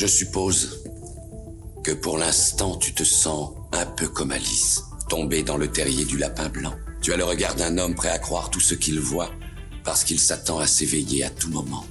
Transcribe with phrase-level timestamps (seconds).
[0.00, 0.82] Je suppose
[1.84, 6.16] que pour l'instant tu te sens un peu comme Alice, tombée dans le terrier du
[6.16, 6.72] lapin blanc.
[7.02, 9.30] Tu as le regard d'un homme prêt à croire tout ce qu'il voit,
[9.84, 11.84] parce qu'il s'attend à s'éveiller à tout moment.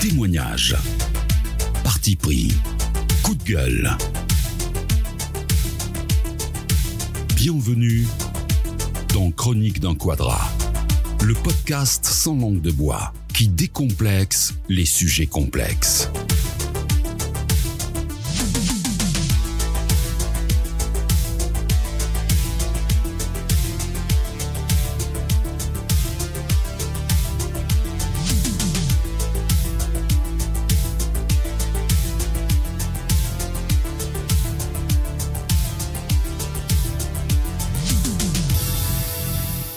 [0.00, 0.76] Témoignage.
[1.82, 2.52] Parti pris.
[3.24, 3.96] Coup de gueule.
[7.34, 8.06] Bienvenue
[9.12, 10.52] dans Chronique d'un quadra,
[11.24, 16.10] le podcast sans langue de bois qui décomplexe les sujets complexes.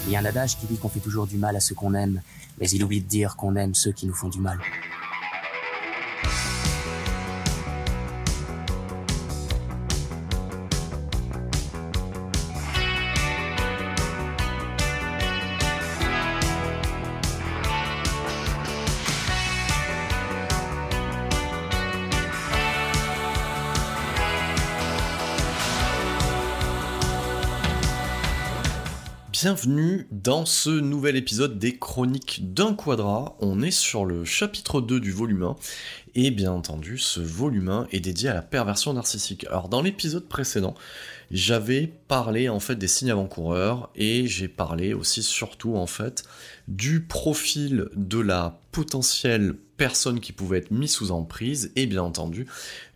[0.08, 1.94] Il y a un adage qui dit qu'on fait toujours du mal à ceux qu'on
[1.94, 2.24] aime,
[2.62, 4.60] mais il oublie de dire qu'on aime ceux qui nous font du mal.
[29.54, 33.36] Bienvenue dans ce nouvel épisode des Chroniques d'un Quadra.
[33.42, 35.56] On est sur le chapitre 2 du volume 1.
[36.16, 39.46] Et bien entendu, ce volume 1 est dédié à la perversion narcissique.
[39.48, 40.74] Alors dans l'épisode précédent,
[41.32, 46.24] j'avais parlé en fait des signes avant-coureurs et j'ai parlé aussi surtout en fait
[46.70, 49.56] du profil de la potentielle
[50.22, 52.46] qui pouvait être mise sous emprise et bien entendu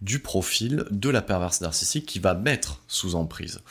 [0.02, 3.62] du profil de la perverse narcissique qui va mettre sous emprise.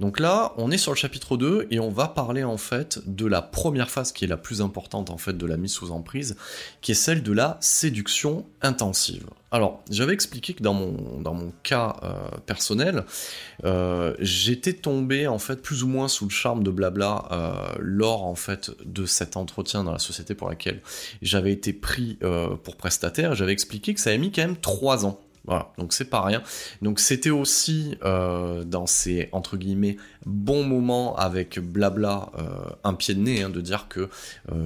[0.00, 3.26] Donc là, on est sur le chapitre 2 et on va parler en fait de
[3.26, 6.36] la première phase qui est la plus importante en fait de la mise sous emprise,
[6.80, 9.26] qui est celle de la séduction intensive.
[9.52, 13.04] Alors, j'avais expliqué que dans mon, dans mon cas euh, personnel,
[13.64, 18.24] euh, j'étais tombé en fait plus ou moins sous le charme de blabla euh, lors
[18.24, 20.80] en fait de cet entretien dans la société pour laquelle
[21.22, 22.18] j'avais été pris
[22.64, 23.34] pour prestataire.
[23.34, 26.42] J'avais expliqué que ça avait mis quand même trois ans voilà, donc c'est pas rien.
[26.80, 32.32] Donc c'était aussi dans ces entre guillemets bons moments avec blabla
[32.82, 34.08] un pied de nez hein, de dire que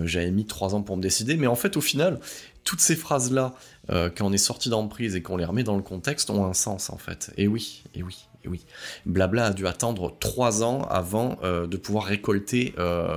[0.04, 2.20] j'avais mis trois ans pour me décider, mais en fait au final
[2.68, 3.54] toutes ces phrases là
[3.88, 6.90] quand on est sorti d'emprise et qu'on les remet dans le contexte ont un sens
[6.90, 7.32] en fait.
[7.36, 8.26] Et oui, et oui.
[8.44, 8.64] Et oui,
[9.04, 12.74] Blabla a dû attendre trois ans avant de pouvoir récolter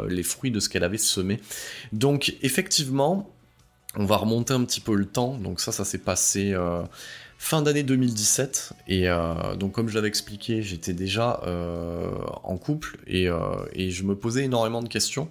[0.07, 1.39] les fruits de ce qu'elle avait semé.
[1.91, 3.29] Donc effectivement,
[3.95, 5.35] on va remonter un petit peu le temps.
[5.35, 6.55] Donc ça, ça s'est passé
[7.41, 12.11] fin d'année 2017 et euh, donc comme je l'avais expliqué j'étais déjà euh,
[12.43, 15.27] en couple euh, et, je me posais énormément de questions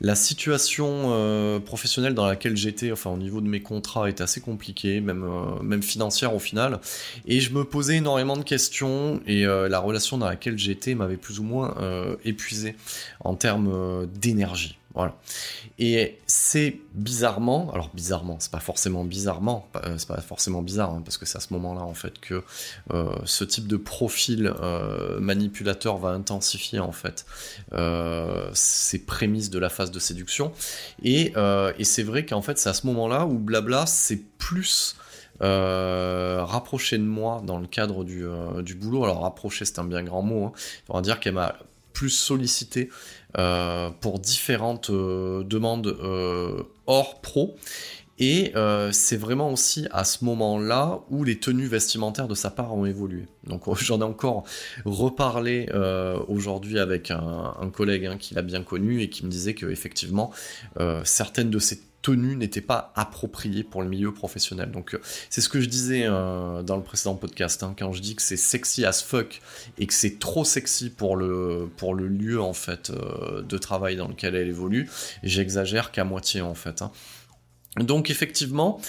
[0.00, 5.00] la situation professionnelle dans laquelle j'étais enfin au niveau de mes contrats était assez compliquée
[5.00, 5.24] même
[5.62, 6.80] même financière au final.
[7.26, 11.40] Et je me posais énormément de questions et la relation dans laquelle j'étais m'avait plus
[11.40, 11.74] ou moins
[12.24, 12.76] épuisé
[13.20, 15.14] en termes d'énergie voilà.
[15.78, 21.02] Et c'est bizarrement, alors bizarrement, c'est pas forcément bizarrement, euh, c'est pas forcément bizarre, hein,
[21.04, 22.42] parce que c'est à ce moment-là en fait que
[22.92, 27.26] euh, ce type de profil euh, manipulateur va intensifier en fait
[28.54, 30.50] ces prémices de la phase de séduction.
[31.04, 31.32] Et,
[31.84, 34.96] c'est vrai qu'en fait c'est à ce moment-là où blabla c'est plus
[35.42, 38.24] euh, rapproché de moi dans le cadre du,
[38.62, 39.04] du boulot.
[39.04, 40.46] Alors rapprocher c'est un bien grand mot.
[40.46, 40.52] Hein.
[40.88, 41.54] On va dire qu'elle m'a
[41.98, 42.90] plus sollicité
[44.00, 47.56] pour différentes euh, demandes euh, hors pro.
[48.18, 48.52] Et
[48.92, 53.26] c'est vraiment aussi à ce moment-là où les tenues vestimentaires de sa part ont évolué.
[53.44, 54.44] Donc j'en ai encore
[54.84, 55.68] reparlé
[56.28, 60.32] aujourd'hui avec un, collègue hein, qui l'a bien connu et qui me disait que effectivement
[61.04, 64.70] certaines de ces tenue n'était pas appropriée pour le milieu professionnel.
[64.70, 68.00] Donc euh, c'est ce que je disais euh, dans le précédent podcast, hein, quand je
[68.00, 69.40] dis que c'est sexy as fuck
[69.78, 73.96] et que c'est trop sexy pour le, pour le lieu en fait euh, de travail
[73.96, 74.88] dans lequel elle évolue,
[75.22, 76.82] j'exagère qu'à moitié en fait.
[76.82, 76.92] Hein.
[77.76, 78.80] Donc effectivement,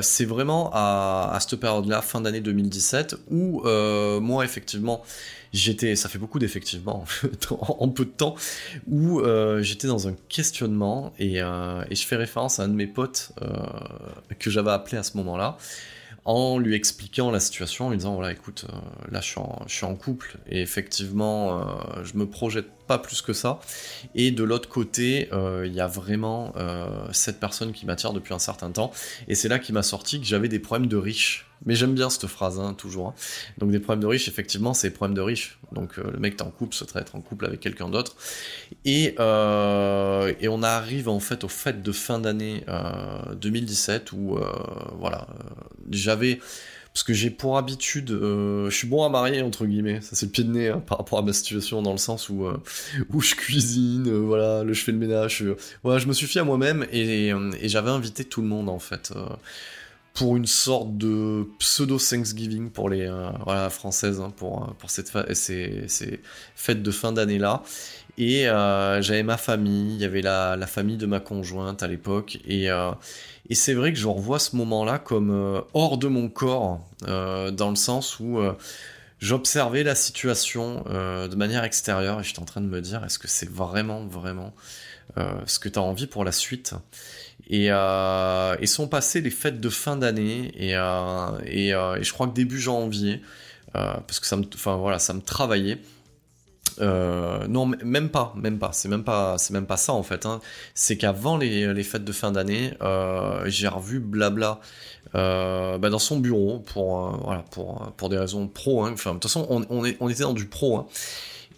[0.00, 3.62] c'est vraiment à, à cette période-là, fin d'année 2017, où
[4.20, 5.02] moi effectivement
[5.52, 7.04] j'étais, ça fait beaucoup d'effectivement
[7.50, 8.34] en peu de temps,
[8.86, 12.86] où euh, j'étais dans un questionnement euh, et, je fais référence à un de mes
[12.86, 13.48] potes euh,
[14.38, 15.56] que j'avais appelé à ce moment-là
[16.24, 18.66] en lui expliquant la situation, en lui disant voilà écoute
[19.10, 19.26] là je
[19.66, 21.66] suis, en, couple et effectivement
[22.04, 23.60] je me projette pas plus que ça.
[24.14, 26.52] Et de l'autre côté, il y a vraiment
[27.12, 28.92] cette personne qui m'attire depuis un certain temps.
[29.26, 31.51] Et c'est là qui m'a sorti que j'avais des problèmes de riches.
[31.66, 33.08] Mais j'aime bien cette phrase, hein, toujours.
[33.08, 33.14] Hein.
[33.58, 35.58] Donc des problèmes de riches, effectivement, c'est des problèmes de riches.
[35.72, 38.16] Donc le mec t'es en couple, souhaiterait être en couple avec quelqu'un d'autre.
[38.84, 42.64] Et, et on arrive en fait aux fêtes de fin d'année
[43.40, 44.38] 2017 où,
[44.98, 45.26] voilà,
[45.90, 46.40] j'avais
[46.92, 50.26] parce que j'ai pour habitude, euh, je suis bon à marier entre guillemets, ça c'est
[50.26, 52.58] le pied de nez hein, par rapport à ma situation dans le sens où euh,
[53.12, 55.42] où je cuisine, euh, voilà, je fais le ménage,
[55.82, 57.32] voilà, je me suis fié à moi-même et
[57.62, 59.12] j'avais invité tout le monde en fait
[60.14, 63.06] pour une sorte de pseudo Thanksgiving pour les
[63.44, 66.20] voilà, françaises hein, pour pour cette ces,
[66.54, 67.62] fêtes de fin d'année là
[68.18, 68.42] et
[69.00, 72.38] j'avais ma famille, il y avait la, la, famille de ma conjointe à l'époque.
[72.46, 72.68] Et
[73.48, 77.50] et c'est vrai que je revois ce moment-là comme euh, hors de mon corps, euh,
[77.50, 78.54] dans le sens où euh,
[79.18, 83.28] j'observais la situation de manière extérieure et j'étais en train de me dire est-ce que
[83.28, 84.52] c'est vraiment, vraiment
[85.46, 86.74] ce que tu as envie pour la suite?
[87.48, 90.70] Et, et, sont passées les fêtes de fin d'année et,
[91.46, 93.20] et, et, je crois que début janvier,
[93.72, 95.78] parce que ça me, enfin, voilà, ça me travaillait.
[96.80, 98.70] Euh, non, même pas, même pas.
[98.72, 100.26] C'est même pas, c'est même pas ça en fait.
[100.26, 100.40] Hein.
[100.74, 104.60] C'est qu'avant les, fêtes de fin d'année, euh, j'ai revu Blabla
[105.14, 108.84] euh, bah, dans son bureau pour, voilà, pour, pour des raisons pro.
[108.84, 108.92] Hein.
[108.94, 109.64] Enfin, de toute façon, on,
[110.00, 110.78] on, était dans du pro.
[110.78, 110.86] Hein.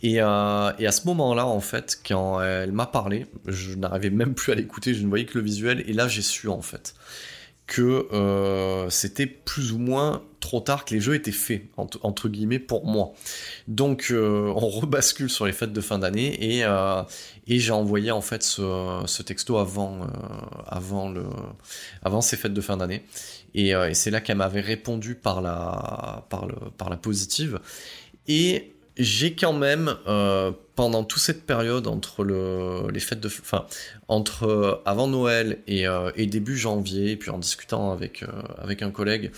[0.04, 4.52] Et, et, à ce moment-là, en fait, quand elle m'a parlé, je n'arrivais même plus
[4.52, 4.94] à l'écouter.
[4.94, 5.82] Je ne voyais que le visuel.
[5.88, 6.94] Et là, j'ai su en fait
[7.66, 12.58] que euh, c'était plus ou moins trop tard que les jeux étaient faits, entre, guillemets,
[12.58, 13.12] pour moi.
[13.68, 17.02] Donc euh, on rebascule sur les fêtes de fin d'année et, euh,
[17.46, 20.06] j'ai envoyé en fait ce, texto avant,
[20.66, 21.24] avant, le,
[22.02, 23.02] avant ces fêtes de fin d'année.
[23.54, 27.60] Et, c'est là qu'elle m'avait répondu par la, par la positive.
[28.26, 33.66] Et j'ai quand même euh, pendant toute cette période entre le, les fêtes de enfin
[34.08, 38.24] entre euh, avant Noël et, euh, et, début janvier puis en discutant avec
[38.58, 39.32] avec un collègue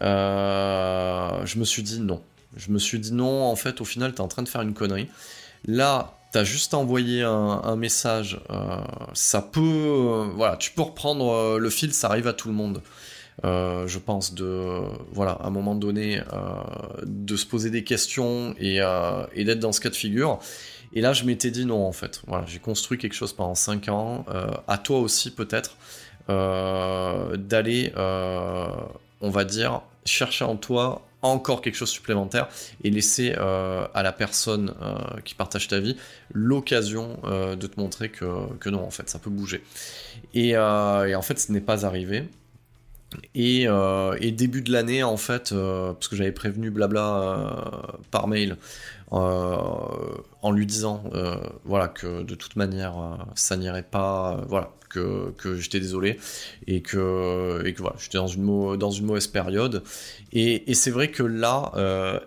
[0.00, 2.22] je me suis dit non.
[2.56, 4.74] Je me suis dit non en fait au final t'es en train de faire une
[4.74, 5.08] connerie.
[5.66, 8.40] Là t'as juste envoyé un, un message
[9.14, 12.82] ça peut voilà tu peux reprendre le fil ça arrive à tout le monde
[13.44, 14.80] euh, je pense, de,
[15.12, 16.24] voilà, à un moment donné, euh,
[17.04, 20.38] de se poser des questions euh, et, d'être dans ce cas de figure.
[20.92, 22.22] Et là, je m'étais dit non, en fait.
[22.26, 24.24] Voilà, j'ai construit quelque chose pendant 5 ans.
[24.66, 25.76] à toi aussi, peut-être,
[26.28, 32.48] d'aller, on va dire, chercher en toi encore quelque chose supplémentaire
[32.82, 34.74] et laisser à la personne
[35.24, 35.96] qui partage ta vie
[36.32, 39.62] l'occasion de te montrer que, non, en fait, ça peut bouger.
[40.34, 42.24] et en fait, ce n'est pas arrivé.
[43.36, 48.28] Euh, et, début de l'année, en fait, euh, parce que j'avais prévenu Blabla euh, par
[48.28, 48.56] mail
[49.12, 51.02] en lui disant
[51.64, 52.94] voilà, que de toute manière,
[53.34, 56.16] ça n'irait pas, voilà, que, que j'étais désolé
[56.68, 59.82] et que, et que voilà, j'étais dans une, dans mauvaise période.
[60.32, 61.72] Et, et c'est vrai que là,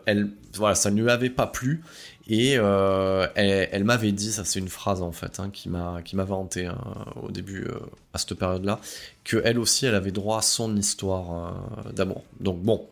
[0.06, 1.84] elle, voilà, ça ne lui avait pas plu.
[2.28, 6.16] Et euh, elle, m'avait dit, ça c'est une phrase en fait, hein, qui m'a qui
[6.16, 6.78] m'a vanté hein,
[7.22, 7.80] au début euh,
[8.14, 8.80] à cette période-là,
[9.26, 11.54] que elle aussi elle avait droit à son histoire
[11.86, 12.24] euh, d'amour.
[12.40, 12.88] Donc bon,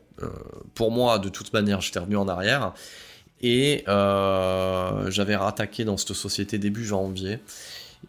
[0.76, 2.74] pour moi de toute manière j'étais revenu en arrière
[3.42, 7.40] et j'avais rattaqué dans cette société début janvier.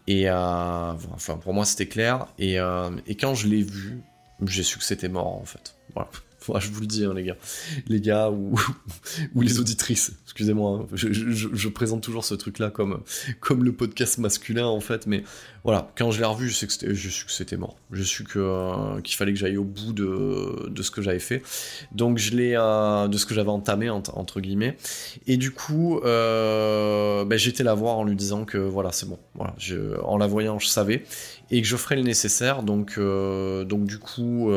[0.08, 2.26] Et enfin pour moi c'était clair.
[2.38, 2.56] Et,
[3.06, 4.02] et quand je l'ai vu,
[4.44, 5.76] j'ai su que c'était mort en fait.
[5.94, 6.10] Voilà
[6.58, 7.36] je vous le dis, hein, les gars.
[7.86, 8.58] Les gars ou,
[9.40, 10.12] les auditrices.
[10.24, 10.86] Excusez-moi, hein.
[10.94, 13.02] je, présente toujours ce truc-là comme,
[13.40, 15.06] comme le podcast masculin, en fait.
[15.06, 15.24] Mais
[15.64, 17.76] voilà, quand je l'ai revu, je sais que c'était mort.
[17.90, 21.18] Je suis que euh, qu'il fallait que j'aille au bout de, de ce que j'avais
[21.18, 21.42] fait.
[21.92, 24.76] Donc, je l'ai, euh, de ce que j'avais entamé, entre, guillemets.
[25.26, 29.18] Et du coup, euh, ben, j'étais la voir en lui disant que voilà, c'est bon.
[29.38, 31.04] En la voyant, je savais.
[31.50, 32.62] Et que je ferais le nécessaire.
[32.62, 34.50] Donc, donc du coup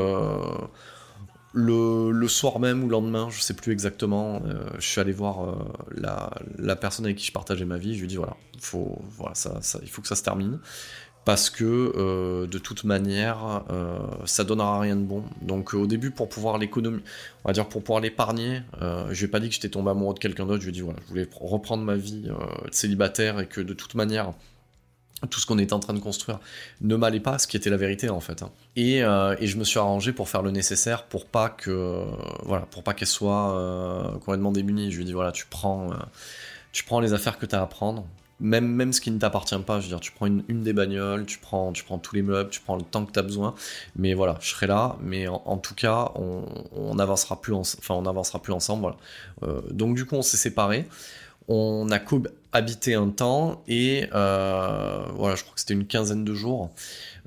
[1.56, 5.50] le, soir même ou le lendemain, je sais plus exactement, euh, je suis allé voir
[5.50, 7.94] euh, la, personne avec qui je partageais ma vie.
[7.94, 10.60] Je lui ai dit voilà, faut, voilà ça, il faut que ça se termine
[11.24, 11.64] parce que
[11.96, 13.64] euh, de toute manière,
[14.26, 15.24] ça donnera rien de bon.
[15.42, 17.02] Donc au début, pour pouvoir l'économie,
[17.44, 20.14] on va dire pour pouvoir l'épargner, je lui ai pas dit que j'étais tombé amoureux
[20.14, 20.62] de quelqu'un d'autre.
[20.62, 22.30] Je lui ai dit voilà, je voulais reprendre ma vie
[22.72, 24.34] célibataire et que de toute manière
[25.30, 26.40] tout ce qu'on était en train de construire
[26.82, 28.44] ne m'allait pas, ce qui était la vérité en fait.
[28.44, 28.52] Hein.
[28.78, 32.06] Euh, et, je me suis arrangé pour faire le nécessaire pour pas que
[32.44, 34.92] voilà, pour pas qu'elle soit euh, complètement démunie.
[34.92, 35.96] Je lui ai dit voilà, tu prends, euh,
[36.72, 38.06] tu prends les affaires que tu as à prendre,
[38.42, 39.80] même, même ce qui ne t'appartient pas.
[39.80, 42.50] Je veux dire, tu prends une, des bagnoles, tu prends, tu prends tous les meubles,
[42.50, 43.56] tu prends le temps que tu as besoin.
[43.96, 44.98] Mais voilà, je serai là.
[45.02, 46.44] Mais en, tout cas, on,
[46.76, 46.96] on,
[47.42, 48.94] plus, enfin on n'avancera plus ensemble.
[49.72, 50.86] Donc du coup, on s'est séparés
[51.48, 56.72] On a cohabité un temps et voilà, je crois que c'était une quinzaine de jours.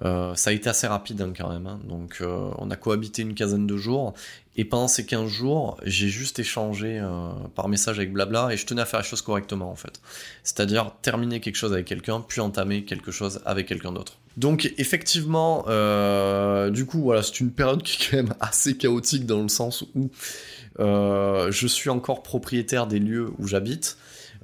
[0.03, 1.67] ça a été assez rapide hein, quand même.
[1.67, 1.81] Hein.
[1.89, 4.15] Donc on a cohabité une quinzaine de jours
[4.59, 8.67] et pendant ces 15 jours, j'ai juste échangé euh, par message avec Blabla et je
[8.67, 10.01] tenais à faire les choses correctement en fait.
[10.43, 14.19] C'est-à-dire terminer quelque chose avec quelqu'un, puis entamer quelque chose avec quelqu'un d'autre.
[14.37, 19.27] Donc effectivement, euh, du coup, voilà, c'est une période qui est quand même assez chaotique
[19.27, 20.11] dans le sens où
[20.81, 23.97] euh, je suis encore propriétaire des lieux où j'habite.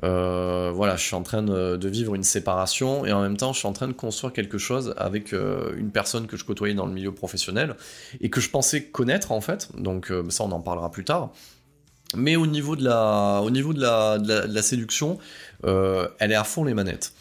[0.02, 3.58] Euh, voilà, je suis en train de, vivre une séparation et en même temps, je
[3.58, 6.86] suis en train de construire quelque chose avec euh, une personne que je côtoyais dans
[6.86, 7.76] le milieu professionnel
[8.20, 9.68] et que je pensais connaître en fait.
[9.76, 11.30] Donc euh, ça, on en parlera plus tard.
[12.16, 15.18] Mais au niveau de la, au niveau de la, de la, séduction,
[15.64, 17.12] elle est à fond les manettes.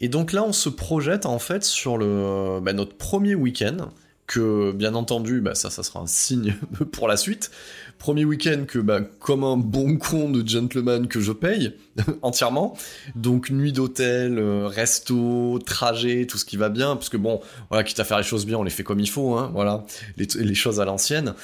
[0.00, 3.90] Et donc là, on se projette en fait sur le, bah, notre premier week-end
[4.30, 6.54] que bien entendu, bah, ça, ça sera un signe
[6.92, 7.50] pour la suite,
[7.98, 11.74] Premier week-end que, bah, comme un bon con de gentleman que je paye
[12.22, 12.76] entièrement,
[13.16, 17.82] donc nuit d'hôtel, euh, resto, trajet, tout ce qui va bien, parce que bon, voilà,
[17.82, 19.84] quitte à faire les choses bien, on les fait comme il faut, hein, voilà,
[20.16, 21.34] les, choses à l'ancienne.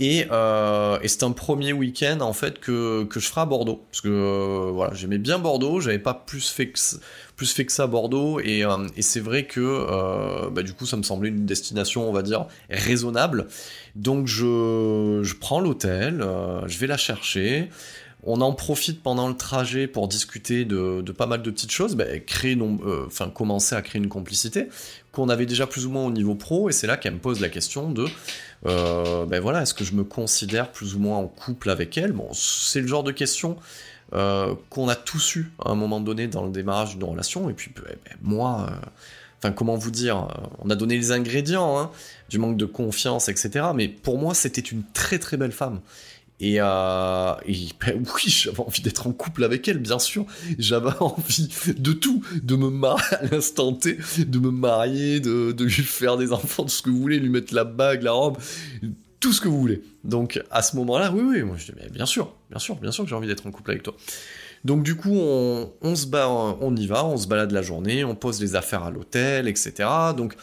[0.00, 3.84] Et, euh, et c'est un premier week-end en fait que, que je ferai à Bordeaux,
[3.90, 6.78] parce que euh, voilà, j'aimais bien Bordeaux, j'avais pas plus fait que
[7.42, 8.64] plus fait que ça Bordeaux et,
[8.96, 12.46] et c'est vrai que bah, du coup ça me semblait une destination on va dire
[12.70, 13.48] raisonnable
[13.94, 17.68] donc je, prends l'hôtel, euh, je vais la chercher.
[18.24, 22.20] On en profite pendant le trajet pour discuter de, pas mal de petites choses, ben,
[22.24, 24.68] créer euh, enfin commencer à créer une complicité
[25.10, 27.40] qu'on avait déjà plus ou moins au niveau pro, et c'est là qu'elle me pose
[27.40, 28.06] la question de,
[28.66, 32.12] euh, ben voilà, est-ce que je me considère plus ou moins en couple avec elle?
[32.12, 33.56] Bon, c'est le genre de question
[34.68, 37.70] qu'on a tous eu à un moment donné dans le démarrage d'une relation, et puis
[37.74, 38.68] ben, moi,
[39.38, 40.28] enfin comment vous dire,
[40.58, 41.90] on a donné les ingrédients, hein,
[42.28, 43.66] du manque de confiance, etc.
[43.74, 45.80] Mais pour moi, c'était une très très belle femme.
[46.42, 47.34] Et, euh,
[47.80, 50.26] ben oui, j'avais envie d'être en couple avec elle, bien sûr.
[50.58, 55.70] J'avais envie de tout, de me marier à l'instant T, de me marier, de, lui
[55.70, 58.38] faire des enfants, tout ce que vous voulez, lui mettre la bague, la robe,
[59.22, 59.82] tout ce que vous voulez.
[60.04, 62.90] Donc à ce moment-là, oui, oui, moi je dis, mais bien sûr, bien sûr, bien
[62.90, 63.94] sûr que j'ai envie d'être en couple avec toi.
[64.64, 68.16] Donc du coup, on, se bat, on y va, on se balade la journée, on
[68.16, 69.88] pose les affaires à l'hôtel, etc.
[70.16, 70.34] Donc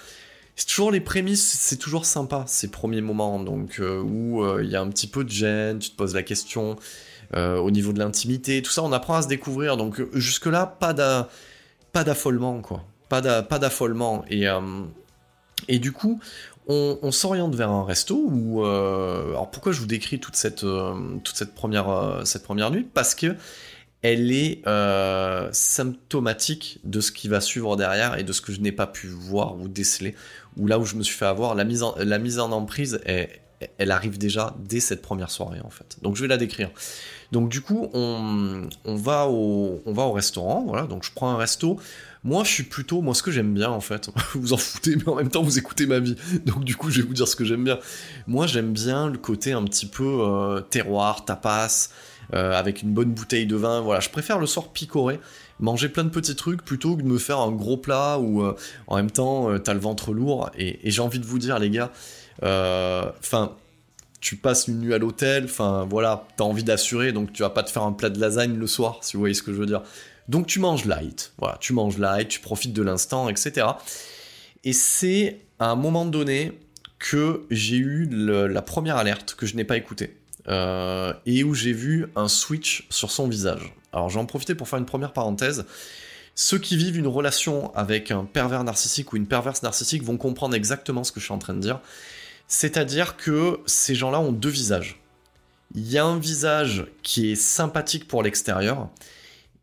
[0.55, 4.69] c'est toujours les prémices, c'est toujours sympa ces premiers moments, donc euh, où euh, il
[4.69, 6.77] y a un petit peu de gêne, tu te poses la question
[7.35, 9.75] euh, au niveau de l'intimité, tout ça, on apprend à se découvrir.
[9.75, 10.93] Donc jusque là, pas
[12.03, 14.47] d'affolement quoi, pas d'affolement et
[15.67, 16.19] et du coup,
[16.69, 20.65] on, s'oriente vers un resto où alors pourquoi je vous décris toute cette
[21.33, 22.87] cette première cette première nuit?
[22.93, 23.35] Parce que
[24.01, 28.61] elle est euh, symptomatique de ce qui va suivre derrière et de ce que je
[28.61, 30.15] n'ai pas pu voir ou déceler,
[30.57, 33.91] ou là où je me suis fait avoir, la mise en, la mise emprise, elle,
[33.91, 35.97] arrive déjà dès cette première soirée en fait.
[36.01, 36.71] Donc je vais la décrire.
[37.33, 41.37] Donc du coup, on, va, au, on va au restaurant, voilà, donc je prends un
[41.37, 41.77] resto.
[42.23, 45.07] Moi, je suis plutôt, moi, ce que j'aime bien, en fait, vous en foutez, mais
[45.07, 46.15] en même temps, vous écoutez ma vie.
[46.45, 47.79] Donc, du coup, je vais vous dire ce que j'aime bien.
[48.27, 51.89] Moi, j'aime bien le côté un petit peu euh, terroir, tapas,
[52.33, 53.79] euh, avec une bonne bouteille de vin.
[53.81, 55.19] Voilà, je préfère le soir picorer,
[55.59, 58.55] manger plein de petits trucs plutôt que de me faire un gros plat où euh,
[58.87, 60.51] en même temps t'as le ventre lourd.
[60.57, 61.91] Et, j'ai envie de vous dire, les gars,
[62.41, 63.53] enfin
[64.21, 67.63] tu passes une nuit à l'hôtel, enfin voilà, t'as envie d'assurer, donc tu vas pas
[67.63, 69.65] te faire un plat de lasagne le soir, si vous voyez ce que je veux
[69.65, 69.81] dire.
[70.29, 73.65] Donc tu manges light, voilà, tu manges light, tu profites de l'instant, etc.
[74.63, 76.51] Et c'est à un moment donné
[76.99, 80.15] que j'ai eu la première alerte que je n'ai pas écoutée.
[80.47, 83.73] Euh, et où j'ai vu un switch sur son visage.
[83.91, 85.65] Alors j'en profiter pour faire une première parenthèse.
[86.35, 90.55] Ceux qui vivent une relation avec un pervers narcissique ou une perverse narcissique vont comprendre
[90.55, 91.81] exactement ce que je suis en train de dire.
[92.47, 95.01] C'est-à-dire que ces gens-là ont deux visages.
[95.73, 98.89] Il y a un visage qui est sympathique pour l'extérieur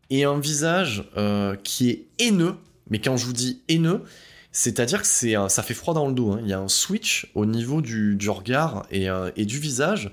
[0.09, 2.55] et un visage euh, qui est haineux.
[2.89, 4.03] Mais quand je vous dis haineux,
[4.51, 6.31] c'est-à-dire que c'est ça fait froid dans le dos.
[6.31, 6.39] Hein.
[6.41, 10.11] Il y a un switch au niveau du, regard et, euh, et, du visage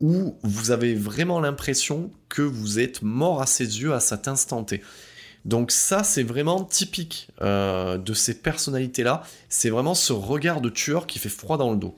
[0.00, 4.64] où vous avez vraiment l'impression que vous êtes mort à ses yeux à cet instant
[4.64, 4.82] T.
[5.44, 9.22] Donc ça, c'est vraiment typique euh, de ces personnalités-là.
[9.48, 11.94] C'est vraiment ce regard de tueur qui fait froid dans le dos.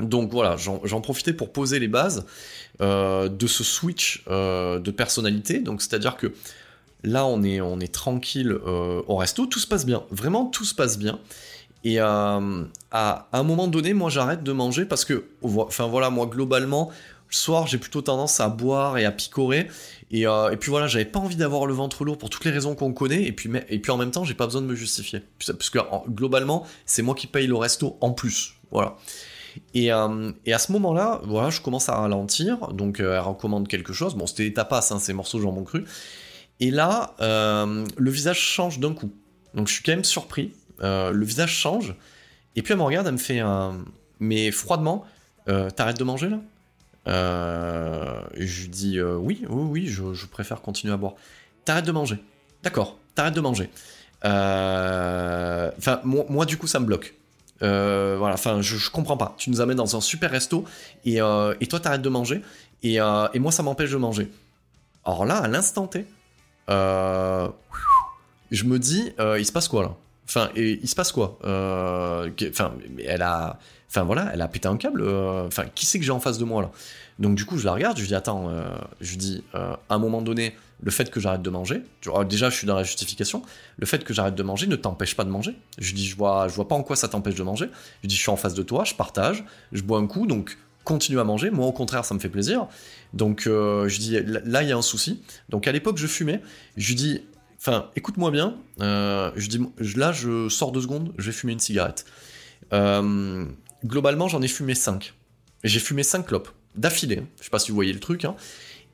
[0.00, 2.24] Donc voilà, j'en profitais pour poser les bases
[2.80, 5.58] euh, de ce switch euh, de personnalité.
[5.58, 6.32] Donc c'est-à-dire que
[7.02, 10.04] là, on est, on est tranquille au resto, tout se passe bien.
[10.10, 11.18] Vraiment, tout se passe bien.
[11.84, 16.26] Et euh, à, un moment donné, moi j'arrête de manger parce que, enfin voilà, moi
[16.26, 16.90] globalement,
[17.28, 19.68] le soir j'ai plutôt tendance à boire et à picorer.
[20.10, 22.50] Et, euh, et puis voilà, j'avais pas envie d'avoir le ventre lourd pour toutes les
[22.50, 23.24] raisons qu'on connaît.
[23.24, 25.22] Et puis, et puis en même temps, j'ai pas besoin de me justifier.
[25.46, 25.70] Parce
[26.08, 28.54] globalement, c'est moi qui paye le resto en plus.
[28.70, 28.96] Voilà.
[29.74, 32.68] Et, euh, et, à ce moment-là, voilà, je commence à ralentir.
[32.68, 34.14] Donc elle recommande quelque chose.
[34.14, 35.84] Bon, c'était tapas, hein, ces morceaux de jambon cru.
[36.60, 39.12] Et là, euh, le visage change d'un coup.
[39.54, 40.52] Donc je suis quand même surpris.
[40.82, 41.94] Euh, le visage change.
[42.56, 43.84] Et puis elle me regarde, elle me fait un.
[44.20, 45.04] Mais froidement,
[45.48, 46.40] euh, t'arrêtes de manger là?
[47.06, 51.14] Je lui dis oui, oui, oui, je, préfère continuer à boire.
[51.64, 52.18] T'arrêtes de manger.
[52.62, 53.70] D'accord, t'arrêtes de manger.
[54.22, 57.14] Enfin, moi, du coup, ça me bloque.
[57.60, 59.34] Voilà, enfin, je, comprends pas.
[59.38, 60.64] Tu nous amènes dans un super resto
[61.04, 62.42] et, et toi, t'arrêtes de manger
[62.82, 64.30] et, et moi, ça m'empêche de manger.
[65.04, 66.06] Alors là, à l'instant T,
[66.68, 67.48] euh,
[68.50, 69.94] je me dis, euh, il se passe quoi là?
[70.26, 71.38] Enfin, et, il se passe quoi?
[71.44, 72.74] Euh, Enfin,
[73.04, 75.08] elle a, enfin voilà, elle a pété un câble.
[75.46, 76.70] Enfin, qui c'est que j'ai en face de moi là?
[77.18, 78.50] Donc du coup, je la regarde, je dis attends,
[79.00, 81.82] je dis à un moment donné, le fait que j'arrête de manger,
[82.28, 83.42] déjà je suis dans la justification,
[83.78, 85.56] le fait que j'arrête de manger ne t'empêche pas de manger.
[85.78, 87.68] Je dis je vois, je vois pas en quoi ça t'empêche de manger.
[88.02, 90.56] Je dis je suis en face de toi, je partage, je bois un coup, donc
[90.88, 91.50] continue à manger.
[91.50, 92.66] Moi, au contraire, ça me fait plaisir.
[93.12, 95.22] Donc, euh, je dis, là, il y a un souci.
[95.50, 96.40] Donc, à l'époque, je fumais.
[96.78, 97.20] Je dis,
[97.58, 98.56] enfin, écoute-moi bien.
[98.80, 99.60] Euh, je dis,
[99.96, 102.06] là, je sors deux secondes, je vais fumer une cigarette.
[102.72, 103.44] Euh,
[103.84, 105.12] globalement, j'en ai fumé cinq.
[105.62, 107.22] J'ai fumé cinq clopes d'affilée.
[107.38, 108.24] Je sais pas si vous voyez le truc.
[108.24, 108.34] Hein.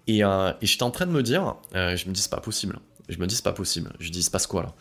[0.07, 2.79] Et, et j'étais en train de me dire, je me dis, c'est pas possible.
[3.09, 3.93] Je me dis, c'est pas possible.
[4.01, 4.75] Je dis, il se passe quoi là?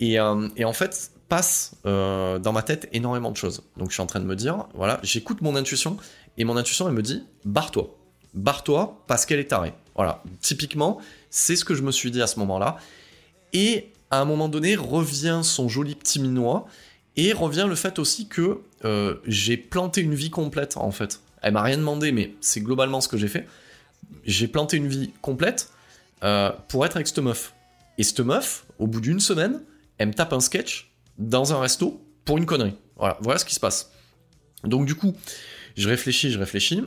[0.00, 0.14] Et,
[0.56, 3.62] et, en fait, passe dans ma tête énormément de choses.
[3.76, 5.96] Donc je suis en train de me dire, voilà, j'écoute mon intuition
[6.36, 7.96] et mon intuition, elle me dit barre-toi.
[8.34, 9.72] Barre-toi parce qu'elle est tarée.
[9.94, 10.98] Voilà, typiquement,
[11.30, 12.76] c'est ce que je me suis dit à ce moment-là.
[13.52, 16.66] Et à un moment donné, revient son joli petit minois
[17.16, 21.20] et revient le fait aussi que euh, j'ai planté une vie complète en fait.
[21.42, 23.46] Elle m'a rien demandé, mais c'est globalement ce que j'ai fait.
[24.24, 25.70] J'ai planté une vie complète
[26.22, 27.54] euh, pour être avec cette meuf.
[27.98, 29.60] Et cette meuf, au bout d'une semaine,
[29.98, 32.74] elle me tape un sketch dans un resto pour une connerie.
[32.96, 33.92] Voilà, voilà ce qui se passe.
[34.64, 35.14] Donc du coup,
[35.76, 36.82] je réfléchis, je réfléchis.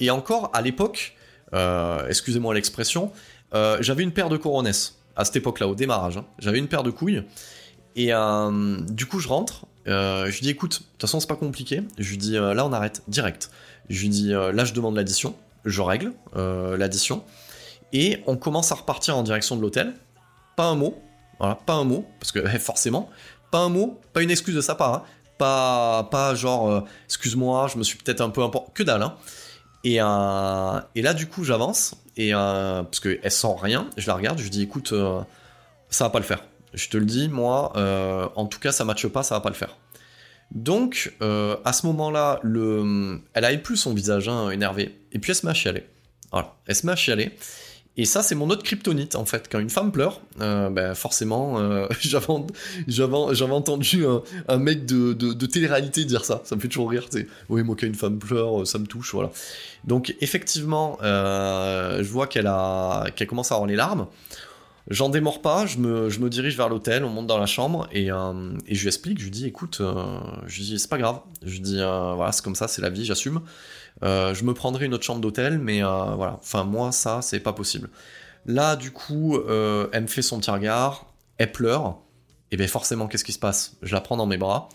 [0.00, 1.16] Et encore, à l'époque,
[1.52, 3.12] euh, excusez-moi l'expression,
[3.54, 6.16] euh, j'avais une paire de coronesses à cette époque-là, au démarrage.
[6.16, 6.24] Hein.
[6.38, 7.22] J'avais une paire de couilles.
[7.94, 8.10] Et
[8.88, 9.66] du coup, je rentre.
[9.86, 11.82] je lui dis, écoute, de toute façon, c'est pas compliqué.
[11.98, 13.50] Je lui dis, là, on arrête direct.
[13.88, 15.36] Je lui dis, là, je demande l'addition.
[15.64, 17.24] Je règle l'addition.
[17.92, 19.94] Et on commence à repartir en direction de l'hôtel.
[20.56, 20.98] Pas un mot.
[21.38, 22.04] Pas un mot.
[22.18, 23.08] Parce que forcément,
[23.54, 24.94] pas un mot, pas une excuse de sa part.
[24.94, 25.02] Hein.
[25.38, 28.72] Pas, pas genre, euh, excuse-moi, je me suis peut-être un peu important.
[28.74, 29.14] Que dalle, hein.
[29.84, 34.14] Et, euh, et là, du coup, j'avance, et euh, parce qu'elle sent rien, je la
[34.14, 34.92] regarde, je dis, écoute,
[35.88, 36.42] ça va pas le faire.
[36.72, 37.72] Je te le dis, moi,
[38.34, 39.76] en tout cas, ça matche pas, ça va pas le faire.
[40.50, 43.20] Donc, à ce moment-là, le...
[43.32, 45.84] elle avait plus son visage hein, énervé, et puis elle se met à chialer.
[46.30, 47.32] Voilà, elle se met à chialer.
[47.96, 49.48] Et ça, c'est mon autre kryptonite, en fait.
[49.50, 54.04] Quand une femme pleure, euh, ben forcément, euh, j'avais entendu
[54.48, 56.42] un, mec de, télé-réalité dire ça.
[56.44, 58.86] Ça me fait toujours rire, tu Oui, moi, quand une femme pleure, euh, ça me
[58.86, 59.30] touche, voilà.
[59.84, 64.08] Donc, effectivement, je vois qu'elle a, qu'elle commence à avoir les larmes.
[64.88, 67.88] J'en démords pas, je me, je me dirige vers l'hôtel, on monte dans la chambre
[67.90, 69.80] et, et je lui explique, je lui dis écoute,
[70.46, 73.40] dis c'est pas grave, je lui dis voilà c'est comme ça, c'est la vie, j'assume.
[74.02, 76.38] Euh, je me prendrai une autre chambre d'hôtel, mais euh, voilà.
[76.40, 77.90] Enfin, moi, ça, c'est pas possible.
[78.46, 81.06] Là, du coup, euh, elle me fait son petit regard,
[81.38, 81.98] elle pleure,
[82.50, 83.76] et bien forcément, qu'est-ce qui se passe?
[83.82, 84.68] Je la prends dans mes bras,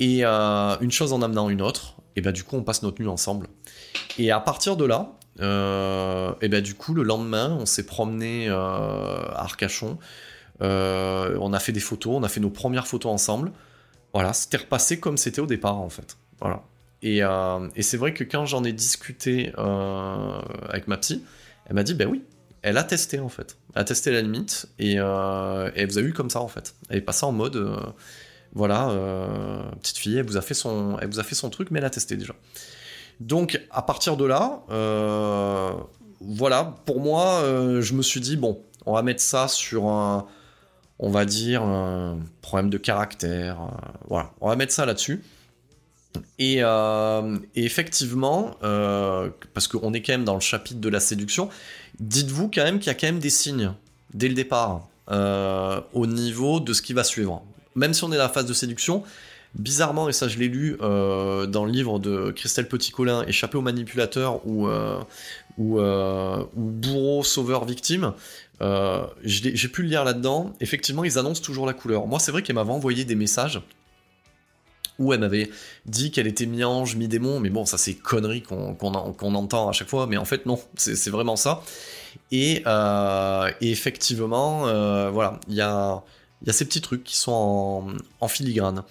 [0.00, 3.08] et une chose en amenant une autre, et bien du coup, on passe notre nuit
[3.08, 3.48] ensemble.
[4.18, 9.34] Et à partir de là, et ben du coup, le lendemain, on s'est promené à
[9.36, 9.98] Arcachon,
[10.60, 13.52] on a fait des photos, on a fait nos premières photos ensemble.
[14.14, 16.16] Voilà, c'était repassé comme c'était au départ, en fait.
[16.40, 16.62] Voilà.
[17.04, 21.24] Euh, et, c'est vrai que quand j'en ai discuté euh, avec ma psy,
[21.66, 22.22] elle m'a dit, ben oui,
[22.62, 23.56] elle a testé en fait.
[23.74, 26.74] Elle a testé la limite euh, et, elle vous a eu comme ça en fait.
[26.88, 27.94] Elle est passée en mode,
[28.52, 28.92] voilà,
[29.80, 31.84] petite fille, elle vous, a fait son, elle vous a fait son truc, mais elle
[31.84, 32.34] a testé déjà.
[33.20, 34.62] Donc à partir de là,
[36.20, 37.42] voilà, pour moi,
[37.80, 40.26] je me suis dit, bon, on va mettre ça sur un,
[40.98, 43.58] on va dire, un problème de caractère.
[44.08, 45.22] voilà, on va mettre ça là-dessus.
[46.40, 51.48] Euh, et, effectivement, euh, parce qu'on est quand même dans le chapitre de la séduction,
[52.00, 53.72] dites-vous quand même qu'il y a quand même des signes
[54.14, 57.42] dès le départ euh, au niveau de ce qui va suivre.
[57.74, 59.02] Même si on est dans la phase de séduction,
[59.54, 64.46] bizarrement, et ça je l'ai lu dans le livre de Christelle Petit-Colin, Échapper aux manipulateurs
[64.46, 64.68] ou,
[65.58, 65.80] ou,
[66.54, 68.12] bourreau, sauveur, victime,
[69.24, 70.54] j'ai pu le lire là-dedans.
[70.60, 72.06] Effectivement, ils annoncent toujours la couleur.
[72.06, 73.60] Moi, c'est vrai qu'elle m'avait envoyé des messages
[74.98, 75.50] où elle m'avait
[75.86, 80.06] dit qu'elle était mi-ange, mi-démon, mais bon, ça c'est conneries qu'on entend à chaque fois,
[80.06, 81.62] mais en fait non, c'est vraiment ça.
[82.32, 86.02] Et, euh, effectivement, euh, voilà, il y a,
[86.44, 87.86] y a, ces petits trucs qui sont
[88.20, 88.82] en, filigrane.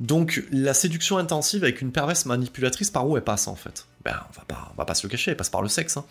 [0.00, 4.18] Donc la séduction intensive avec une perverse manipulatrice, par où elle passe en fait Ben
[4.30, 5.98] on va pas, va pas se le cacher, elle passe par le sexe.
[5.98, 6.04] Hein.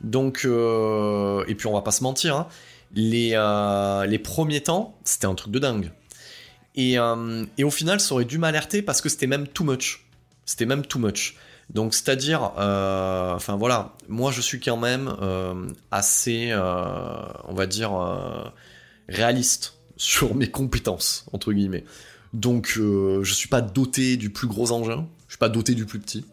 [0.00, 2.48] Donc, euh, et puis on va pas se mentir, hein,
[2.94, 5.90] les, euh, les premiers temps, c'était un truc de dingue.
[6.74, 10.06] Et, euh, et, au final, ça aurait dû m'alerter parce que c'était même too much.
[10.44, 11.36] C'était même too much.
[11.70, 15.12] Donc, c'est-à-dire, enfin voilà, moi je suis quand même
[15.90, 17.90] assez, on va dire,
[19.08, 21.82] réaliste sur mes compétences, entre guillemets.
[22.32, 26.00] Donc, je suis pas doté du plus gros engin, je suis pas doté du plus
[26.00, 26.24] petit.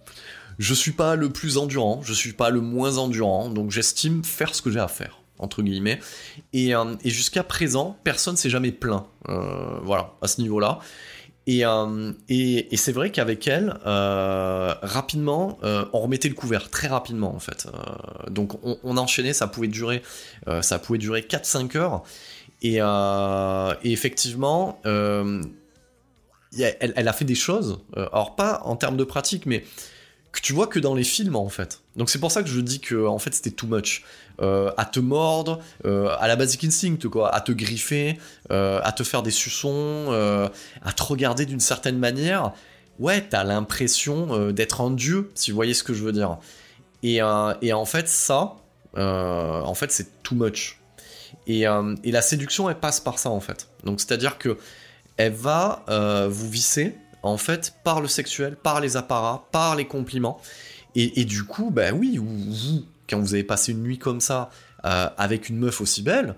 [0.60, 4.54] Je suis pas le plus endurant, je suis pas le moins endurant, donc j'estime faire
[4.54, 6.00] ce que j'ai à faire entre guillemets.
[6.54, 10.80] Et, euh, jusqu'à présent, personne s'est jamais plaint, euh, voilà, à ce niveau-là.
[11.46, 17.40] Et, euh, et, c'est vrai qu'avec elle, rapidement, on remettait le couvert, très rapidement en
[17.40, 17.68] fait.
[18.30, 20.02] donc on, enchaînait, ça pouvait durer,
[20.62, 22.04] ça pouvait durer 4-5 heures.
[22.62, 22.80] Et,
[23.92, 24.82] effectivement,
[26.58, 29.64] elle, a fait des choses, alors pas en termes de pratique, mais
[30.34, 31.82] que tu vois que dans les films en fait.
[31.96, 34.04] Donc c'est pour ça que je dis que en fait c'était too much.
[34.42, 38.18] Euh, à te mordre, euh, à la basic instinct quoi, à te griffer,
[38.50, 40.08] euh, à te faire des suçons,
[40.82, 42.52] à te regarder d'une certaine manière.
[43.00, 46.38] Ouais, t'as l'impression d'être un dieu, si vous voyez ce que je veux dire.
[47.04, 47.20] Et,
[47.62, 48.56] et en fait ça,
[48.98, 50.80] en fait c'est too much.
[51.46, 53.68] Et, et, la séduction elle passe par ça en fait.
[53.84, 54.58] Donc c'est à dire que
[55.18, 55.84] elle va
[56.30, 60.40] vous visser en fait, par le sexuel, par les apparats, par les compliments.
[60.96, 64.52] Et, du coup, ben oui, vous, quand vous avez passé une nuit comme ça,
[64.86, 66.36] euh, avec une meuf aussi belle,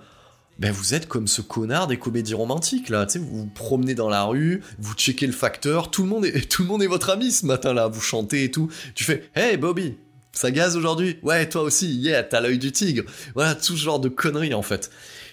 [0.59, 3.93] ben vous êtes comme ce connard des comédies romantiques là, tu sais, vous vous promenez
[3.93, 6.87] dans la rue, vous checkez le facteur, tout le monde est, tout le monde est
[6.87, 9.97] votre ami ce matin là, vous chantez et tout, tu fais, hey Bobby,
[10.31, 13.99] ça gaze aujourd'hui, ouais toi aussi, yeah, t'as l'œil du tigre, voilà tout ce genre
[13.99, 14.89] de conneries en fait.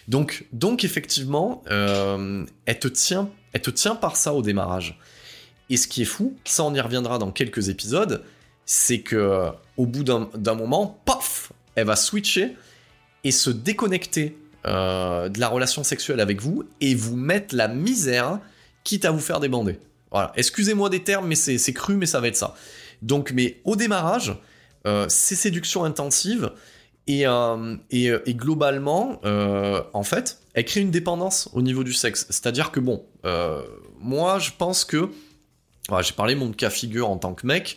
[0.08, 4.98] Donc, donc effectivement, euh, elle te tient, elle te tient par ça au démarrage.
[5.70, 8.22] Et ce qui est fou, ça on y reviendra dans quelques épisodes,
[8.66, 12.56] c'est que au bout d'un moment, paf, elle va switcher
[13.24, 18.38] et se déconnecter euh, de la relation sexuelle avec vous et vous mettre la misère,
[18.84, 19.78] quitte à vous faire débander.
[20.10, 20.32] Voilà.
[20.36, 22.54] Excusez-moi des termes, mais c'est cru, mais ça va être ça.
[23.00, 24.36] Donc, mais au démarrage,
[24.86, 26.52] euh, c'est séduction intensive
[27.06, 32.26] et, euh, et, globalement, en fait, elle crée une dépendance au niveau du sexe.
[32.30, 33.04] C'est-à-dire que bon,
[34.00, 35.10] moi, je pense que
[36.00, 37.76] j'ai parlé mon cas figure en tant que mec.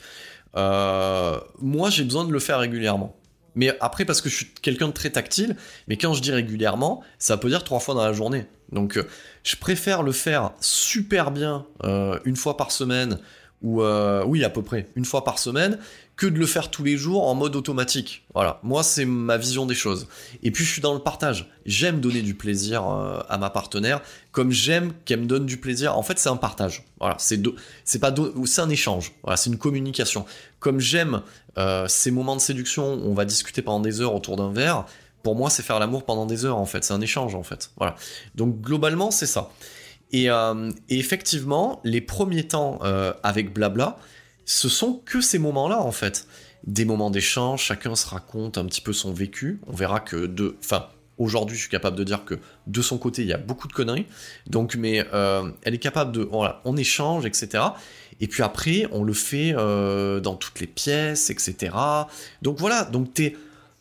[0.56, 3.16] Euh, moi, j'ai besoin de le faire régulièrement.
[3.56, 5.56] Mais après, parce que je suis quelqu'un de très tactile,
[5.88, 8.46] mais quand je dis régulièrement, ça peut dire trois fois dans la journée.
[8.72, 9.08] Donc, euh,
[9.44, 13.20] je préfère le faire super bien euh, une fois par semaine,
[13.62, 13.82] ou
[14.26, 15.80] oui, à peu près une fois par semaine,
[16.16, 18.26] que de le faire tous les jours en mode automatique.
[18.34, 20.08] Voilà, moi c'est ma vision des choses.
[20.44, 21.52] Et puis je suis dans le partage.
[21.66, 24.02] J'aime donner du plaisir euh, à ma partenaire,
[24.32, 25.98] comme j'aime qu'elle me donne du plaisir.
[25.98, 26.84] En fait, c'est un partage.
[27.00, 27.42] Voilà, c'est
[27.84, 28.14] c'est pas
[28.46, 29.12] c'est un échange.
[29.24, 30.26] Voilà, c'est une communication.
[30.60, 31.22] Comme j'aime
[31.58, 34.86] euh, ces moments de séduction, on va discuter pendant des heures autour d'un verre.
[35.22, 36.84] Pour moi, c'est faire l'amour pendant des heures en fait.
[36.84, 37.72] C'est un échange en fait.
[37.78, 37.96] Voilà.
[38.36, 39.50] Donc globalement, c'est ça.
[40.12, 42.80] Et, euh, et, effectivement, les premiers temps
[43.24, 43.98] avec Blabla,
[44.46, 46.28] ce sont que ces moments-là, en fait.
[46.66, 49.60] Des moments d'échange, chacun se raconte un petit peu son vécu.
[49.68, 50.56] On verra que de.
[50.64, 52.36] Enfin, aujourd'hui, je suis capable de dire que
[52.68, 54.08] de son côté, il y a beaucoup de conneries.
[54.48, 56.22] Donc, mais euh, elle est capable de.
[56.22, 57.64] Voilà, on échange, etc.
[58.22, 61.76] Et puis après, on le fait euh, dans toutes les pièces, etc.
[62.42, 63.36] Donc voilà, donc t'es.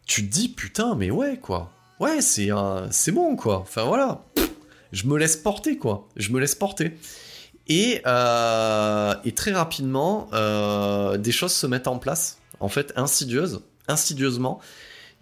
[0.07, 1.73] Tu te dis, putain, mais ouais, quoi.
[2.01, 2.51] Ouais, c'est
[2.91, 3.59] c'est bon, quoi.
[3.61, 4.23] Enfin voilà.
[4.93, 6.09] je me laisse porter, quoi.
[6.17, 6.99] Je me laisse porter.
[7.71, 14.61] Euh, et, très rapidement, euh, des choses se mettent en place, en fait, insidieusement.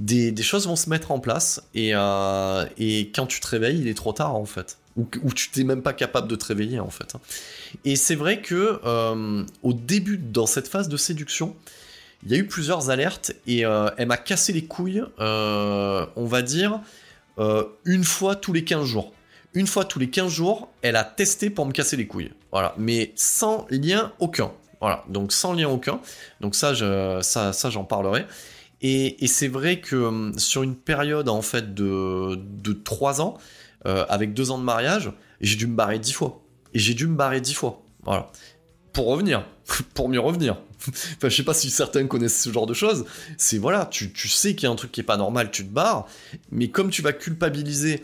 [0.00, 3.94] Des, choses vont se mettre en place euh, et, quand tu te réveilles, il est
[3.94, 4.78] trop tard en fait.
[4.96, 7.14] Ou, tu t'es même pas capable de te réveiller en fait.
[7.85, 8.81] Et c'est vrai que
[9.62, 11.55] au début, dans cette phase de séduction,
[12.24, 16.81] il y a eu plusieurs alertes et elle m'a cassé les couilles, on va dire,
[17.85, 19.12] une fois tous les 15 jours
[19.54, 22.32] une fois tous les 15 jours, elle a testé pour me casser les couilles.
[22.50, 24.52] Voilà, mais sans lien aucun.
[24.80, 26.00] Voilà, donc sans lien aucun.
[26.40, 26.74] Donc ça,
[27.22, 28.26] ça, ça j'en parlerai.
[28.80, 33.38] Et, c'est vrai que hum, sur une période en fait de, de 3 ans,
[33.86, 36.42] euh, avec 2 ans de mariage, j'ai dû me barrer 10 fois.
[36.74, 37.82] Et j'ai dû me barrer 10 fois.
[38.02, 38.30] Voilà.
[38.92, 39.46] Pour revenir.
[39.94, 40.56] pour mieux revenir.
[40.88, 43.04] enfin, je sais pas si certains connaissent ce genre de choses.
[43.38, 45.64] C'est voilà, tu, tu sais qu'il y a un truc qui est pas normal, tu
[45.64, 46.06] te barres.
[46.50, 48.02] Mais comme tu vas culpabiliser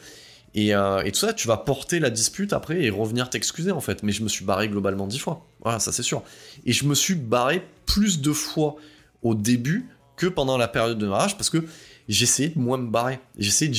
[0.57, 4.03] euh, et, tout ça, tu vas porter la dispute après et revenir t'excuser en fait.
[4.03, 5.47] Mais je me suis barré globalement dix fois.
[5.63, 6.23] Voilà, ça c'est sûr.
[6.65, 8.77] Et je me suis barré plus de fois
[9.23, 11.65] au début que pendant la période de mariage parce que
[12.09, 13.21] j'essayais de moins me barrer.
[13.39, 13.71] J'essayais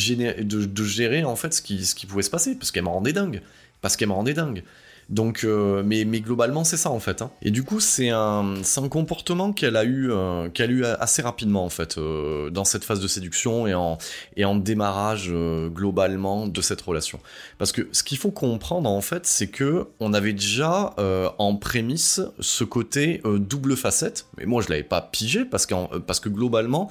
[0.44, 2.90] de, de, gérer en fait ce qui, ce qui pouvait se passer parce qu'elle me
[2.90, 3.42] rendait dingue.
[3.82, 4.64] Parce qu'elle me rendait dingue.
[5.10, 7.22] Donc, euh, mais, mais globalement, c'est ça en fait.
[7.22, 7.32] Hein.
[7.42, 11.70] Et du coup, c'est un, un comportement qu'elle a eu, euh, eu assez rapidement en
[11.70, 13.98] fait euh, dans cette phase de séduction et en
[14.38, 15.32] et en démarrage
[15.74, 17.20] globalement de cette relation.
[17.58, 20.94] Parce que ce qu'il faut comprendre en fait, c'est que on avait déjà
[21.38, 24.28] en prémisse ce côté double facette.
[24.38, 26.90] Mais moi, je l'avais pas pigé parce que parce que globalement,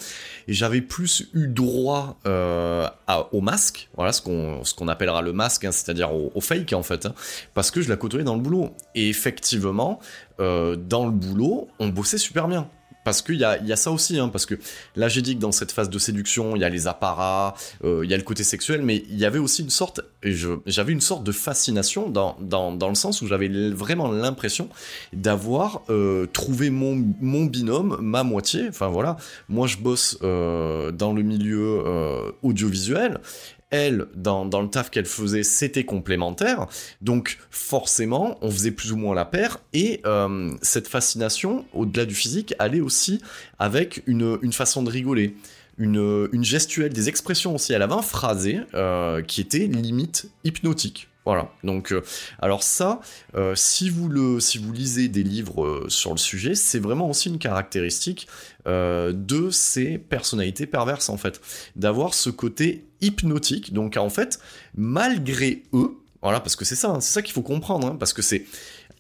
[0.49, 2.19] j'avais plus eu droit
[3.33, 3.89] au masque.
[3.95, 7.15] Voilà ce qu'on appellera le masque, hein, c'est-à-dire au, au, fake en fait, hein,
[7.55, 8.71] parce que je la dans le boulot.
[8.95, 10.01] Et effectivement,
[10.41, 12.69] euh, dans le boulot, on bossait super bien.
[13.05, 14.57] Parce qu'il y a, y a ça aussi, hein, parce que
[14.95, 18.03] là j'ai dit que dans cette phase de séduction, il y a les apparats, euh,
[18.05, 20.03] il y a le côté sexuel, mais il y avait aussi une sorte,
[20.67, 24.69] j'avais une sorte de fascination dans, dans, dans le sens où j'avais vraiment l'impression
[25.15, 29.17] d'avoir euh, trouvé mon, mon binôme, ma moitié, enfin voilà,
[29.49, 31.83] moi je bosse dans le milieu
[32.43, 33.21] audiovisuel,
[33.71, 36.67] elle, dans, le taf qu'elle faisait, c'était complémentaire.
[37.01, 39.59] Donc forcément, on faisait plus ou moins la paire.
[39.73, 43.21] Et euh, cette fascination, au-delà du physique, allait aussi
[43.59, 45.35] avec une, une façon de rigoler.
[45.81, 47.73] Une, une, gestuelle, des expressions aussi.
[47.73, 51.08] Elle avait un phrasé euh, qui était limite hypnotique.
[51.29, 51.51] Voilà.
[51.63, 52.03] Donc, euh,
[52.39, 53.01] alors ça,
[53.35, 57.11] euh, si vous le, si vous lisez des livres euh, sur le sujet, c'est vraiment
[57.11, 58.27] aussi une caractéristique
[58.67, 61.41] de ces personnalités perverses en fait,
[61.77, 63.73] d'avoir ce côté hypnotique.
[63.73, 64.41] Donc en fait,
[64.75, 68.13] malgré eux, voilà, parce que c'est ça, hein, c'est ça qu'il faut comprendre, hein, parce
[68.13, 68.45] que c'est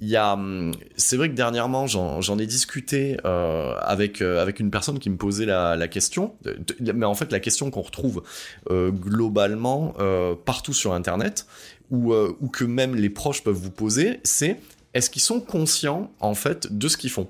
[0.00, 4.98] il y a, hum, c'est vrai que dernièrement, j'en ai discuté avec avec une personne
[4.98, 6.34] qui me posait la, question,
[6.80, 8.22] mais en fait la question qu'on retrouve
[8.70, 9.94] globalement
[10.46, 11.46] partout sur Internet,
[11.92, 14.60] euh, ou, que même les proches peuvent vous poser, c'est
[14.94, 17.28] est-ce qu'ils sont conscients en fait de ce qu'ils font?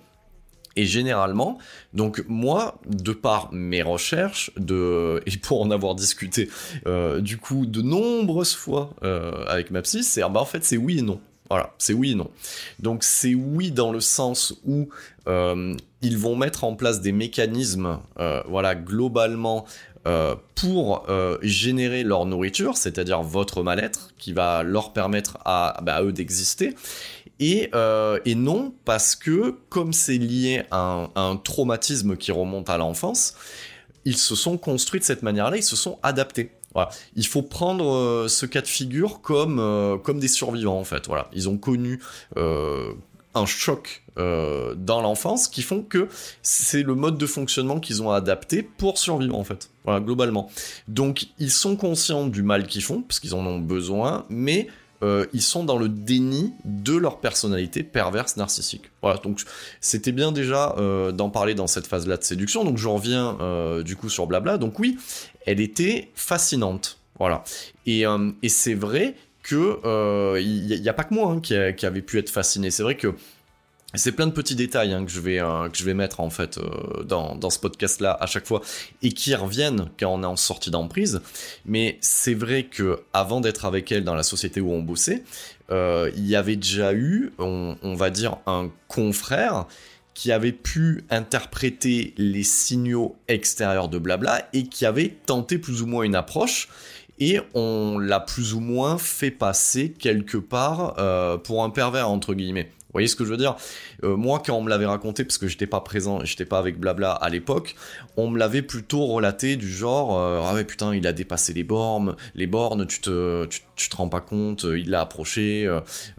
[0.76, 1.58] Et généralement,
[1.92, 6.48] donc moi, de par mes recherches, de, et pour en avoir discuté
[6.86, 10.76] euh, du coup de nombreuses fois euh, avec ma psy, c'est bah, en fait c'est
[10.76, 11.20] oui et non.
[11.50, 12.30] Voilà, c'est oui et non.
[12.78, 14.88] Donc c'est oui dans le sens où
[16.00, 17.98] ils vont mettre en place des mécanismes,
[18.46, 19.66] voilà, globalement
[20.06, 26.02] euh, pour euh, générer leur nourriture, c'est-à-dire votre mal-être, qui va leur permettre à, bah,
[26.02, 26.74] eux d'exister.
[27.40, 32.78] Et, euh, et, non parce que comme c'est lié à un, traumatisme qui remonte à
[32.78, 33.34] l'enfance,
[34.04, 36.52] ils se sont construits de cette manière-là, ils se sont adaptés.
[37.16, 41.08] Il faut prendre ce cas de figure comme, comme des survivants en fait.
[41.08, 41.28] Voilà.
[41.32, 42.00] Ils ont connu
[43.34, 46.08] un choc euh, dans l'enfance qui font que
[46.42, 49.70] c'est le mode de fonctionnement qu'ils ont adapté pour survivre en fait.
[49.84, 50.50] Voilà, globalement.
[50.88, 54.68] Donc ils sont conscients du mal qu'ils font, parce qu'ils en ont besoin, mais
[55.02, 58.90] euh, ils sont dans le déni de leur personnalité perverse narcissique.
[59.02, 59.40] Voilà, donc
[59.80, 63.36] c'était bien déjà euh, d'en parler dans cette phase-là de séduction, donc je reviens
[63.82, 64.58] du coup sur Blabla.
[64.58, 64.98] Donc oui,
[65.46, 66.98] elle était fascinante.
[67.18, 67.42] Voilà.
[67.86, 68.04] Et,
[68.42, 69.16] et c'est vrai
[69.48, 72.70] que il n'y a, pas que moi hein, qui, avait pu être fasciné.
[72.70, 73.14] C'est vrai que
[73.94, 76.28] c'est plein de petits détails hein, que je vais euh, que je vais mettre en
[76.28, 78.60] fait euh, dans, dans ce podcast là à chaque fois
[79.02, 81.22] et qui reviennent quand on est en sortie d'emprise.
[81.64, 85.24] Mais c'est vrai que avant d'être avec elle dans la société où on bossait,
[85.70, 89.66] euh, il y avait déjà eu, on, on, va dire, un confrère
[90.12, 95.86] qui avait pu interpréter les signaux extérieurs de blabla et qui avait tenté plus ou
[95.86, 96.68] moins une approche
[97.20, 102.34] et on l'a plus ou moins fait passer quelque part euh, pour un pervers entre
[102.34, 102.70] guillemets.
[102.88, 103.54] Vous voyez ce que je veux dire?
[104.02, 106.80] Euh, Moi, quand on me l'avait raconté, parce que j'étais pas présent, j'étais pas avec
[106.80, 107.74] Blabla à l'époque,
[108.16, 111.64] on me l'avait plutôt relaté du genre euh, ah ouais putain, il a dépassé les
[111.64, 113.44] bornes, les bornes, tu te,
[113.76, 115.70] tu, te rends pas compte, il l'a approché,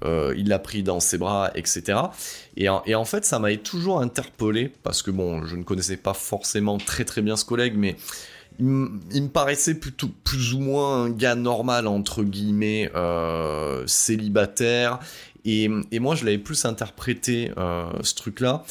[0.05, 1.99] il l'a pris dans ses bras, etc.
[2.55, 6.13] Et, et en fait, ça m'avait toujours interpellé parce que bon, je ne connaissais pas
[6.13, 7.95] forcément très très bien ce collègue, mais
[8.59, 14.99] il, me paraissait plutôt plus ou moins un gars normal entre guillemets euh, célibataire.
[15.45, 15.69] Et,
[15.99, 18.63] moi je l'avais plus interprété euh, ce truc là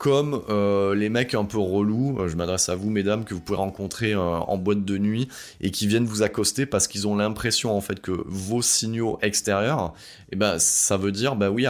[0.00, 3.40] comme euh, les mecs un peu relous, euh, je m'adresse à vous mesdames, que vous
[3.40, 5.28] pouvez rencontrer euh, en boîte de nuit
[5.60, 9.92] et qui viennent vous accoster parce qu'ils ont l'impression en fait que vos signaux extérieurs,
[10.32, 11.66] eh ben ça veut dire bah oui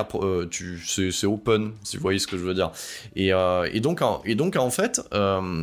[0.48, 2.70] tu c'est open si vous voyez ce que je veux dire.
[3.16, 5.00] Et, et donc et donc en fait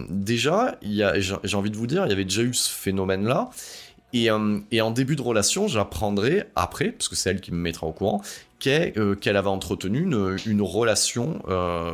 [0.10, 3.50] déjà j'ai envie de vous dire il y avait déjà eu ce phénomène là.
[4.14, 4.30] Et,
[4.72, 7.92] et, en début de relation, j'apprendrai après, parce que c'est elle qui me mettra au
[7.92, 8.22] courant,
[8.66, 11.94] euh, qu'elle avait entretenu une, relation euh,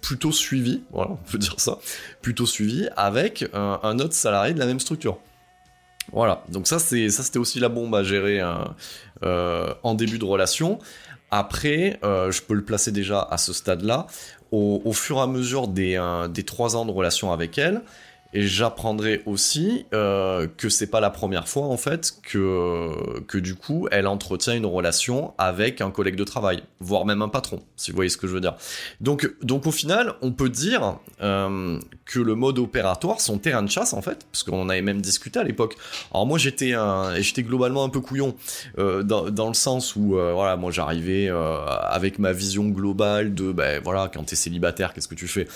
[0.00, 1.78] plutôt suivie, voilà, on peut dire ça,
[2.22, 5.18] plutôt suivie avec un, autre salarié de la même structure.
[6.12, 8.40] Voilà, donc ça c'était aussi la bombe à gérer
[9.22, 10.78] euh, en début de relation.
[11.30, 14.06] Après, je peux le placer déjà à ce stade-là.
[14.50, 17.82] Au, fur et à mesure des, des trois ans de relation avec elle,
[18.34, 23.54] Et j'apprendrai aussi euh, que c'est pas la première fois en fait que que du
[23.54, 27.90] coup elle entretient une relation avec un collègue de travail, voire même un patron, si
[27.90, 28.56] vous voyez ce que je veux dire.
[29.00, 33.70] Donc donc au final, on peut dire euh, que le mode opératoire, son terrain de
[33.70, 35.76] chasse en fait, parce qu'on avait même discuté à l'époque.
[36.10, 36.72] Alors moi j'étais
[37.18, 38.34] j'étais globalement un peu couillon
[38.78, 43.34] euh, dans, dans, le sens où euh, voilà moi j'arrivais euh, avec ma vision globale
[43.34, 45.46] de ben voilà quand t'es célibataire qu'est-ce que tu fais?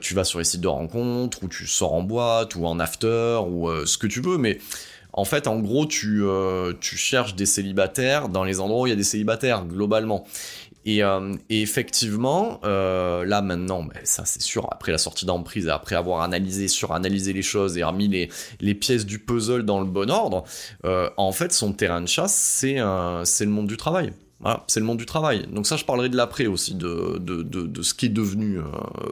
[0.00, 3.40] Tu vas sur les sites de rencontres ou tu sors en boîte ou en after
[3.48, 4.58] ou ce que tu veux, mais
[5.12, 6.22] en fait, en gros, tu,
[6.80, 10.24] tu cherches des célibataires dans les endroits où il y a des célibataires, globalement.
[10.86, 15.68] Et, euh, et effectivement, euh, là maintenant, ben, ça c'est sûr, après la sortie d'emprise,
[15.68, 19.86] après avoir analysé, suranalysé les choses et remis les, les pièces du puzzle dans le
[19.86, 20.44] bon ordre,
[20.84, 24.12] euh, en fait, son terrain de chasse, c'est le monde du travail.
[24.42, 25.46] Voilà, c'est le monde du travail.
[25.52, 27.20] Donc ça, je parlerai de l'après aussi, de,
[27.82, 28.58] ce qui est devenu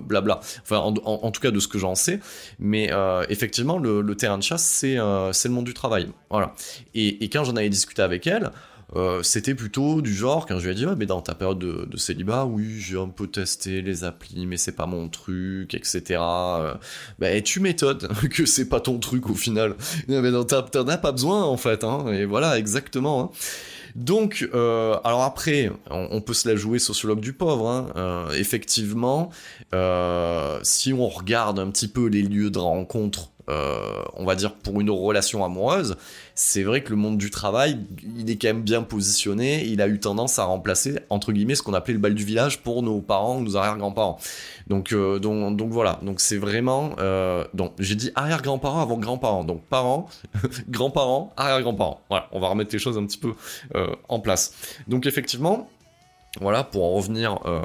[0.01, 0.41] blabla.
[0.63, 2.19] Enfin, en, tout cas, de ce que j'en sais.
[2.59, 2.91] Mais
[3.29, 6.09] effectivement, le, terrain de chasse, c'est le monde du travail.
[6.31, 6.55] Voilà.
[6.95, 8.53] Et quand j'en avais discuté avec elle,
[8.97, 11.59] euh, c'était plutôt du genre, quand je lui ai dit, ouais, mais dans ta période
[11.59, 15.75] de, de célibat, oui, j'ai un peu testé les applis, mais c'est pas mon truc,
[15.75, 16.21] etc.
[16.21, 16.75] Euh,
[17.19, 19.77] bah, tu m'étonnes que c'est pas ton truc au final.
[20.09, 22.07] mais t'en as pas besoin, en fait, hein.
[22.13, 23.25] Et voilà, exactement.
[23.25, 23.31] Hein.
[23.95, 27.69] Donc, euh, alors après, on, on, peut se la jouer sociologue du pauvre.
[27.69, 27.89] Hein.
[27.97, 29.31] Euh, effectivement,
[29.75, 34.55] euh, si on regarde un petit peu les lieux de rencontre, euh, on va dire
[34.55, 35.97] pour une relation amoureuse,
[36.41, 37.81] c'est vrai que le monde du travail,
[38.17, 39.65] il est quand même bien positionné.
[39.65, 42.63] Il a eu tendance à remplacer entre guillemets ce qu'on appelait le bal du village
[42.63, 44.21] pour nos parents, nos arrière-grands-parents.
[44.69, 45.99] Donc, euh, donc, donc voilà.
[46.03, 46.95] Donc c'est vraiment.
[47.01, 49.43] Euh, donc j'ai dit arrière-grands-parents avant grands-parents.
[49.43, 50.09] Donc parents,
[50.69, 52.03] grands-parents, arrière-grands-parents.
[52.09, 52.29] Voilà.
[52.31, 53.33] On va remettre les choses un petit peu
[53.75, 54.55] euh, en place.
[54.87, 55.69] Donc effectivement.
[56.41, 57.61] Voilà, pour en revenir, euh,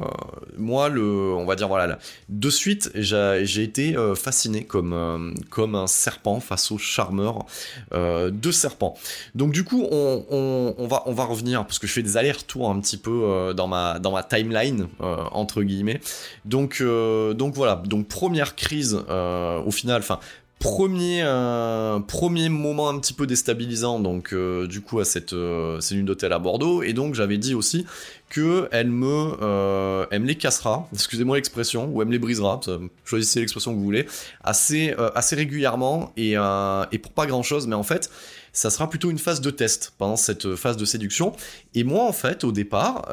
[0.57, 1.99] moi, le, on va dire, voilà,
[2.29, 7.45] de suite, j'ai été euh, fasciné comme, euh, comme un serpent face au charmeur
[7.91, 8.95] de serpent.
[9.35, 12.79] Donc, du coup, on, va, on va revenir, parce que je fais des allers-retours un
[12.79, 15.99] petit peu dans, ma, dans ma timeline, entre guillemets.
[16.45, 20.19] Donc, donc voilà, donc première crise, au final, enfin,
[20.63, 25.79] premier euh, premier moment un petit peu déstabilisant donc euh, du coup à cette euh,
[25.91, 26.81] d'hôtel à Bordeaux.
[26.83, 27.85] Et donc j'avais dit aussi
[28.29, 32.61] que elle me euh, elle me les cassera excusez-moi l'expression ou elle me les brisera
[33.03, 34.07] choisissez l'expression que vous voulez
[34.43, 38.09] assez assez régulièrement et et pour pas grand chose mais en fait
[38.53, 41.33] ça sera plutôt une phase de test pendant cette phase de séduction.
[41.75, 43.05] Et moi en fait au départ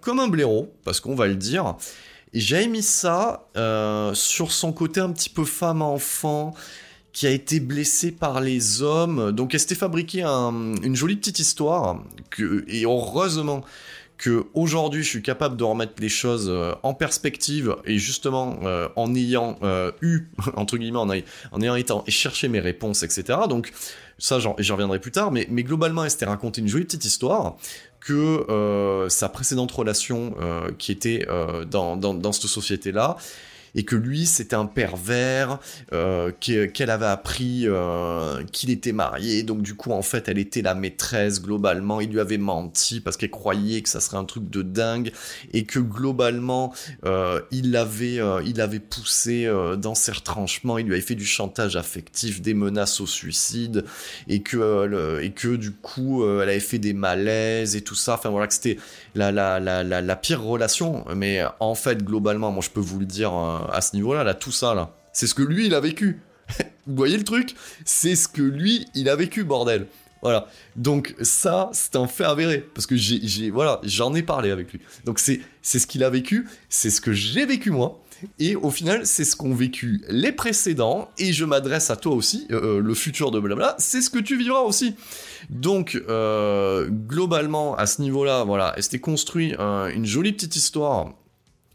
[0.00, 1.76] comme un blaireau parce qu'on va le dire
[2.32, 6.54] j'ai mis ça euh, sur son côté un petit peu femme-enfant
[7.12, 9.32] qui a été blessée par les hommes.
[9.32, 12.02] Donc elle s'était fabriquée un, une jolie petite histoire.
[12.68, 13.64] Et heureusement
[14.18, 18.88] que aujourd'hui je suis capable de remettre les choses euh, en perspective et justement euh,
[18.96, 19.58] en ayant
[20.02, 23.72] eu entre guillemets en, ayant été et cherché mes réponses etc donc
[24.18, 27.56] ça j'en reviendrai plus tard mais, mais globalement elle s'était raconté une jolie petite histoire
[28.00, 33.16] que euh, sa précédente relation euh, qui était euh, dans, dans, dans, cette société-là
[33.78, 35.60] et que lui c'était un pervers,
[35.92, 40.62] euh, qu'elle avait appris euh, qu'il était marié, donc du coup en fait elle était
[40.62, 44.50] la maîtresse globalement, il lui avait menti parce qu'elle croyait que ça serait un truc
[44.50, 45.12] de dingue
[45.52, 48.58] et que globalement euh, il l'avait euh, il
[48.90, 53.06] poussé euh, dans ses retranchements, il lui avait fait du chantage affectif, des menaces au
[53.06, 53.84] suicide
[54.26, 58.14] et que euh, et que du coup elle avait fait des malaises et tout ça,
[58.14, 58.78] enfin voilà que c'était
[59.14, 62.98] la, la, la, la, la pire relation, mais en fait globalement moi je peux vous
[62.98, 63.30] le dire
[63.72, 64.94] à ce niveau-là, là, tout ça, là.
[65.12, 66.20] C'est ce que lui, il a vécu.
[66.86, 67.54] Vous voyez le truc?
[67.84, 69.86] C'est ce que lui, il a vécu, bordel.
[70.22, 70.48] Voilà.
[70.76, 74.80] Donc ça, c'est un fait avéré parce que j'ai, voilà, j'en ai parlé avec lui.
[75.04, 78.02] Donc c'est, c'est ce qu'il a vécu, c'est ce que j'ai vécu moi.
[78.40, 81.08] Et au final, c'est ce qu'ont vécu les précédents.
[81.18, 83.76] Et je m'adresse à toi aussi, euh, le futur de blabla.
[83.78, 84.96] C'est ce que tu vivras aussi.
[85.50, 91.12] Donc euh, globalement, à ce niveau-là, voilà, c'était construit un, une jolie petite histoire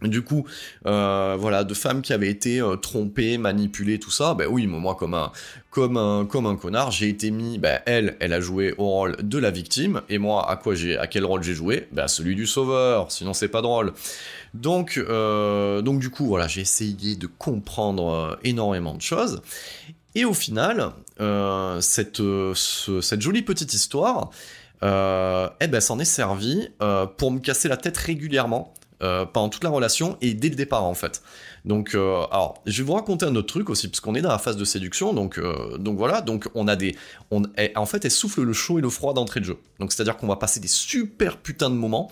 [0.08, 0.46] du coup,
[0.86, 4.34] euh, voilà, de femmes qui avaient été euh, trompées, manipulées, tout ça.
[4.34, 5.32] Ben oui, moi, comme un,
[5.70, 7.58] comme un, comme un connard, j'ai été mis.
[7.58, 10.98] Ben elle, elle a joué au rôle de la victime, et moi, à quoi j'ai,
[10.98, 11.88] à quel rôle j'ai joué?
[11.92, 13.12] Ben celui du sauveur.
[13.12, 13.94] Sinon, c'est pas drôle.
[14.54, 19.42] Donc, euh, donc du coup, voilà, j'ai essayé de comprendre énormément de choses.
[20.16, 20.92] Et au final,
[21.80, 24.30] cette, ce, cette jolie petite histoire,
[24.84, 26.70] eh ben, s'en est servi
[27.18, 30.86] pour me casser la tête régulièrement euh, pendant toute la relation et dès le départ
[30.86, 31.22] en fait.
[31.66, 34.30] Donc, euh, alors, je vais vous raconter un autre truc aussi, parce qu'on est dans
[34.30, 36.96] la phase de séduction, donc, euh, donc voilà, donc on a des,
[37.30, 37.44] on,
[37.76, 39.58] en fait, elle souffle le chaud et le froid d'entrée de jeu.
[39.80, 42.12] Donc, c'est-à-dire qu'on va passer des super putains de moments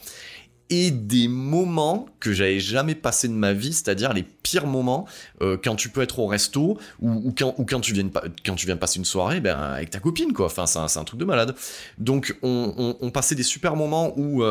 [0.70, 5.06] et des moments que j'avais jamais passé de ma vie, c'est-à-dire les pires moments
[5.64, 8.10] quand tu peux être au resto ou, quand, ou quand, tu viens,
[8.46, 10.46] quand tu viens passer une soirée ben, avec ta copine, quoi.
[10.46, 11.56] Enfin, c'est un, truc de malade.
[11.98, 14.46] Donc, on, on, passait des super moments où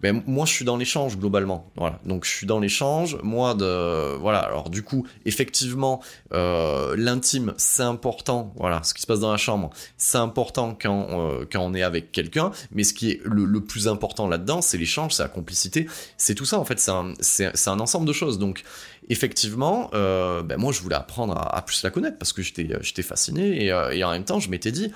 [0.00, 1.70] ben, moi je suis dans l'échange globalement.
[1.76, 1.98] Voilà.
[2.04, 3.18] Donc je suis dans l'échange.
[3.22, 4.38] Moi de voilà.
[4.40, 6.00] Alors du coup, effectivement,
[6.32, 8.52] euh, l'intime c'est important.
[8.56, 11.82] Voilà, ce qui se passe dans la chambre, c'est important quand euh, quand on est
[11.82, 12.52] avec quelqu'un.
[12.70, 16.44] Mais ce qui est le, plus important là-dedans, c'est l'échange, c'est la complicité, c'est tout
[16.44, 16.78] ça en fait.
[16.78, 18.38] C'est un c'est un ensemble de choses.
[18.38, 18.62] Donc
[19.08, 23.02] effectivement, euh, ben moi je voulais apprendre à, plus la connaître parce que j'étais j'étais
[23.02, 24.92] fasciné et, et, en même temps je m'étais dit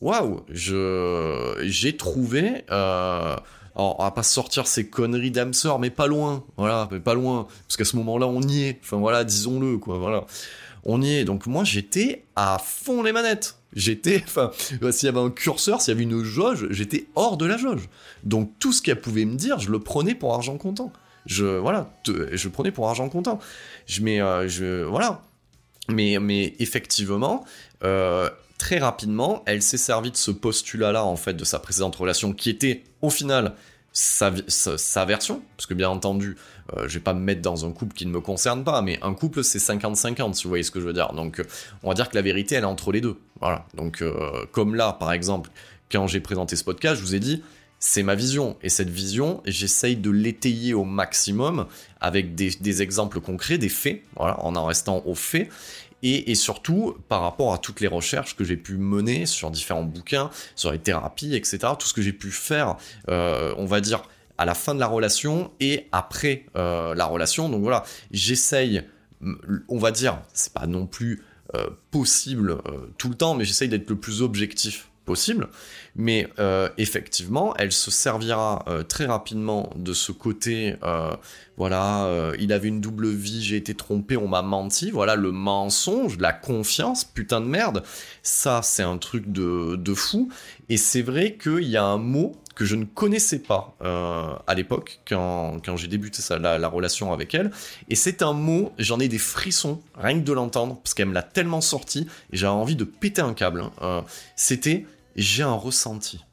[0.00, 2.64] waouh, je j'ai trouvé
[3.76, 7.46] alors, on va pas sortir ces conneries d'âme mais pas loin, voilà, mais pas loin,
[7.66, 8.80] parce qu'à ce moment-là, on y est.
[8.82, 10.24] Enfin voilà, disons-le, quoi, voilà.
[10.84, 11.24] On y est.
[11.24, 13.56] Donc moi, j'étais à fond les manettes.
[13.74, 17.44] J'étais, enfin, s'il y avait un curseur, s'il y avait une jauge, j'étais hors de
[17.44, 17.88] la jauge.
[18.24, 20.90] Donc tout ce qu'elle pouvait me dire, je le prenais pour argent comptant.
[21.26, 23.40] Je, voilà, je le prenais pour argent comptant.
[23.86, 25.22] Je mets, euh, voilà.
[25.88, 27.44] Mais, mais effectivement,
[27.84, 32.32] euh, très rapidement, elle s'est servie de ce postulat-là, en fait, de sa précédente relation,
[32.32, 33.54] qui était, au final,
[33.92, 34.30] sa,
[35.06, 36.36] version, parce que bien entendu,
[36.76, 38.98] euh, je vais pas me mettre dans un couple qui ne me concerne pas, mais
[39.02, 41.12] un couple c'est 50-50, si vous voyez ce que je veux dire.
[41.14, 41.44] Donc, euh,
[41.82, 43.16] on va dire que la vérité, elle est entre les deux.
[43.40, 43.64] Voilà.
[43.74, 45.50] Donc, euh, comme là, par exemple,
[45.90, 47.42] quand j'ai présenté ce podcast, je vous ai dit,
[47.78, 48.56] c'est ma vision.
[48.62, 51.66] Et cette vision, j'essaye de l'étayer au maximum
[52.00, 55.48] avec des, exemples concrets, des faits, voilà, en en restant aux faits
[56.02, 60.30] et, surtout par rapport à toutes les recherches que j'ai pu mener sur différents bouquins,
[60.54, 61.58] sur les thérapies, etc.
[61.78, 62.76] Tout ce que j'ai pu faire,
[63.08, 64.02] euh, on va dire,
[64.38, 67.48] à la fin de la relation et après euh, la relation.
[67.48, 68.82] Donc voilà, j'essaye,
[69.68, 71.22] on va dire, c'est pas non plus
[71.54, 72.58] euh, possible
[72.98, 75.48] tout le temps, mais j'essaye d'être le plus objectif possible.
[75.94, 81.16] Mais euh, effectivement, elle se servira euh, très rapidement de ce côté, euh,
[81.56, 86.18] voilà, il avait une double vie, j'ai été trompé, on m'a menti, voilà, le mensonge,
[86.18, 87.82] la confiance, putain de merde.
[88.22, 90.28] Ça, c'est un truc de, de fou.
[90.68, 95.00] Et c'est vrai qu'il y a un mot que je ne connaissais pas à l'époque
[95.08, 97.50] quand, j'ai débuté la, relation avec elle.
[97.88, 101.14] Et c'est un mot, j'en ai des frissons rien que de l'entendre parce qu'elle me
[101.14, 103.64] l'a tellement sorti et j'avais envie de péter un câble.
[103.80, 104.04] Hein.
[104.34, 104.84] C'était
[105.16, 106.24] j'ai un ressenti.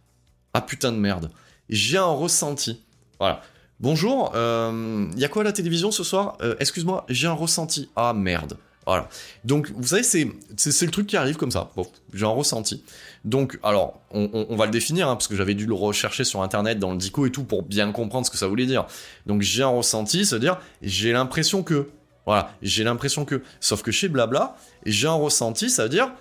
[0.54, 1.32] Ah putain de merde.
[1.70, 2.82] J'ai un ressenti.
[3.20, 3.42] Voilà.
[3.80, 6.38] Bonjour, il euh, y a quoi à la télévision ce soir?
[6.42, 7.90] Euh, Excuse-moi, j'ai un ressenti.
[7.96, 8.58] Ah merde.
[8.86, 9.08] Voilà.
[9.46, 11.72] Donc, vous savez, c'est, c'est, le truc qui arrive comme ça.
[12.14, 12.84] J'ai un ressenti.
[13.24, 16.80] Donc, alors, on, va le définir, hein, parce que j'avais dû le rechercher sur Internet,
[16.80, 18.86] dans le dico et tout, pour bien comprendre ce que ça voulait dire.
[19.26, 21.90] Donc, j'ai un ressenti, c'est-à-dire, j'ai l'impression que.
[22.26, 23.42] Voilà, j'ai l'impression que.
[23.62, 26.12] Sauf que chez Blabla, j'ai un ressenti, ça veut dire,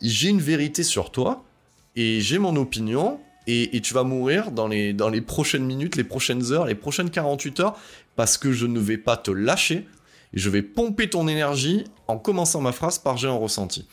[0.00, 1.44] j'ai une vérité sur toi,
[1.96, 6.52] et j'ai mon opinion, et, tu vas mourir dans les, dans prochaines minutes, les prochaines
[6.52, 7.76] heures, les prochaines 48 heures,
[8.14, 9.86] parce que je ne vais pas te lâcher,
[10.32, 13.86] je vais pomper ton énergie en commençant ma phrase par j'ai un ressenti.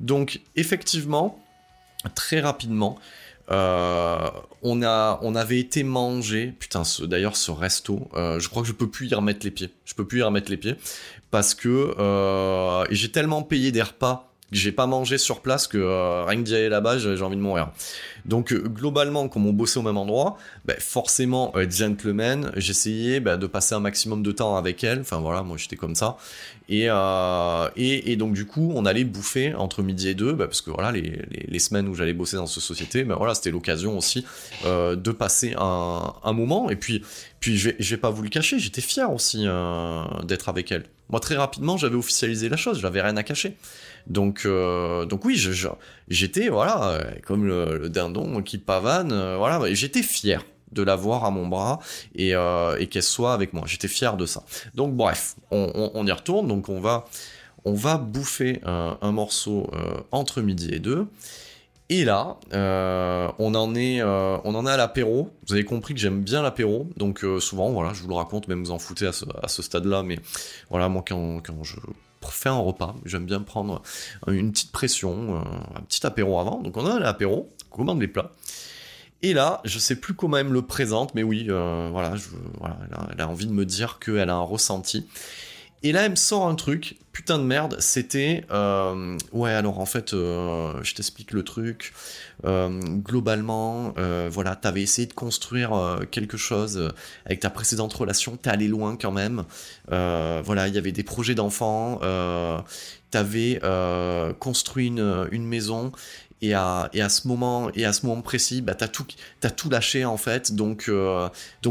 [0.00, 1.38] Donc effectivement,
[2.14, 2.98] très rapidement,
[3.50, 4.28] euh,
[4.62, 8.72] on, a, on avait été manger, putain, d'ailleurs ce resto, euh, je crois que je
[8.72, 9.70] peux plus y remettre les pieds.
[9.84, 10.74] Je peux plus y remettre les pieds
[11.30, 16.24] parce que euh, j'ai tellement payé des repas j'ai pas mangé sur place que euh,
[16.24, 17.70] rien que d'y aller là-bas, j'ai envie de mourir.
[18.24, 23.36] Donc euh, globalement, comme on bossait au même endroit, bah, forcément euh, gentleman, j'essayais bah,
[23.36, 25.00] de passer un maximum de temps avec elle.
[25.00, 26.16] Enfin voilà, moi j'étais comme ça.
[26.68, 26.88] Et,
[27.76, 30.90] et, donc du coup, on allait bouffer entre midi et deux, bah, parce que voilà,
[30.90, 34.26] les, semaines où j'allais bosser dans cette société, voilà, c'était l'occasion aussi
[34.64, 36.68] de passer un, un, moment.
[36.68, 37.04] Et puis,
[37.38, 39.46] puis je vais, vais pas vous le cacher, j'étais fier aussi
[40.24, 40.86] d'être avec elle.
[41.08, 43.56] Moi très rapidement, j'avais officialisé la chose, j'avais rien à cacher.
[44.06, 45.36] Donc, euh, donc oui,
[46.08, 51.46] j'étais voilà comme le, dindon qui pavane, euh, voilà, j'étais fier de l'avoir à mon
[51.46, 51.80] bras
[52.14, 53.64] et, euh, et qu'elle soit avec moi.
[53.66, 54.44] J'étais fier de ça.
[54.74, 56.48] Donc bref, on, y retourne.
[56.48, 59.70] Donc on va, bouffer un, morceau
[60.12, 61.06] entre midi et deux.
[61.88, 65.30] Et là, on en est, on en est à l'apéro.
[65.48, 68.62] Vous avez compris que j'aime bien l'apéro, donc souvent, voilà, je vous le raconte, même
[68.62, 70.18] vous en foutez à ce, stade-là, mais
[70.68, 71.76] voilà, moi quand je
[72.32, 72.94] faire un repas.
[73.04, 73.82] J'aime bien prendre
[74.26, 76.60] une petite pression, un petit apéro avant.
[76.60, 78.32] Donc on a l'apéro, on commande les plats.
[79.22, 82.14] Et là, je sais plus comment elle me le présente, mais oui, euh, voilà
[83.12, 85.06] elle, a, envie de me dire qu'elle a un ressenti.
[85.86, 88.44] Et là, elle me sort un truc, putain de merde, c'était...
[88.50, 91.94] Euh, ouais, alors en fait, euh, je t'explique le truc.
[92.44, 93.94] Euh, globalement,
[94.28, 96.92] voilà, t'avais essayé de construire quelque chose
[97.24, 99.44] avec ta précédente relation, t'es allé loin quand même.
[99.88, 102.00] voilà, il y avait des projets d'enfants,
[103.12, 103.60] t'avais
[104.40, 105.92] construit une, une maison
[106.42, 110.54] et à, ce moment et à ce moment précis, bah t'as tout lâché en fait.
[110.54, 111.28] Donc euh,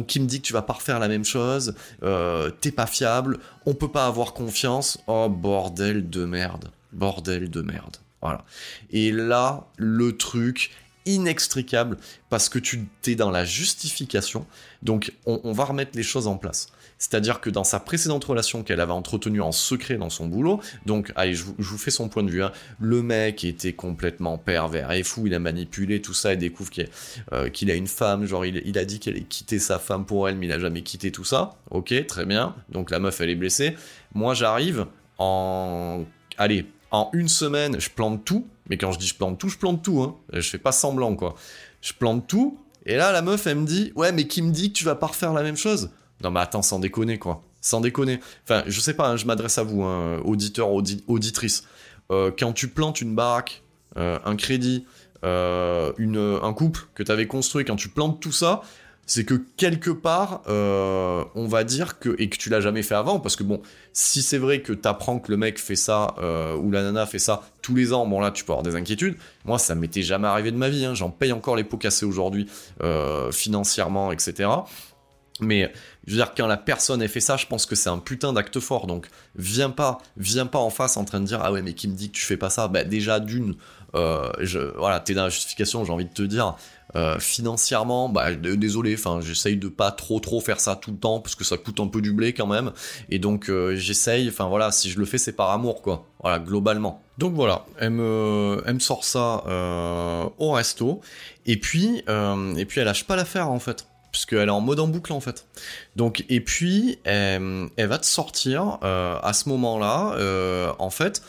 [0.08, 3.40] qui me dit que tu vas pas refaire la même chose, euh, t'es pas fiable,
[3.66, 5.00] on peut pas avoir confiance.
[5.08, 7.98] Oh bordel de merde, bordel de merde.
[8.22, 8.44] Voilà.
[8.90, 10.72] Et là, le truc
[11.06, 11.98] inextricable
[12.30, 14.46] parce que tu t'es dans la justification.
[14.82, 16.68] Donc on va remettre les choses en place.
[16.98, 21.12] C'est-à-dire que dans sa précédente relation qu'elle avait entretenue en secret dans son boulot, donc,
[21.16, 22.52] allez, je vous, fais son point de vue, hein.
[22.80, 26.72] le mec était complètement pervers et fou, il a manipulé tout ça et découvre
[27.34, 30.30] euh, qu'il a une femme, genre il, a dit qu'elle allait quitter sa femme pour
[30.30, 31.56] elle, mais il a jamais quitté tout ça.
[31.70, 32.56] Ok, très bien.
[32.70, 33.76] Donc la meuf, elle est blessée.
[34.14, 34.86] Moi, j'arrive
[35.18, 36.06] en...
[36.38, 38.48] Allez, en une semaine, je plante tout.
[38.70, 40.02] Mais quand je dis je plante tout, je plante tout.
[40.02, 40.16] Hein.
[40.34, 41.36] Je fais pas semblant, quoi.
[41.82, 42.60] Je plante tout.
[42.86, 44.96] Et là, la meuf, elle me dit, ouais, mais qui me dit que tu vas
[44.96, 45.90] pas refaire la même chose?
[46.24, 47.44] Non mais attends, sans déconner quoi.
[47.62, 48.20] Sans déconner.
[48.44, 51.64] Enfin, je sais pas, hein, je m'adresse à vous, hein, auditeurs, auditrices.
[52.12, 53.64] Euh, quand tu plantes une baraque,
[53.98, 54.86] euh, un crédit,
[55.24, 58.62] euh, une, un couple que tu avais construit, quand tu plantes tout ça,
[59.06, 63.20] c'est que quelque part, on va dire que, et que tu l'as jamais fait avant,
[63.20, 63.62] parce que bon,
[63.94, 66.16] si c'est vrai que tu apprends que le mec fait ça,
[66.60, 69.16] ou la nana fait ça tous les ans, bon là, tu peux avoir des inquiétudes.
[69.46, 70.96] Moi, ça m'était jamais arrivé de ma vie, hein.
[70.96, 72.48] j'en paye encore les pots cassés aujourd'hui,
[73.32, 74.50] financièrement, etc.
[75.42, 75.72] Mais
[76.06, 78.32] je veux dire, quand la personne a fait ça, je pense que c'est un putain
[78.34, 78.88] d'acte fort.
[78.88, 81.88] Donc, viens pas, viens pas en face en train de dire ah ouais, mais qui
[81.88, 82.68] me dit que tu fais pas ça?
[82.68, 83.56] Bah déjà d'une,
[83.96, 84.32] euh,
[84.78, 85.84] voilà, t'es dans la justification.
[85.84, 86.56] J'ai envie de te dire,
[86.96, 91.20] euh, financièrement, bah désolé, enfin, j'essaye de pas trop trop faire ça tout le temps
[91.20, 92.72] parce que ça coûte un peu du blé quand même.
[93.10, 94.30] Et donc, euh, j'essaye.
[94.30, 96.06] Enfin voilà, si je le fais, c'est par amour quoi.
[96.22, 97.02] Voilà, globalement.
[97.18, 99.44] Donc voilà, elle me, sort ça
[100.38, 101.02] au resto.
[101.46, 103.86] Et puis, et puis elle lâche pas l'affaire en fait
[104.16, 105.46] puisqu'elle est en mode en boucle en fait.
[105.98, 111.22] Donc et puis elle, va te sortir euh, à ce moment-là, euh, en fait,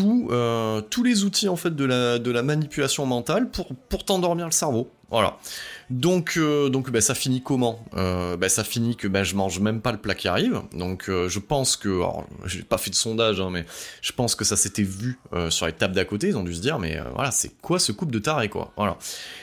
[0.00, 4.46] euh, tous les outils en fait de la, de la manipulation mentale pour, pour t'endormir
[4.46, 4.90] le cerveau.
[5.10, 5.36] Voilà.
[5.90, 7.84] Donc, euh, donc bah, ça finit comment?
[7.96, 10.62] Euh, bah, Ça finit que bah, je mange même pas le plat qui arrive.
[10.72, 13.64] Donc euh, je pense que, alors j'ai pas fait de sondage, hein, mais
[14.00, 15.18] je pense que ça s'était vu
[15.50, 16.28] sur les tables d'à côté.
[16.28, 18.72] Ils ont dû se dire, mais voilà, c'est quoi ce couple de taré quoi?
[18.76, 18.96] Voilà.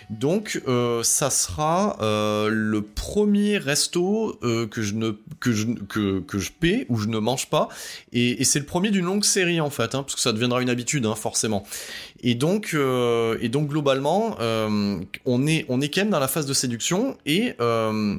[0.09, 0.61] Donc
[1.03, 6.97] ça sera le premier resto que je ne que je que, que je paie ou
[6.97, 7.69] je ne mange pas,
[8.13, 10.69] et, c'est le premier d'une longue série en fait, hein, parce que ça deviendra une
[10.69, 11.63] habitude hein, forcément.
[12.21, 16.53] Et donc et donc globalement, on est on est quand même dans la phase de
[16.53, 18.17] séduction et euh,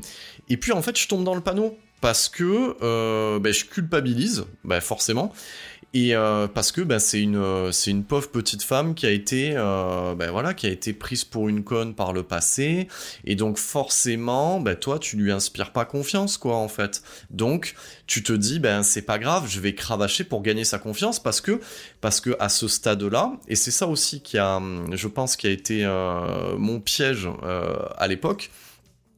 [0.49, 4.45] et puis en fait je tombe dans le panneau parce que euh, ben, je culpabilise,
[4.65, 5.33] ben, forcément,
[5.95, 9.53] et euh, parce que ben, c'est une c'est une pauvre petite femme qui a été
[9.53, 12.89] ben, voilà qui a été prise pour une conne par le passé,
[13.25, 17.03] et donc forcément ben, toi tu lui inspires pas confiance quoi en fait.
[17.31, 17.75] Donc
[18.07, 21.41] tu te dis ben c'est pas grave, je vais cravacher pour gagner sa confiance parce
[21.41, 21.61] que
[22.01, 24.61] parce que à ce stade-là, et c'est ça aussi qui a
[24.93, 25.85] je pense qui a été
[26.57, 27.29] mon piège
[27.99, 28.51] à l'époque,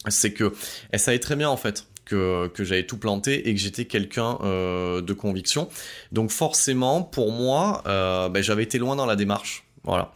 [0.08, 0.52] c'est que
[0.90, 5.00] elle savait très bien en fait que, j'avais tout planté et que j'étais quelqu'un euh,
[5.00, 5.68] de conviction.
[6.12, 9.64] Donc forcément, pour moi, euh, ben, j'avais été loin dans la démarche.
[9.84, 10.12] Voilà.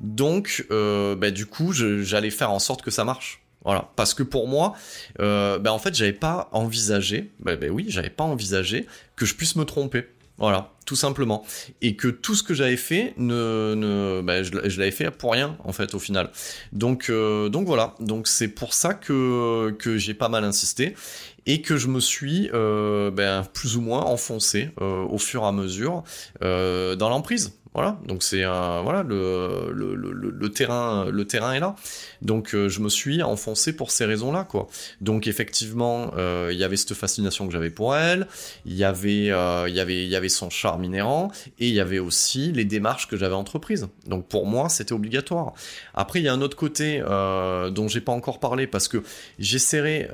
[0.00, 3.40] Donc, euh, ben, du coup, j'allais faire en sorte que ça marche.
[3.64, 4.74] Voilà, parce que pour moi,
[5.18, 9.64] ben, en fait, j'avais pas envisagé, ben, oui, j'avais pas envisagé que je puisse me
[9.64, 10.08] tromper.
[10.38, 11.44] Voilà, tout simplement.
[11.82, 15.72] Et que tout ce que j'avais fait, ne, bah, je, l'avais fait pour rien, en
[15.72, 16.32] fait, au final.
[16.72, 17.94] Donc, voilà.
[18.00, 20.96] Donc c'est pour ça que j'ai pas mal insisté
[21.46, 25.46] et que je me suis euh, ben, plus ou moins enfoncé euh, au fur et
[25.46, 26.04] à mesure
[26.40, 27.52] dans l'emprise.
[27.74, 31.74] Voilà, donc c'est voilà le, le, le, le, terrain le terrain est là.
[32.20, 34.68] Donc euh, je me suis enfoncé pour ces raisons-là quoi.
[35.00, 38.26] Donc effectivement, euh, il y avait cette fascination que j'avais pour elle,
[38.66, 41.74] il y avait euh, il y avait il y avait son charme inhérent et il
[41.74, 43.88] y avait aussi les démarches que j'avais entreprises.
[44.06, 45.54] Donc pour moi, c'était obligatoire.
[45.94, 49.02] Après, il y a un autre côté dont j'ai pas encore parlé parce que
[49.38, 50.10] j'essaierai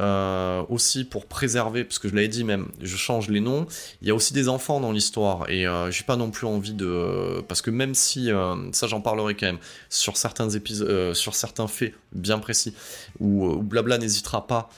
[0.69, 3.67] aussi pour préserver parce que je l'avais dit même, je change les noms,
[4.03, 7.43] il y a aussi des enfants dans l'histoire et j'ai pas non plus envie de
[7.49, 11.35] parce que même si, euh, ça j'en parlerai quand même, sur certains épisodes, euh, sur
[11.35, 12.75] certains faits bien précis,
[13.19, 14.69] où, euh, Blabla n'hésitera pas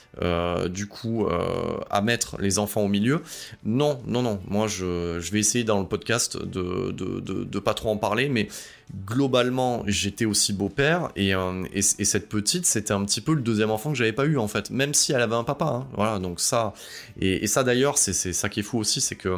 [0.69, 1.27] du coup
[1.91, 3.23] à mettre les enfants au milieu,
[3.65, 7.97] non, non, non, moi je, vais essayer dans le podcast de, de, pas trop en
[7.97, 8.49] parler, mais
[9.07, 11.33] globalement j'étais aussi beau-père, et,
[11.73, 14.49] et, cette petite c'était un petit peu le deuxième enfant que j'avais pas eu en
[14.49, 15.87] fait, même si elle avait un papa, hein.
[15.95, 16.75] voilà, donc ça,
[17.21, 19.35] et, et ça d'ailleurs c'est ça qui est fou aussi, c'est que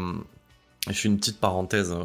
[0.88, 2.02] je fais une petite parenthèse, euh,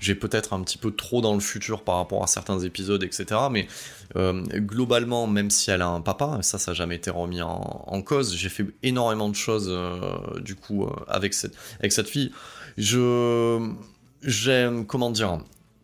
[0.00, 3.26] j'ai peut-être un petit peu trop dans le futur par rapport à certains épisodes, etc.
[3.52, 3.68] Mais
[4.16, 8.02] euh, globalement, même si elle a un papa, ça, ça n'a jamais été remis en,
[8.02, 8.34] cause.
[8.34, 12.32] J'ai fait énormément de choses, euh, du coup, avec, cette, avec cette fille.
[12.76, 13.72] Je.
[14.22, 15.38] J'aime, comment dire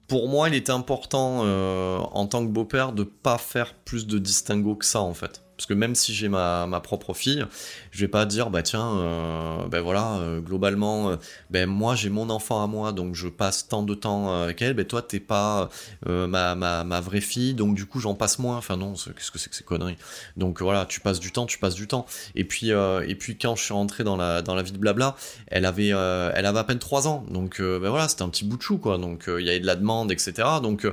[0.09, 4.75] pour moi, il était important en tant que beau-père de pas faire plus de distinguo
[4.75, 5.42] que ça en fait.
[5.57, 7.45] Parce que même si j'ai ma, propre fille,
[7.91, 11.17] je vais pas dire, bah tiens, euh, ben voilà, euh, globalement, euh,
[11.51, 14.75] ben moi j'ai mon enfant à moi, donc je passe tant de temps avec elle,
[14.75, 15.69] ben toi t'es pas
[16.07, 18.57] ma, ma, vraie fille, donc du coup j'en passe moins.
[18.57, 19.99] Enfin non, qu'est-ce que c'est que ces conneries?
[20.37, 22.07] Donc voilà, tu passes du temps, tu passes du temps.
[22.35, 25.17] Et puis, et puis quand je suis rentré dans la, dans la vie de blabla,
[25.49, 28.57] elle avait, elle avait à peine 3 ans, donc ben voilà, c'était un petit bout
[28.57, 28.99] de chou, quoi.
[28.99, 30.33] Donc il y avait de la demande, etc.
[30.63, 30.87] Donc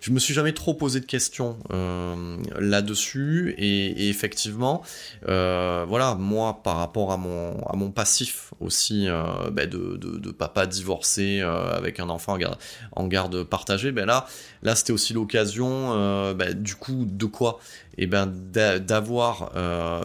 [0.00, 3.54] je me suis jamais trop posé de questions euh, là-dessus.
[3.58, 4.82] Et, effectivement,
[5.28, 10.30] euh, voilà, moi par rapport à mon à mon passif aussi euh, ben de, de,
[10.30, 12.58] papa divorcé avec un enfant en garde,
[12.92, 14.26] en garde partagée, ben là
[14.62, 17.58] là c'était aussi l'occasion ben, du coup de quoi?
[17.98, 19.52] Et eh ben d'avoir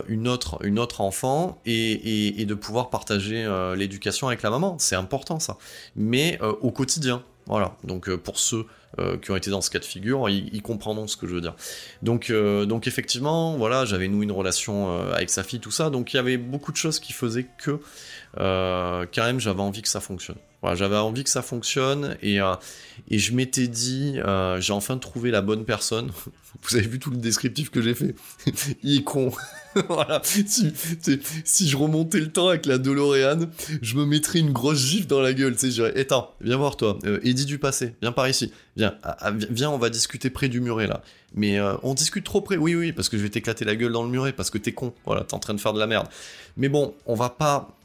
[0.07, 4.77] une autre une autre enfant et, et de pouvoir partager l'éducation avec la maman.
[4.79, 5.57] C'est important ça.
[5.95, 8.65] Mais au quotidien voilà donc pour ceux
[8.99, 11.41] euh, qui ont été dans ce cas de figure, ils, comprendront ce que je veux
[11.41, 11.55] dire.
[12.01, 15.89] Donc, euh, donc effectivement, voilà, j'avais noué une relation euh, avec sa fille, tout ça,
[15.89, 17.79] donc il y avait beaucoup de choses qui faisaient que
[18.37, 20.37] quand même j'avais envie que ça fonctionne.
[20.73, 22.39] J'avais envie que ça fonctionne et,
[23.09, 24.17] et je m'étais dit,
[24.59, 26.11] j'ai enfin trouvé la bonne personne.
[26.63, 28.15] Vous avez vu tout le descriptif que j'ai fait?
[28.83, 29.31] il est con.
[29.89, 30.21] voilà.
[30.23, 33.49] Si, je remontais le temps avec la DeLorean,
[33.81, 35.53] je me mettrais une grosse gifle dans la gueule.
[35.53, 36.97] Tu sais, je dirais, attends, viens voir toi.
[37.05, 38.51] Euh, Eddie du passé, viens par ici.
[38.77, 41.01] Viens, ah, ah, viens, on va discuter près du muret là.
[41.33, 42.57] Mais euh, on discute trop près.
[42.57, 44.71] Oui, oui, parce que je vais t'éclater la gueule dans le muret parce que t'es
[44.71, 44.93] con.
[45.05, 46.07] Voilà, t'es en train de faire de la merde.
[46.57, 47.75] Mais bon, on va pas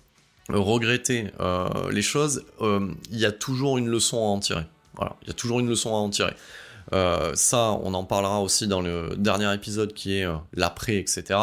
[0.58, 2.44] regretter euh, les choses.
[2.60, 4.64] Il y a toujours une leçon à en tirer.
[4.94, 6.34] Voilà, il y a toujours une leçon à en tirer.
[7.34, 11.38] ça, on en parlera aussi dans le dernier épisode qui est l'après, etc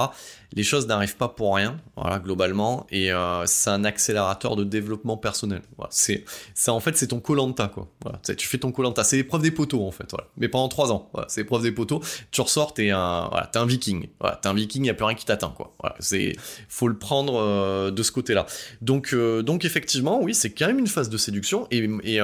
[0.54, 5.18] les choses n'arrivent pas pour rien, voilà, globalement, et euh, c'est un accélérateur de développement
[5.18, 5.62] personnel.
[5.90, 6.24] C'est,
[6.68, 7.90] en fait c'est ton colanta quoi.
[8.38, 10.14] Tu fais ton colanta, c'est l'épreuve des poteaux en fait.
[10.38, 12.02] Mais pendant trois ans, c'est l'épreuve des poteaux.
[12.32, 14.08] Tu ressors, t'es un, voilà, t'es un viking.
[14.20, 15.76] Voilà, t'es un viking, y a plus rien qui t'atteint quoi.
[16.00, 16.34] C'est,
[16.70, 18.46] faut le prendre euh, de ce côté-là.
[18.82, 22.20] Donc, euh, donc effectivement, oui, c'est quand même une phase de séduction, et, et,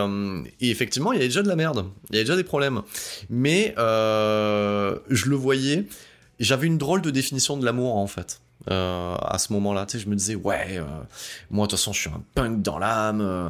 [0.61, 2.81] et effectivement, il y a déjà de la merde, il y a déjà des problèmes.
[3.29, 5.85] Mais je le voyais
[6.39, 8.41] j'avais une drôle de définition de l'amour en fait.
[8.71, 10.83] Euh, à ce moment-là, tu sais, je me disais ouais, euh,
[11.49, 13.21] moi de toute façon je suis un punk dans l'âme.
[13.21, 13.49] Euh,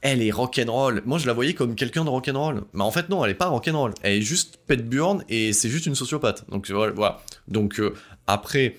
[0.00, 1.02] elle est rock'n'roll.
[1.04, 3.48] Moi je la voyais comme quelqu'un de rock'n'roll, mais en fait non, elle est pas
[3.48, 3.92] rock'n'roll.
[4.02, 6.44] Elle est juste pet burn et c'est juste une sociopathe.
[6.48, 7.20] Donc voilà.
[7.46, 7.80] Donc
[8.26, 8.76] après,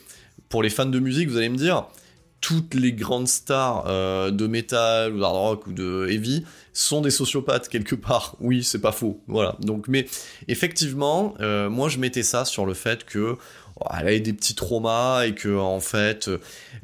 [0.49, 1.87] pour les fans de musique, vous allez me dire,
[2.45, 3.85] toutes les grandes stars
[4.31, 8.35] de metal ou d'hard rock ou de heavy sont des sociopathes quelque part.
[8.39, 9.19] Oui, c'est pas faux.
[9.27, 9.55] Voilà.
[9.61, 10.05] Donc, mais
[10.47, 13.35] effectivement, moi je mettais ça sur le fait que
[13.91, 16.29] elle avait des petits traumas et que en fait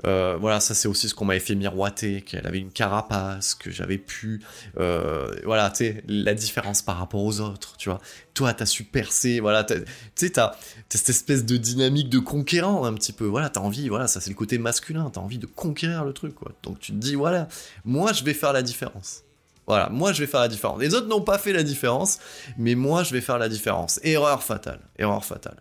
[0.05, 3.71] euh, voilà ça c'est aussi ce qu'on m'avait fait miroiter qu'elle avait une carapace que
[3.71, 4.41] j'avais pu
[4.77, 8.01] euh, voilà tu sais la différence par rapport aux autres tu vois.
[8.33, 9.75] Toi t'as su percer voilà tu
[10.15, 10.53] sais t'as
[10.89, 13.25] cette espèce de dynamique de conquérant un petit peu.
[13.25, 16.35] Voilà t'as envie voilà ça c'est le côté masculin t'as envie de conquérir le truc
[16.35, 16.51] quoi.
[16.63, 17.47] Donc tu te dis voilà
[17.85, 19.23] moi je vais faire la différence
[19.71, 20.81] voilà, moi je vais faire la différence.
[20.81, 22.19] Les autres n'ont pas fait la différence,
[22.57, 24.01] mais moi je vais faire la différence.
[24.03, 25.55] Erreur fatale, erreur fatale.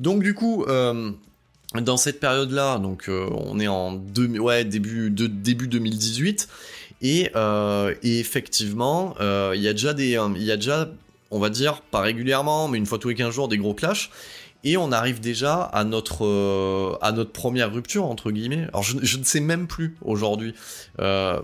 [0.00, 1.12] Donc du coup, euh,
[1.80, 6.48] dans cette période-là, donc euh, on est en début, de, début 2018,
[7.04, 10.88] euh, et, effectivement, il y a déjà des, il y a déjà,
[11.30, 14.10] on va dire, pas régulièrement, mais une fois tous les 15 jours, des gros clashs.
[14.64, 16.98] Et on arrive déjà à notre,
[17.32, 18.66] première rupture, entre guillemets.
[18.72, 20.52] Alors je ne sais même plus aujourd'hui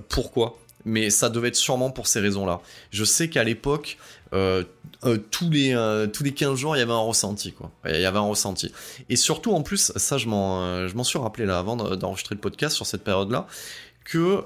[0.09, 2.61] pourquoi mais ça devait être sûrement pour ces raisons-là.
[2.91, 3.99] Je sais qu'à l'époque,
[4.35, 4.65] euh,
[5.05, 7.71] euh, tous, les, euh, tous les 15 jours, il y avait un ressenti, quoi.
[7.87, 8.73] Il y avait un ressenti.
[9.09, 12.87] Et surtout, en plus, ça, je m'en, suis rappelé là, avant d'enregistrer le podcast sur
[12.87, 13.47] cette période-là,
[14.05, 14.43] que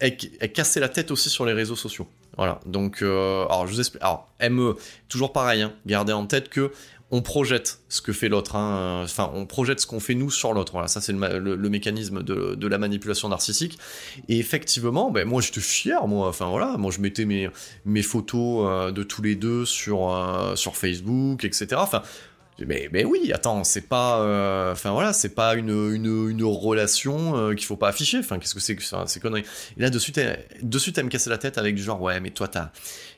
[0.00, 2.08] elle, elle, cassait la tête aussi sur les réseaux sociaux.
[2.36, 2.60] Voilà.
[2.66, 4.02] Donc, alors, je vous explique.
[4.02, 4.76] Alors, me,
[5.08, 6.72] toujours pareil, hein, gardez en tête que
[7.14, 9.02] on projette ce que fait l'autre, hein.
[9.04, 10.72] enfin on projette ce qu'on fait nous sur l'autre.
[10.72, 13.78] Voilà, ça c'est le, mécanisme de, la manipulation narcissique.
[14.28, 16.26] Et effectivement, ben moi j'étais fier, moi.
[16.26, 20.76] Enfin voilà, moi je mettais mes, photos euh, de tous les deux sur euh, sur
[20.76, 21.76] Facebook, etc.
[21.76, 22.02] Enfin
[22.60, 27.76] mais, oui, attends, c'est pas, euh, enfin voilà, c'est pas une, une, relation qu'il faut
[27.76, 28.18] pas afficher.
[28.18, 29.44] Enfin, qu'est-ce que c'est que ça, c'est conneries?
[29.76, 30.12] Et là, dessus,
[30.62, 32.70] dessus, t'as me casser la tête avec du genre, ouais, mais toi, t'as,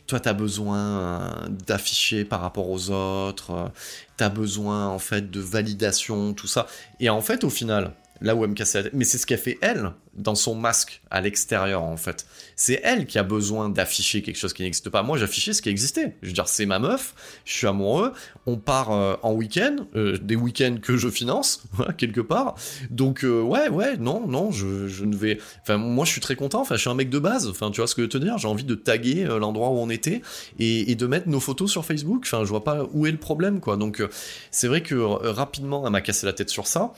[0.07, 3.69] toi, tu as besoin euh, d'afficher par rapport aux autres, euh,
[4.17, 6.67] tu as besoin en fait de validation, tout ça.
[7.01, 8.95] Et en fait, au final, là où elle me cassait la tête.
[8.95, 12.27] Mais c'est ce qu'elle fait elle dans son masque à l'extérieur en fait.
[12.57, 15.03] C'est elle qui a besoin d'afficher quelque chose qui n'existe pas.
[15.03, 16.17] Moi j'affichais ce qui existait.
[16.23, 17.15] Je veux dire c'est ma meuf,
[17.45, 18.13] je suis amoureux,
[18.47, 21.65] on part euh, en week-end, euh, des week-ends que je finance
[21.99, 22.55] quelque part.
[22.91, 25.39] Donc euh, ouais ouais non non je, je, ne vais.
[25.63, 26.63] Enfin moi je suis très content.
[26.63, 27.49] Enfin je suis un mec de base.
[27.49, 28.39] Enfin tu vois ce que je veux te dire?
[28.39, 30.23] J'ai envie de taguer l'endroit où on était
[30.59, 32.23] et, et, de mettre nos photos sur Facebook.
[32.25, 33.77] Enfin je vois pas où est le problème quoi.
[33.77, 34.03] Donc
[34.51, 36.93] c'est vrai que rapidement elle m'a cassé la tête sur ça.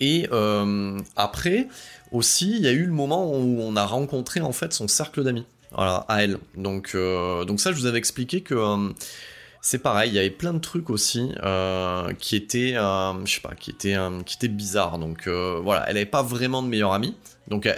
[0.00, 1.68] Et euh, après,
[2.12, 5.22] aussi, il y a eu le moment où on a rencontré en fait son cercle
[5.24, 5.44] d'amis,
[5.76, 6.38] à elle.
[6.56, 8.88] Donc, euh, donc ça, je vous avais expliqué que euh,
[9.60, 11.32] c'est pareil, il y avait plein de trucs aussi
[12.18, 14.98] qui étaient, je sais pas, qui étaient, qui étaient bizarres.
[14.98, 17.14] Donc voilà, elle n'avait pas vraiment de meilleure amie.
[17.48, 17.68] Donc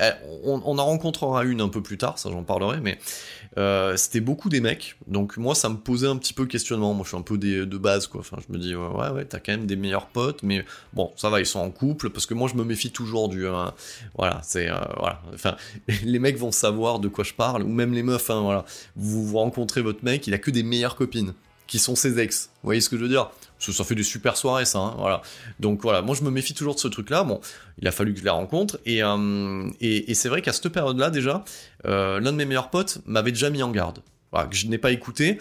[0.45, 2.99] on, en rencontrera une un peu plus tard, ça j'en parlerai, mais
[3.59, 6.93] euh, c'était beaucoup des mecs, donc moi ça me posait un petit peu questionnement.
[6.93, 8.21] Moi je suis un peu de base quoi.
[8.21, 11.31] Enfin je me dis ouais ouais t'as quand même des meilleurs potes, mais bon ça
[11.31, 13.67] va ils sont en couple parce que moi je me méfie toujours du euh,
[14.17, 15.21] voilà c'est euh, voilà.
[15.35, 15.57] Enfin
[16.05, 18.65] les mecs vont savoir de quoi je parle ou même les meufs hein, voilà.
[18.97, 21.33] Vous, vous rencontrez votre mec, il a que des meilleures copines
[21.71, 22.51] qui sont ses ex.
[22.63, 23.31] Vous voyez ce que je veux dire?
[23.61, 24.79] Ça fait des super soirées, ça.
[24.79, 25.23] Hein, voilà.
[25.61, 27.23] Donc voilà, moi je me méfie toujours de ce truc-là.
[27.23, 27.41] Bon,
[27.79, 28.81] il a fallu que je les rencontre.
[28.87, 31.45] Et, euh, et, c'est vrai qu'à cette période-là, déjà,
[31.87, 34.01] euh, l'un de mes meilleurs potes m'avait déjà mis en garde.
[34.33, 35.39] Voilà, que je n'ai pas écouté.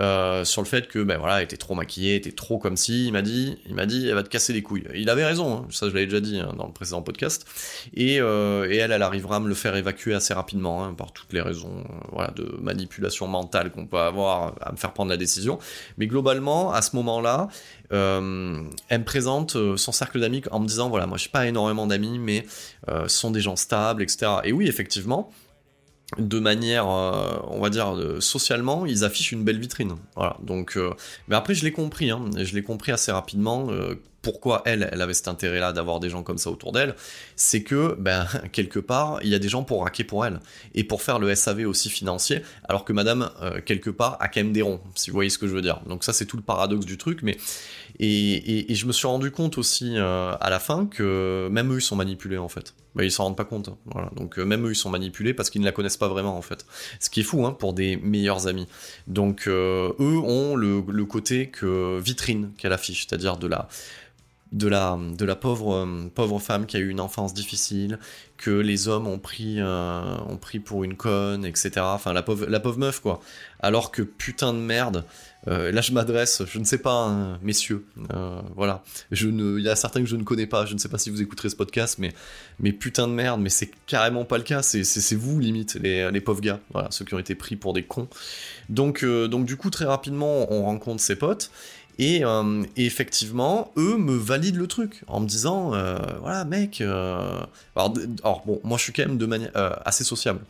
[0.00, 3.06] Euh, sur le fait que ben voilà, elle était trop maquillée, était trop comme si.
[3.06, 4.84] Il m'a dit, il m'a dit, elle va te casser les couilles.
[4.94, 7.46] Il avait raison, hein, ça je l'avais déjà dit hein, dans le précédent podcast.
[7.94, 11.12] Et, euh, et, elle, elle arrivera à me le faire évacuer assez rapidement hein, par
[11.12, 15.10] toutes les raisons, euh, voilà, de manipulation mentale qu'on peut avoir à me faire prendre
[15.10, 15.58] la décision.
[15.98, 17.48] Mais globalement, à ce moment-là,
[17.92, 21.46] euh, elle me présente euh, son cercle d'amis en me disant voilà, moi je pas
[21.46, 22.44] énormément d'amis, mais
[22.88, 24.32] ce sont des gens stables, etc.
[24.44, 25.30] Et oui, effectivement
[26.18, 29.94] de manière, euh, on va dire, socialement, ils affichent une belle vitrine.
[30.16, 30.36] Voilà.
[30.42, 30.90] Donc, euh,
[31.28, 32.10] mais après, je l'ai compris.
[32.10, 33.68] Hein, je l'ai compris assez rapidement.
[33.70, 36.94] Euh, pourquoi elle, elle avait cet intérêt-là d'avoir des gens comme ça autour d'elle,
[37.34, 40.38] c'est que, ben, quelque part, il y a des gens pour raquer pour elle
[40.74, 43.30] et pour faire le SAV aussi financier, alors que Madame,
[43.66, 45.80] quelque part, a quand même des ronds, si vous voyez ce que je veux dire.
[45.88, 47.36] Donc ça, c'est tout le paradoxe du truc, mais
[48.06, 51.96] et, je me suis rendu compte aussi à la fin que même eux ils sont
[51.96, 52.74] manipulés en fait.
[52.94, 53.68] Bah, ils s'en rendent pas compte.
[53.68, 54.10] Hein.
[54.16, 56.42] Donc euh, même eux, ils sont manipulés parce qu'ils ne la connaissent pas vraiment en
[56.42, 56.66] fait.
[57.00, 58.66] Ce qui est fou hein, pour des meilleurs amis.
[59.06, 63.68] Donc euh, eux ont le, côté que vitrine qu'elle affiche, c'est-à-dire de la
[64.52, 67.98] de la, de la pauvre, euh, pauvre femme qui a eu une enfance difficile,
[68.36, 71.70] que les hommes ont pris, euh, ont pris pour une conne, etc.
[71.80, 73.20] Enfin, la pauvre, la pauvre meuf, quoi.
[73.60, 77.84] Alors que putain de merde, euh, là je m'adresse, je ne sais pas, hein, messieurs,
[78.56, 78.82] voilà.
[79.10, 80.98] Je ne, il y a certains que je ne connais pas, je ne sais pas
[80.98, 82.12] si vous écouterez ce podcast, mais,
[82.60, 86.20] mais putain de merde, mais c'est carrément pas le cas, c'est, vous limite, les, les
[86.20, 88.08] pauvres gars, voilà, ceux qui ont été pris pour des cons.
[88.68, 91.50] Donc, donc du coup, très rapidement, on rencontre ses potes,
[92.00, 96.80] euh, et, effectivement, eux me valident le truc en me disant, euh, voilà, mec.
[96.80, 97.40] Euh,
[97.76, 99.50] alors, bon, moi je suis quand même de manière
[99.84, 100.40] assez sociable.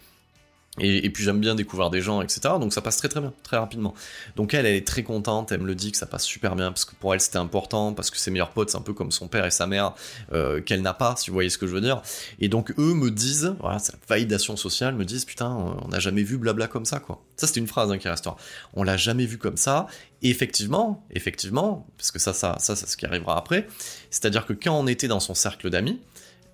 [0.81, 2.41] Et, puis j'aime bien découvrir des gens, etc.
[2.59, 3.93] Donc ça passe très très bien, très rapidement.
[4.37, 6.73] Donc elle, elle est très contente, elle me le dit que ça passe super bien,
[6.73, 9.13] parce que pour elle c'était important, parce que ses meilleurs potes, c'est un peu comme
[9.13, 9.93] son père et sa mère,
[10.33, 12.01] euh, qu'elle n'a pas, si vous voyez ce que je veux dire.
[12.41, 16.01] Et donc eux me disent, voilà, c'est la validation sociale, me disent, putain, on n'a
[16.01, 17.23] jamais vu blabla comme ça, quoi.
[17.37, 18.39] Ça c'était une phrase hein, qui restera.
[18.73, 19.89] On l'a jamais vu comme ça.
[20.23, 23.67] Et effectivement, effectivement, parce que ça, ça, ça, c'est ce qui arrivera après,
[24.11, 26.01] c'est-à-dire que quand on était dans son cercle d'amis,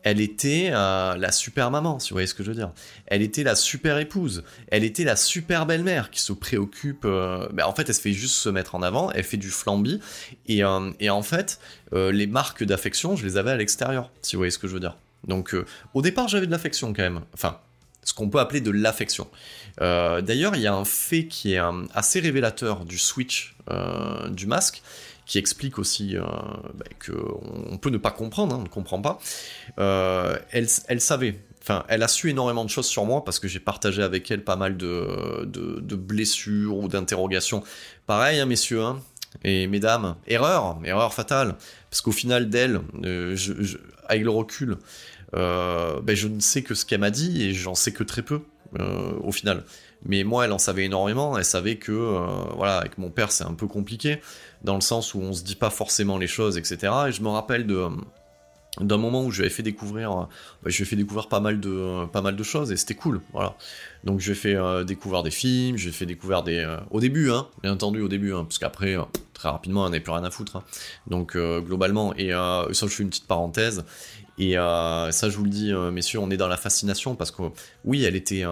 [0.05, 2.71] elle était euh, la super maman, si vous voyez ce que je veux dire.
[3.07, 4.45] Elle était la super épouse.
[4.69, 7.05] Elle était la super belle-mère qui se préoccupe.
[7.05, 9.11] Euh, ben, en fait, elle se fait juste se mettre en avant.
[9.11, 10.01] Elle fait du flambi.
[10.47, 11.59] Et, euh, et en fait,
[11.93, 14.81] les marques d'affection, je les avais à l'extérieur, si vous voyez ce que je veux
[14.81, 14.97] dire.
[15.27, 15.57] Donc,
[15.95, 17.23] au départ, j'avais de l'affection quand même.
[17.35, 17.59] Enfin,
[18.05, 19.27] ce qu'on peut appeler de l'affection.
[19.81, 21.61] D'ailleurs, il y a un fait qui est
[21.95, 23.57] assez révélateur du switch
[24.31, 24.83] du masque
[25.29, 26.23] qui explique aussi euh,
[26.75, 29.21] bah, qu'on peut ne pas comprendre, hein, on ne comprend pas.
[29.79, 33.47] Euh, elle, elle savait, enfin, elle a su énormément de choses sur moi parce que
[33.47, 35.47] j'ai partagé avec elle pas mal de,
[35.95, 37.63] blessures ou d'interrogations.
[38.07, 39.01] Pareil, hein, messieurs, hein,
[39.45, 41.57] et mesdames, erreur, erreur fatale,
[41.91, 43.37] parce qu'au final d'elle, euh,
[44.09, 44.79] avec le recul,
[45.35, 48.41] ben, je ne sais que ce qu'elle m'a dit et j'en sais que très peu
[49.23, 49.65] au final.
[50.05, 51.37] Mais moi, elle en savait énormément.
[51.37, 51.93] Elle savait que,
[52.55, 54.21] voilà, avec mon père, c'est un peu compliqué
[54.63, 56.93] dans le sens où on se dit pas forcément les choses, etc.
[57.09, 57.89] Et je me rappelle de
[58.81, 60.25] d'un moment où je lui ai fait découvrir, euh,
[60.63, 62.95] bah, je lui ai fait découvrir pas mal de, pas mal de choses et c'était
[62.95, 63.57] cool, voilà.
[64.05, 66.59] Donc je lui ai fait euh, découvrir des films, je lui ai fait découvrir des,
[66.59, 68.97] euh, au début, hein, bien entendu au début, hein, parce qu'après
[69.35, 70.57] très rapidement on n'avait plus rien à foutre.
[70.57, 70.65] Hein.
[71.07, 73.85] Donc globalement et ça je fais une petite parenthèse
[74.39, 77.43] et ça je vous le dis messieurs, on est dans la fascination parce que
[77.85, 78.45] oui elle était,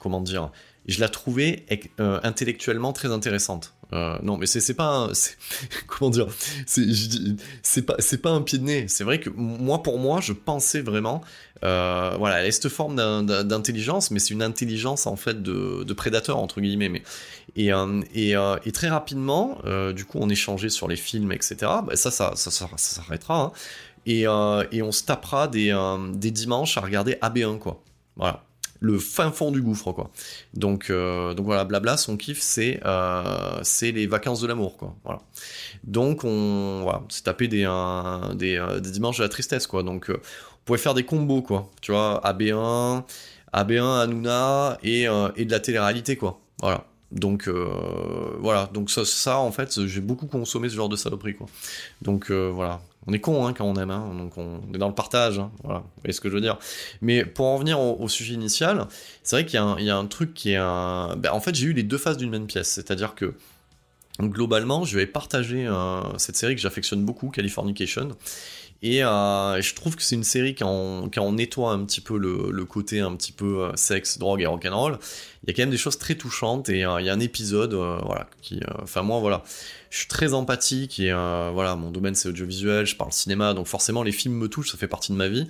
[0.00, 0.50] comment dire,
[0.86, 1.64] je la trouvais
[1.98, 3.74] intellectuellement très intéressante.
[3.92, 5.12] Euh, non, mais c'est pas un,
[5.86, 6.26] comment dire,
[6.66, 8.88] c'est pas c'est pas un pied de nez.
[8.88, 11.22] C'est vrai que moi pour moi, je pensais vraiment,
[11.64, 16.38] euh, voilà, elle cette forme d'intelligence, mais c'est une intelligence en fait de, de, prédateur
[16.38, 16.88] entre guillemets.
[16.88, 17.02] Mais
[17.56, 18.34] et euh, et,
[18.64, 19.58] et, très rapidement,
[19.94, 21.56] du coup, on échangeait sur les films, etc.
[21.60, 23.40] Bah, ça, ça, ça, ça, s'arrêtera.
[23.42, 23.52] Hein.
[24.06, 25.72] Et, et on se tapera des
[26.14, 27.82] des dimanches à regarder AB1 quoi.
[28.16, 28.42] Voilà
[28.82, 30.10] le fin fond du gouffre, quoi.
[30.54, 34.96] Donc, euh, donc voilà, blabla, son kiff, c'est euh, c'est les vacances de l'amour, quoi.
[35.04, 35.20] Voilà.
[35.84, 39.82] Donc on, voilà, s'est tapé euh, des, dimanches de la tristesse, quoi.
[39.82, 41.70] Donc on pouvait faire des combos, quoi.
[41.80, 43.04] Tu vois, AB1,
[43.54, 45.04] AB1, Hanouna et,
[45.36, 46.40] et de la télé-réalité, quoi.
[46.60, 46.84] Voilà.
[47.12, 47.48] Donc
[48.40, 51.46] voilà, donc ça, ça en fait, j'ai beaucoup consommé ce genre de saloperie quoi.
[52.00, 54.94] Donc voilà, on est con hein, quand on aime, hein, donc on est dans le
[54.94, 56.58] partage, hein, voilà, vous voyez ce que je veux dire.
[57.00, 58.86] Mais pour en venir au, sujet initial,
[59.22, 61.16] c'est vrai qu'il y, a un truc qui est un...
[61.16, 63.34] Ben, en fait, j'ai eu les deux faces d'une même pièce, c'est-à-dire que
[64.20, 68.10] globalement, je vais partager euh, cette série que j'affectionne beaucoup, Californication,
[68.82, 72.64] et euh, je trouve que c'est une série qui en, nettoie un petit peu le,
[72.64, 74.98] côté un petit peu euh, sexe, drogue et rock'n'roll.
[75.44, 77.74] Il y a quand même des choses très touchantes et il y a un épisode,
[77.74, 79.42] voilà, qui, enfin moi voilà,
[79.92, 83.66] je suis très empathique et euh, voilà, mon domaine c'est audiovisuel, je parle cinéma, donc
[83.66, 85.46] forcément les films me touchent, ça fait partie de ma vie.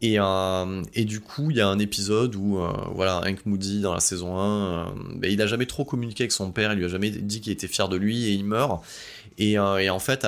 [0.00, 3.92] Et, euh, du coup, il y a un épisode où, euh, voilà, Hank Moody dans
[3.92, 6.88] la saison 1, ben, il a jamais trop communiqué avec son père, il lui a
[6.88, 8.84] jamais dit qu'il était fier de lui et il meurt.
[9.38, 10.26] Et, et en fait,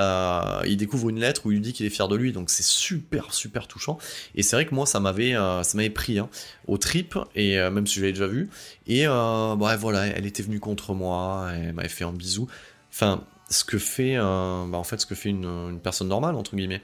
[0.66, 2.64] il découvre une lettre où il lui dit qu'il est fier de lui, donc c'est
[2.64, 3.98] super, super touchant.
[4.34, 6.28] Et c'est vrai que moi, ça m'avait, ça m'avait pris hein,
[6.66, 8.48] au trip, et même si je l'avais déjà vu.
[8.86, 12.48] Et bref, voilà, elle était venue contre moi, elle m'avait fait un bisou.
[12.92, 16.82] Enfin, ce que fait, bah, en fait, ce que fait une, personne normale, entre guillemets.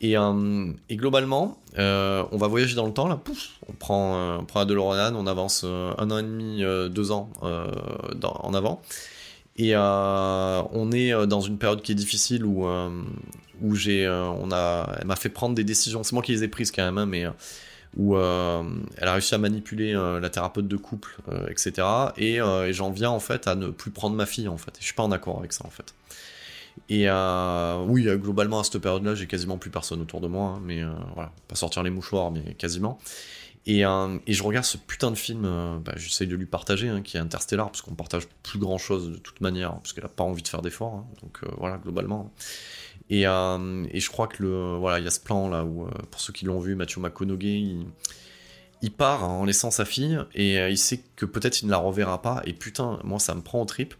[0.00, 3.20] Et, euh, globalement, euh, on va voyager dans le temps, là,
[3.68, 7.30] on prend, euh, on prend la DeLorean, on avance un an et demi, deux ans
[7.42, 8.80] en avant.
[9.58, 12.66] Et on est dans une période qui est difficile où,
[13.60, 16.04] où j'ai, on a, elle m'a fait prendre des décisions.
[16.04, 17.26] C'est moi qui les ai prises quand même, hein, mais
[17.96, 18.62] où euh,
[18.96, 21.86] elle a réussi à manipuler euh, la thérapeute de couple, euh, etc.
[22.16, 22.38] Et,
[22.72, 24.74] j'en viens en fait à ne plus prendre ma fille en fait.
[24.78, 25.94] je suis pas en accord avec ça en fait.
[26.88, 27.08] Et
[27.86, 30.82] oui, globalement à cette période-là, j'ai quasiment plus personne autour de moi, hein, mais
[31.14, 32.98] voilà, pas sortir les mouchoirs, mais quasiment.
[33.68, 35.42] Et, je regarde ce putain de film,
[35.84, 39.12] bah, j'essaye de lui partager, hein, qui est Interstellar, parce qu'on partage plus grand chose
[39.12, 42.32] de toute manière, parce qu'elle a pas envie de faire d'efforts, donc voilà, globalement.
[43.10, 46.20] Euh, et, je crois que voilà, il y a ce plan là où, euh, pour
[46.20, 47.76] ceux qui l'ont vu, Mathieu McConaughey,
[48.82, 51.78] il, part en laissant sa fille et euh, il sait que peut-être il ne la
[51.78, 52.42] reverra pas.
[52.44, 53.94] Et putain, moi ça me prend au trip.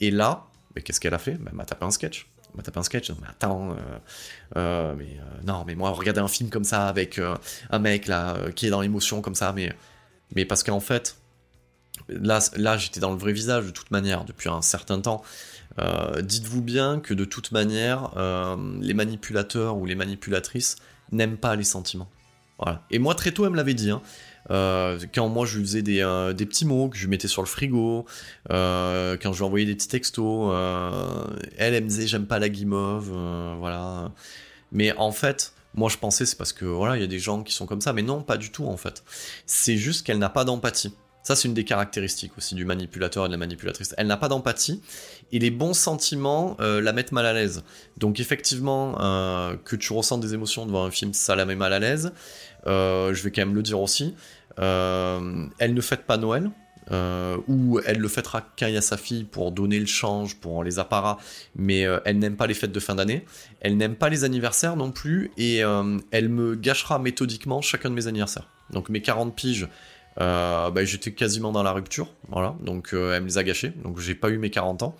[0.00, 0.46] Et là,
[0.84, 1.34] qu'est-ce qu'elle a fait?
[1.34, 2.28] Bah, Elle m'a tapé un sketch.
[2.52, 3.10] Elle m'a tapé un sketch.
[3.10, 3.76] Mais attends,
[4.54, 7.20] mais non, mais moi regarder un film comme ça avec
[7.70, 9.74] un mec là qui est dans l'émotion comme ça, mais
[10.34, 11.16] mais parce qu'en fait,
[12.08, 15.22] là, là j'étais dans le vrai visage de toute manière depuis un certain temps.
[15.78, 20.76] Euh, dites-vous bien que de toute manière, euh, les manipulateurs ou les manipulatrices
[21.12, 22.10] n'aiment pas les sentiments.
[22.58, 22.82] Voilà.
[22.90, 23.90] Et moi, très tôt, elle me l'avait dit.
[23.90, 24.02] Hein.
[24.50, 26.02] Euh, quand moi je lui faisais des,
[26.46, 28.04] petits mots que je mettais sur le frigo,
[28.48, 30.52] quand je lui envoyais des petits textos,
[31.56, 33.10] elle, elle me disait j'aime pas la guimauve,
[33.58, 34.12] voilà.
[34.72, 37.42] Mais en fait, moi je pensais c'est parce que voilà, il y a des gens
[37.42, 39.02] qui sont comme ça, mais non, pas du tout en fait.
[39.46, 40.94] C'est juste qu'elle n'a pas d'empathie.
[41.22, 43.94] Ça, c'est une des caractéristiques aussi du manipulateur et de la manipulatrice.
[43.96, 44.82] Elle n'a pas d'empathie
[45.30, 47.62] et les bons sentiments euh, la mettent mal à l'aise.
[47.96, 51.72] Donc, effectivement, euh, que tu ressens des émotions devant un film, ça la met mal
[51.72, 52.12] à l'aise.
[52.66, 54.14] Euh, je vais quand même le dire aussi.
[54.58, 56.50] elle ne fête pas Noël.
[57.48, 61.18] ou elle le fêtera quand sa fille pour donner le change pour les apparats,
[61.54, 63.24] mais elle n'aime pas les fêtes de fin d'année,
[63.60, 65.62] elle n'aime pas les anniversaires non plus, et
[66.10, 68.48] elle me gâchera méthodiquement chacun de mes anniversaires.
[68.72, 69.68] Donc mes 40 piges,
[70.20, 73.72] euh, bah, j'étais quasiment dans la rupture, voilà, donc euh, elle me les a gâchés,
[73.82, 74.96] donc j'ai pas eu mes 40 ans.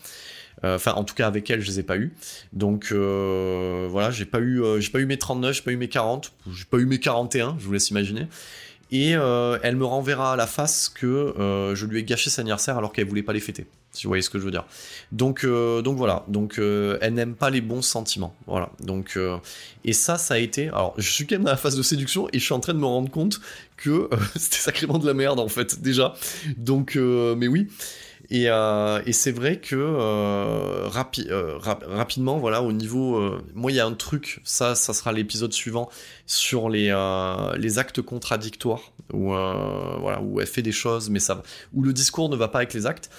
[0.65, 2.13] Euh, enfin, en tout cas, avec elle, je les ai pas eu.
[2.53, 6.33] Donc, voilà, j'ai pas eu, j'ai pas eu mes 39, j'ai pas eu mes 40,
[6.53, 8.29] j'ai pas eu mes 41, je vous laisse imaginer.
[8.93, 11.35] Et elle me renverra à la face que
[11.75, 14.23] je lui ai gâché son anniversaire alors qu'elle voulait pas les fêter si vous voyez
[14.23, 14.65] ce que je veux dire.
[15.13, 18.71] Donc, euh, donc voilà, donc euh, elle n'aime pas les bons sentiments, voilà.
[18.81, 19.37] Donc euh,
[19.85, 20.69] et ça, ça a été.
[20.69, 22.73] Alors, je suis quand même dans la phase de séduction et je suis en train
[22.73, 23.41] de me rendre compte
[23.77, 26.15] que c'était sacrément de la merde en fait déjà.
[26.57, 27.69] Donc, mais oui.
[28.35, 29.77] Et, et c'est vrai que
[30.89, 33.21] rapidement, voilà, au niveau,
[33.55, 35.91] moi il y a un truc, ça, ça sera l'épisode suivant
[36.25, 36.89] sur les
[37.79, 41.43] actes contradictoires où voilà où elle fait des choses, mais ça,
[41.75, 43.11] où le discours ne va pas avec les actes.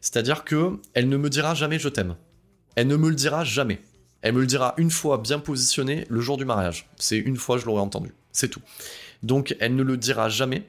[0.00, 2.16] C'est-à-dire que elle ne me dira jamais je t'aime.
[2.74, 3.78] Elle ne me le dira jamais.
[4.22, 6.88] Elle me le dira une fois bien positionné le jour du mariage.
[6.96, 8.14] C'est une fois je l'aurai entendu.
[8.32, 8.62] C'est tout.
[9.22, 10.62] Donc elle ne le dira jamais.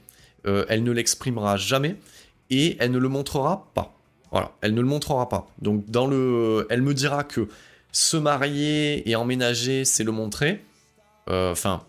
[0.46, 1.96] Euh, elle ne l'exprimera jamais
[2.50, 3.94] et elle ne le montrera pas.
[4.32, 5.48] Voilà, elle ne le montrera pas.
[5.62, 7.48] Donc dans le, elle me dira que
[7.92, 10.66] se marier et emménager, c'est le montrer.
[11.30, 11.84] Euh, enfin,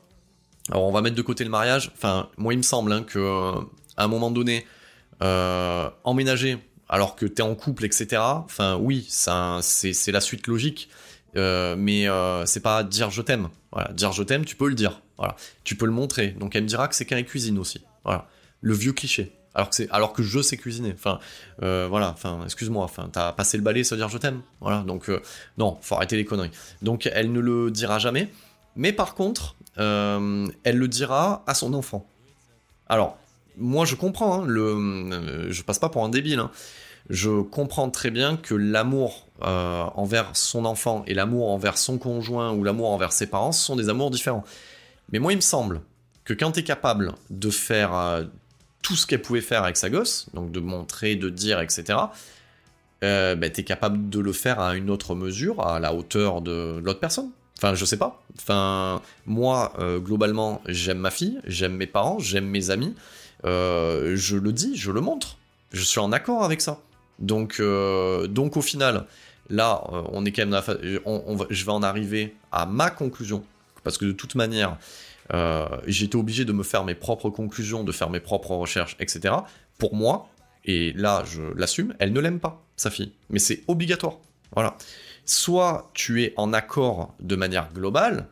[0.70, 1.90] alors on va mettre de côté le mariage.
[1.96, 3.61] Enfin, moi il me semble hein, que euh,
[3.96, 4.66] à un moment donné,
[5.22, 8.20] euh, emménager alors que t'es en couple, etc.
[8.20, 10.90] Enfin, oui, c'est la suite logique.
[11.34, 12.07] mais
[12.44, 13.48] c'est pas dire je t'aime.
[13.72, 15.00] Voilà, dire je t'aime, tu peux le dire.
[15.16, 15.34] Voilà,
[15.64, 16.28] tu peux le montrer.
[16.28, 17.82] Donc elle me dira que c'est qu'un cuisine aussi.
[18.05, 18.28] Voilà,
[18.61, 19.32] le vieux cliché
[19.90, 20.92] alors que je sais cuisiner.
[20.94, 21.18] Enfin
[21.62, 24.42] euh, voilà enfin excuse-moi enfin t'as passé le balai ça veut dire je t'aime.
[24.61, 25.20] Voilà donc euh,
[25.59, 26.50] non faut arrêter les conneries.
[26.82, 28.30] Donc elle ne le dira jamais.
[28.76, 32.07] Mais par contre euh, elle le dira à son enfant.
[32.88, 33.16] Alors
[33.57, 36.50] moi je comprends hein, le je passe pas pour un débile hein.
[37.09, 42.64] je comprends très bien que l'amour envers son enfant et l'amour envers son conjoint ou
[42.64, 44.44] l'amour envers ses parents sont des amours différents.
[45.12, 45.82] Mais moi il me semble
[46.24, 48.24] que quand tu es capable de faire
[48.85, 51.99] tout ce qu'elle pouvait faire avec sa gosse, donc de montrer, de dire, etc.,
[53.03, 56.80] euh, bah, t'es capable de le faire à une autre mesure, à la hauteur de
[56.85, 57.30] l'autre personne.
[57.59, 58.22] Enfin, je sais pas.
[58.39, 62.95] Enfin, moi, euh, globalement, j'aime ma fille, j'aime mes parents, j'aime mes amis.
[63.45, 65.39] Euh, je le dis, je le montre.
[65.72, 66.80] Je suis en accord avec ça.
[67.20, 69.07] Donc, euh, donc au final,
[69.51, 69.82] là,
[70.12, 70.61] on est quand même
[71.51, 73.45] je vais en arriver à ma conclusion.
[73.82, 74.78] Parce que de toute manière,
[75.86, 79.34] j'étais obligé de me faire mes propres conclusions, de faire mes propres recherches, etc.
[79.78, 80.28] Pour moi,
[80.64, 83.12] et là je l'assume, elle ne l'aime pas, sa fille.
[83.30, 84.18] Mais c'est obligatoire.
[84.52, 84.76] Voilà.
[85.24, 88.28] Soit tu es en accord de manière globale,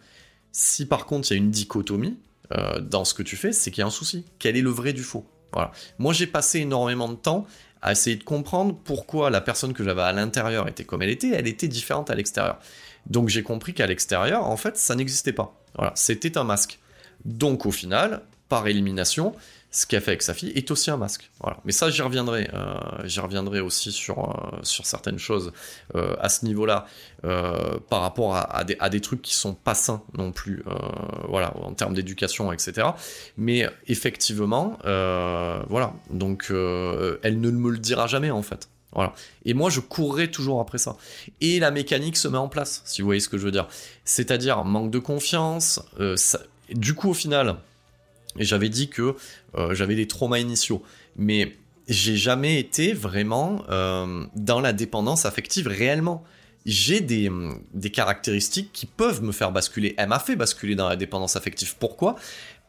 [0.52, 2.18] si par contre il y a une dichotomie
[2.52, 4.24] euh, dans ce que tu fais, c'est qu'il y a un souci.
[4.38, 5.26] Quel est le vrai du faux?
[5.52, 5.72] Voilà.
[5.98, 7.46] Moi j'ai passé énormément de temps
[7.80, 11.30] à essayer de comprendre pourquoi la personne que j'avais à l'intérieur était comme elle était,
[11.30, 12.58] elle était différente à l'extérieur.
[13.06, 15.60] Donc j'ai compris qu'à l'extérieur, en fait, ça n'existait pas.
[15.74, 16.78] Voilà, c'était un masque.
[17.24, 19.34] Donc au final, par élimination,
[19.72, 21.30] ce qu'elle fait avec sa fille est aussi un masque.
[21.40, 21.56] Voilà.
[21.64, 22.50] Mais ça, j'y reviendrai.
[22.52, 25.52] Euh, j'y reviendrai aussi sur, euh, certaines choses
[25.94, 26.86] euh, à ce niveau-là,
[27.22, 30.64] par rapport à, des, trucs qui sont pas sains non plus,
[31.28, 32.88] voilà, en termes d'éducation, etc.
[33.36, 35.94] Mais effectivement, voilà.
[36.10, 38.68] Donc, elle ne me le dira jamais en fait.
[38.94, 39.14] Voilà.
[39.46, 40.96] Et moi, je courrai toujours après ça.
[41.40, 43.68] Et la mécanique se met en place, si vous voyez ce que je veux dire.
[44.04, 45.80] C'est-à-dire manque de confiance,
[46.74, 47.56] du coup, au final,
[48.36, 49.14] j'avais dit que
[49.56, 50.82] euh, j'avais des traumas initiaux,
[51.16, 51.56] mais
[51.88, 56.24] j'ai jamais été vraiment euh, dans la dépendance affective réellement.
[56.64, 57.28] J'ai des,
[57.92, 59.94] caractéristiques qui peuvent me faire basculer.
[59.98, 61.74] Elle m'a fait basculer dans la dépendance affective.
[61.78, 62.14] Pourquoi?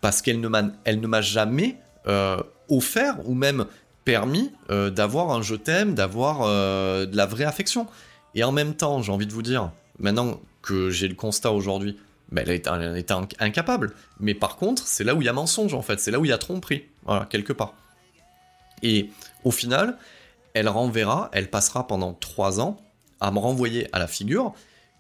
[0.02, 1.78] Parce qu'elle ne m'a, elle ne m'a jamais
[2.08, 3.66] euh, offert ou même
[4.04, 7.88] permis d'avoir un je t'aime, d'avoir de la vraie affection.
[8.36, 11.98] Et en même temps, j'ai envie de vous dire, maintenant que j'ai le constat aujourd'hui,
[12.36, 12.70] elle, était,
[13.40, 13.94] incapable.
[14.20, 16.26] Mais par contre, c'est là où il y a mensonge en fait, c'est là où
[16.26, 17.74] il y a tromperie, voilà, quelque part.
[18.82, 19.10] Et
[19.44, 19.98] au final,
[20.54, 22.80] elle renverra, elle passera pendant trois ans
[23.20, 24.54] à me renvoyer à la figure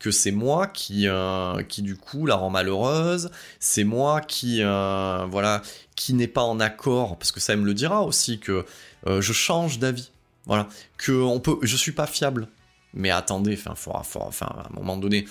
[0.03, 5.25] que c'est moi qui, euh, qui du coup la rend malheureuse, c'est moi qui, euh,
[5.29, 5.61] voilà,
[5.95, 8.65] qui n'est pas en accord, parce que ça elle me le dira aussi que
[9.07, 10.11] euh, je change d'avis,
[10.45, 10.67] voilà,
[10.97, 12.49] que on peut, je suis pas fiable.
[12.93, 14.01] Mais attendez, enfin,
[14.41, 15.25] à un moment donné,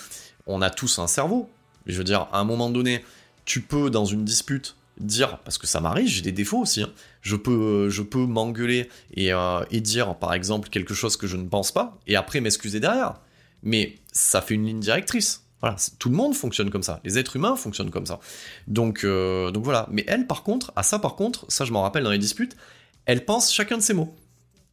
[0.47, 1.51] on a tous un cerveau,
[1.87, 3.05] je veux dire, à un moment donné,
[3.45, 6.91] tu peux, dans une dispute, dire, parce que ça m'arrive, j'ai des défauts aussi, hein,
[7.22, 11.37] je peux, je peux m'engueuler et, euh, et, dire, par exemple, quelque chose que je
[11.37, 13.14] ne pense pas, et après m'excuser derrière.
[13.62, 15.45] Mais ça fait une ligne directrice.
[15.61, 17.01] Voilà, tout le monde fonctionne comme ça.
[17.05, 18.18] Les êtres humains fonctionnent comme ça.
[18.66, 19.87] Donc, euh, donc voilà.
[19.93, 22.57] Mais elle, par contre, à ça, par contre, ça, je m'en rappelle dans les disputes,
[23.07, 24.12] elle pense chacun de ses mots.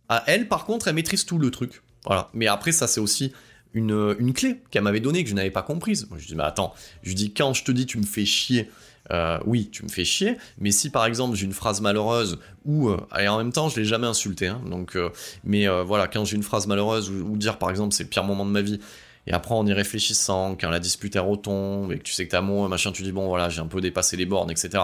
[0.10, 1.84] À elle, par contre, elle maîtrise tout le truc.
[2.06, 2.30] Voilà.
[2.34, 3.32] Mais après, ça, c'est aussi
[3.74, 6.08] une, clé qu'elle m'avait donnée que je n'avais pas comprise.
[6.10, 8.70] Moi, je dis, mais attends, je dis, quand je te dis tu me fais chier,
[9.12, 12.90] euh, oui, tu me fais chier, mais si par exemple j'ai une phrase malheureuse ou,
[12.90, 15.10] euh, et en même temps je l'ai jamais insulté, hein, donc, euh,
[15.44, 18.46] mais voilà, quand j'ai une phrase malheureuse ou, dire par exemple c'est le pire moment
[18.46, 18.80] de ma vie,
[19.26, 22.32] et après en y réfléchissant, quand la dispute est retombe et que tu sais que
[22.32, 24.84] t'as amoureux, machin, tu dis bon voilà, j'ai un peu dépassé les bornes, etc.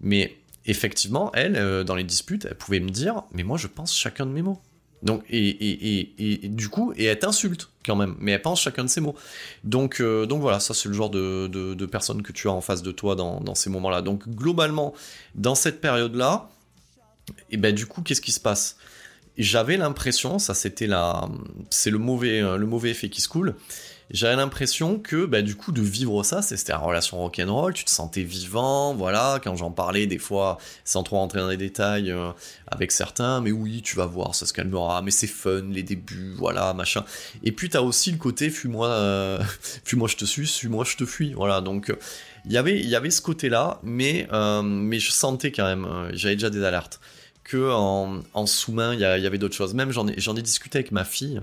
[0.00, 4.26] Mais effectivement, elle, dans les disputes, elle pouvait me dire, mais moi je pense chacun
[4.26, 4.60] de mes mots.
[5.02, 9.00] Donc, et, du coup, et elle t'insulte quand même, mais elle pense chacun de ses
[9.00, 9.14] mots.
[9.62, 12.60] Donc, euh, donc voilà, ça c'est le genre de, de, personne que tu as en
[12.60, 14.02] face de toi dans, ces moments-là.
[14.02, 14.94] Donc globalement,
[15.34, 16.50] dans cette période-là,
[17.50, 18.76] et ben du coup, qu'est-ce qui se passe?
[19.38, 21.28] J'avais l'impression, ça c'était la,
[21.70, 23.54] c'est le mauvais, le mauvais effet qui se coule
[24.10, 27.90] j'avais l'impression que bah, du coup de vivre ça, c'était une relation rock'n'roll, tu te
[27.90, 32.30] sentais vivant, voilà, quand j'en parlais des fois, sans trop rentrer dans les détails euh,
[32.68, 36.34] avec certains, mais oui, tu vas voir, ça se calmera, mais c'est fun, les débuts,
[36.38, 37.04] voilà, machin.
[37.42, 39.42] Et puis t'as aussi le côté fuis-moi, euh,
[39.84, 41.92] fuis-moi je te suis, suis-moi je te fuis, voilà, donc
[42.44, 46.36] il y avait, y avait ce côté-là, mais, euh, mais je sentais quand même, j'avais
[46.36, 47.00] déjà des alertes,
[47.42, 49.72] que en, sous-main, il y, avait d'autres choses.
[49.72, 51.40] Même j'en ai, ai discuté avec ma fille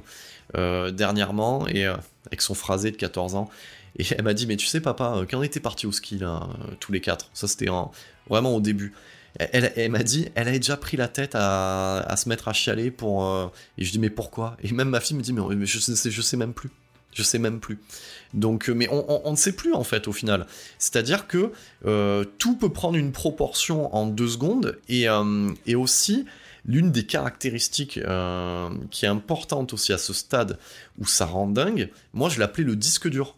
[0.54, 1.88] dernièrement, et
[2.34, 3.50] avec son phrasé de 14 ans.
[3.98, 6.50] Et elle m'a dit, mais tu sais, papa, quand on était partis au ski, là,
[6.80, 7.70] tous les quatre, ça c'était
[8.28, 8.94] vraiment au début,
[9.40, 13.26] elle, m'a dit, elle avait déjà pris la tête à, se mettre à chialer pour.
[13.26, 14.58] Euh, et je dis, mais pourquoi?
[14.64, 16.70] Et même ma fille me dit, mais, je, sais, je sais même plus.
[17.14, 17.80] Je sais même plus.
[18.34, 20.48] Donc, euh, mais on, ne sait plus en fait au final.
[20.80, 21.52] C'est-à-dire que
[21.86, 25.06] euh, tout peut prendre une proportion en deux secondes et,
[25.66, 26.26] et aussi
[26.66, 28.00] l'une des caractéristiques
[28.92, 30.58] qui est importante aussi à ce stade
[31.00, 31.90] où ça rend dingue.
[32.14, 33.36] Moi, je l'appelais le disque dur.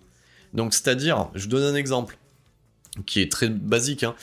[0.53, 2.17] Donc, c'est-à-dire, je donne un exemple
[3.05, 4.03] qui est très basique.
[4.03, 4.15] Hein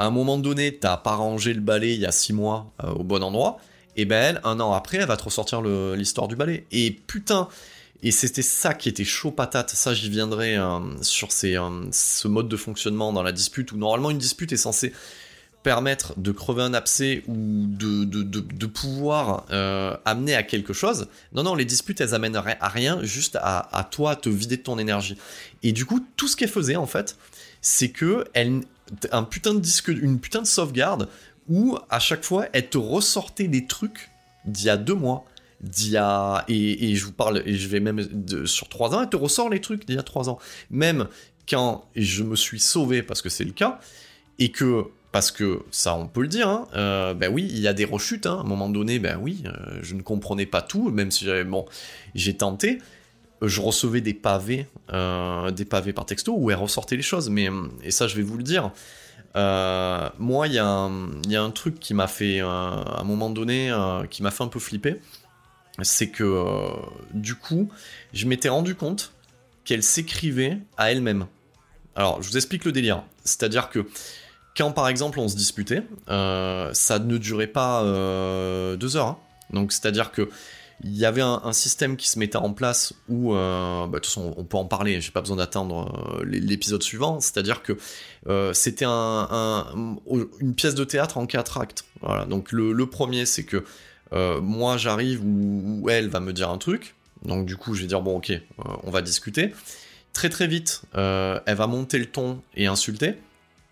[0.00, 2.90] à un moment donné, t'as pas rangé le balai il y a six mois euh,
[2.92, 3.58] au bon endroit,
[3.96, 6.66] et ben elle, un an après, elle va te ressortir l'histoire du balai.
[6.72, 7.48] Et putain,
[8.02, 9.68] et c'était ça qui était chaud patate.
[9.68, 14.10] Ça, j'y viendrai euh, sur euh, ce mode de fonctionnement dans la dispute, où normalement
[14.10, 14.94] une dispute est censée
[15.62, 19.44] permettre de crever un abcès ou de, de, pouvoir
[20.04, 21.08] amener à quelque chose.
[21.32, 24.62] Non, non, les disputes, elles amènent à rien, juste à, à toi te vider de
[24.62, 25.18] ton énergie.
[25.62, 27.16] Et du coup, tout ce qu'elle faisait, en fait,
[27.60, 28.62] c'est que elle,
[29.12, 31.08] un putain de disque, une putain de sauvegarde
[31.48, 34.10] où à chaque fois elle te ressortait des trucs
[34.44, 35.24] d'il y a deux mois,
[35.60, 38.06] d'il y a et, je vous parle et je vais même
[38.46, 40.38] sur trois ans, elle te ressort les trucs d'il y a trois ans.
[40.70, 41.08] Même
[41.48, 43.80] quand je me suis sauvé parce que c'est le cas
[44.38, 47.68] et que parce que ça on peut le dire, hein, euh, ben oui, il y
[47.68, 48.26] a des rechutes.
[48.26, 51.26] Hein, à un moment donné, ben oui, euh, je ne comprenais pas tout, même si
[51.44, 51.66] bon,
[52.14, 52.78] j'ai tenté
[53.42, 57.30] je recevais des pavés, euh, des pavés par texto où elle ressortait les choses.
[57.30, 57.48] Mais
[57.82, 58.70] et ça, je vais vous le dire.
[59.34, 63.74] Moi, il y, a un truc qui m'a fait, à un moment donné,
[64.10, 65.00] qui m'a fait un peu flipper.
[65.80, 66.44] C'est que,
[67.14, 67.70] du coup,
[68.12, 69.14] je m'étais rendu compte
[69.64, 71.26] qu'elle s'écrivait à elle-même.
[71.96, 73.04] Alors, je vous explique le délire.
[73.24, 73.86] C'est-à-dire que
[74.74, 77.82] par exemple, on se disputait, ça ne durait pas
[78.76, 79.06] deux heures.
[79.06, 79.18] Hein.
[79.52, 80.28] Donc, c'est-à-dire que
[80.82, 84.56] il y avait un, système qui se mettait en place où, euh, bah, on peut
[84.56, 87.76] en parler, j'ai pas besoin d'attendre euh, l'épisode suivant, c'est-à-dire que
[88.28, 89.66] euh, c'était un,
[90.40, 91.84] une pièce de théâtre en quatre actes.
[92.28, 93.64] Donc le, premier, c'est que
[94.40, 96.94] moi j'arrive où, elle va me dire un truc,
[97.24, 98.32] donc du coup je vais dire bon ok,
[98.84, 99.52] on va discuter.
[100.12, 103.16] Très très vite, elle va monter le ton et insulter,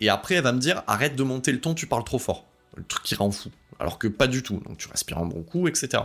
[0.01, 2.47] et après elle va me dire arrête de monter le ton, tu parles trop fort.
[2.77, 3.51] Le truc qui rend fou.
[3.81, 6.03] Alors que pas du tout, donc tu respires un bon coup, etc.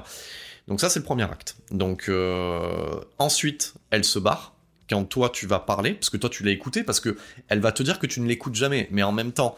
[0.67, 1.55] Donc ça c'est le premier acte.
[1.71, 4.53] Donc euh, ensuite elle se barre
[4.89, 7.17] quand toi tu vas parler parce que toi tu l'as écouté parce que
[7.47, 9.55] elle va te dire que tu ne l'écoutes jamais, mais en même temps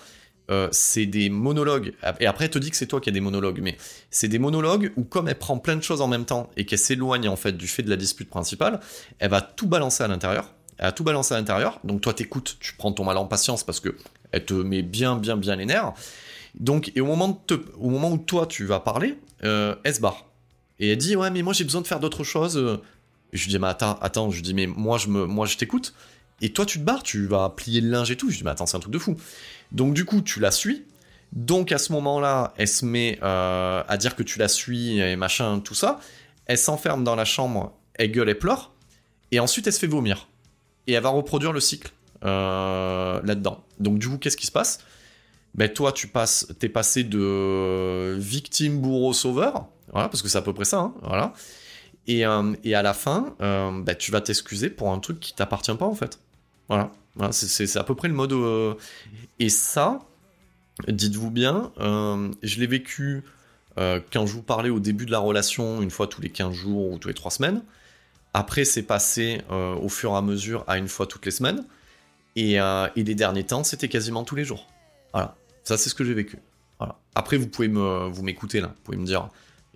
[0.52, 3.20] euh, c'est des monologues et après elle te dit que c'est toi qui as des
[3.20, 3.78] monologues, mais
[4.12, 6.80] c'est des monologues où comme elle prend plein de choses en même temps et qu'elle
[6.80, 8.80] s'éloigne en fait du fait de la dispute principale,
[9.20, 10.54] elle va tout balancer à l'intérieur.
[10.78, 11.80] Elle va tout balancer à l'intérieur.
[11.84, 13.96] Donc toi t'écoutes, tu prends ton mal en patience parce que
[14.36, 15.94] elle te met bien bien bien les nerfs.
[16.60, 20.26] Donc et au moment, où toi tu vas parler, euh, elle se barre.
[20.80, 22.82] Et elle dit ouais mais moi j'ai besoin de faire d'autres choses.
[23.34, 25.94] Je lui dis mais attends, attends, je dis mais moi je je t'écoute.
[26.42, 28.30] Et toi tu te barres, tu vas plier le linge et tout.
[28.30, 29.16] Je dis mais attends c'est un truc de fou.
[29.72, 30.84] Donc du coup tu la suis.
[31.32, 35.16] Donc à ce moment-là, elle se met euh, à dire que tu la suis et
[35.16, 36.00] machin, tout ça.
[36.46, 38.74] Elle s'enferme dans la chambre, elle gueule, elle pleure.
[39.32, 40.28] Et ensuite elle se fait vomir.
[40.88, 41.92] Et elle va reproduire le cycle
[42.26, 43.64] euh, là-dedans.
[43.80, 44.80] Donc du coup qu'est-ce qui se passe?
[45.54, 50.42] Ben toi tu passes, t'es passé de victime bourreau sauveur voilà, parce que c'est à
[50.42, 50.80] peu près ça.
[50.80, 51.34] Hein, voilà.
[52.08, 55.34] Et, euh, et, à la fin, euh, bah, tu vas t'excuser pour un truc qui
[55.34, 56.20] t'appartient pas en fait.
[56.68, 56.92] Voilà,
[57.32, 58.34] c'est à peu près le mode.
[59.40, 60.00] Et ça,
[60.88, 63.24] dites-vous bien, je l'ai vécu
[63.78, 66.92] quand je vous parlais au début de la relation, une fois tous les 15 jours
[66.92, 67.62] ou tous les 3 semaines.
[68.34, 71.64] Après, c'est passé au fur et à mesure à une fois toutes les semaines.
[72.36, 74.68] Et, et les derniers temps, c'était quasiment tous les jours.
[75.14, 76.38] Voilà, ça c'est ce que j'ai vécu.
[77.16, 79.30] Après, vous pouvez me, vous m'écouter là, vous pouvez me dire,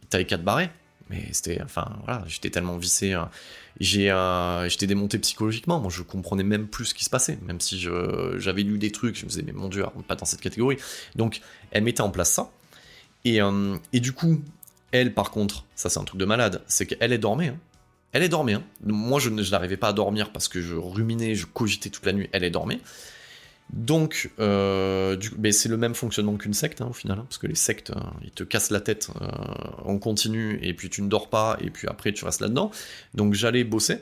[0.10, 0.70] t'avais qu'à te barrer.
[1.10, 3.14] Mais c'était, enfin, voilà, j'étais tellement vissé.
[3.14, 3.30] Hein.
[3.80, 5.80] J'ai, euh, j'étais démonté psychologiquement.
[5.80, 7.39] Moi, je comprenais même plus ce qui se passait.
[7.41, 10.41] Même si j'avais lu des trucs, je me disais, mais mon dieu, pas dans cette
[10.41, 10.78] catégorie.
[11.16, 11.41] Donc,
[11.72, 12.51] elle mettait en place ça.
[13.26, 14.39] Et, euh, et du coup,
[14.91, 17.47] elle, par contre, ça c'est un truc de malade, c'est qu'elle est dormée.
[17.47, 17.57] Hein.
[18.12, 18.53] Elle est dormée.
[18.53, 18.64] Hein.
[18.84, 22.30] Moi, je, n'arrivais pas à dormir parce que je ruminais, je cogitais toute la nuit.
[22.32, 22.80] Elle est dormée.
[23.72, 25.16] Donc, euh,
[25.51, 27.91] c'est le même fonctionnement qu'une secte, hein, au final, hein, parce que les sectes,
[28.24, 29.28] ils te cassent la tête euh,
[29.86, 32.72] en continu, et puis tu ne dors pas, et puis après tu restes là-dedans.
[33.14, 33.99] Donc j'allais bosser,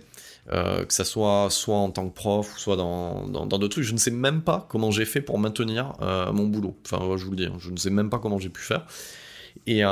[0.53, 3.83] euh, que ça soit soit en tant que prof, ou soit dans d'autres trucs.
[3.83, 5.93] Je ne sais même pas comment j'ai fait pour maintenir
[6.33, 6.77] mon boulot.
[6.85, 8.85] Enfin, je vous le dis, je ne sais même pas comment j'ai pu faire.
[9.65, 9.83] Et,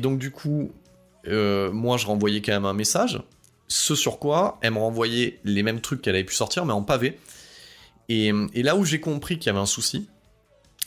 [0.00, 0.72] donc, du coup,
[1.26, 3.20] moi, je renvoyais quand même un message,
[3.72, 6.82] ce sur quoi elle me renvoyait les mêmes trucs qu'elle avait pu sortir, mais en
[6.82, 7.18] pavé.
[8.10, 10.08] Et, là où j'ai compris qu'il y avait un souci,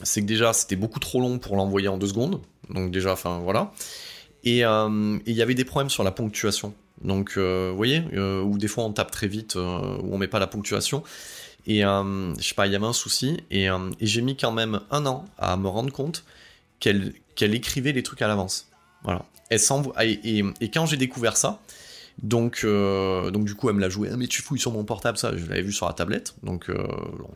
[0.04, 2.40] c'est que déjà c'était beaucoup trop long pour l'envoyer en deux secondes.
[2.70, 3.72] Donc déjà, enfin voilà.
[4.44, 6.74] Et il y avait des problèmes sur la ponctuation.
[7.02, 10.46] Donc, vous voyez, où des fois on tape très vite, où on met pas la
[10.46, 11.02] ponctuation.
[11.66, 13.38] Et je sais pas, il y avait un souci.
[13.50, 13.66] Et,
[14.00, 16.24] j'ai mis quand même un an à me rendre compte
[16.78, 18.68] qu'elle écrivait les trucs à l'avance.
[19.02, 19.24] Voilà.
[19.50, 19.60] Elle
[20.02, 21.60] et, quand j'ai découvert ça,
[22.22, 24.08] donc, euh, donc du coup, elle me l'a joué.
[24.10, 26.34] Ah, mais tu fouilles sur mon portable, ça, je l'avais vu sur la tablette.
[26.42, 26.86] Donc, euh,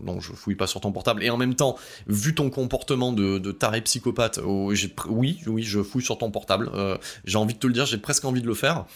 [0.02, 1.22] non, je fouille pas sur ton portable.
[1.22, 1.76] Et en même temps,
[2.06, 4.72] vu ton comportement de, de taré psychopathe, oh,
[5.08, 6.70] oui, oui, je fouille sur ton portable.
[6.74, 8.86] Euh, j'ai envie de te le dire, j'ai presque envie de le faire.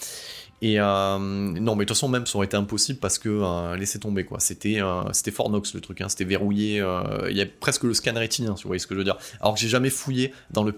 [0.65, 3.77] Et euh, non, mais de toute façon, même ça aurait été impossible parce que euh,
[3.77, 4.41] laissez tomber quoi.
[4.41, 6.09] C'était euh, c'était Fornox le truc, hein.
[6.09, 6.83] c'était verrouillé.
[7.29, 9.19] Il y a presque le scan rétinien, si vous voyez ce que je veux dire.
[9.43, 10.75] Alors que j'ai jamais fouillé dans le,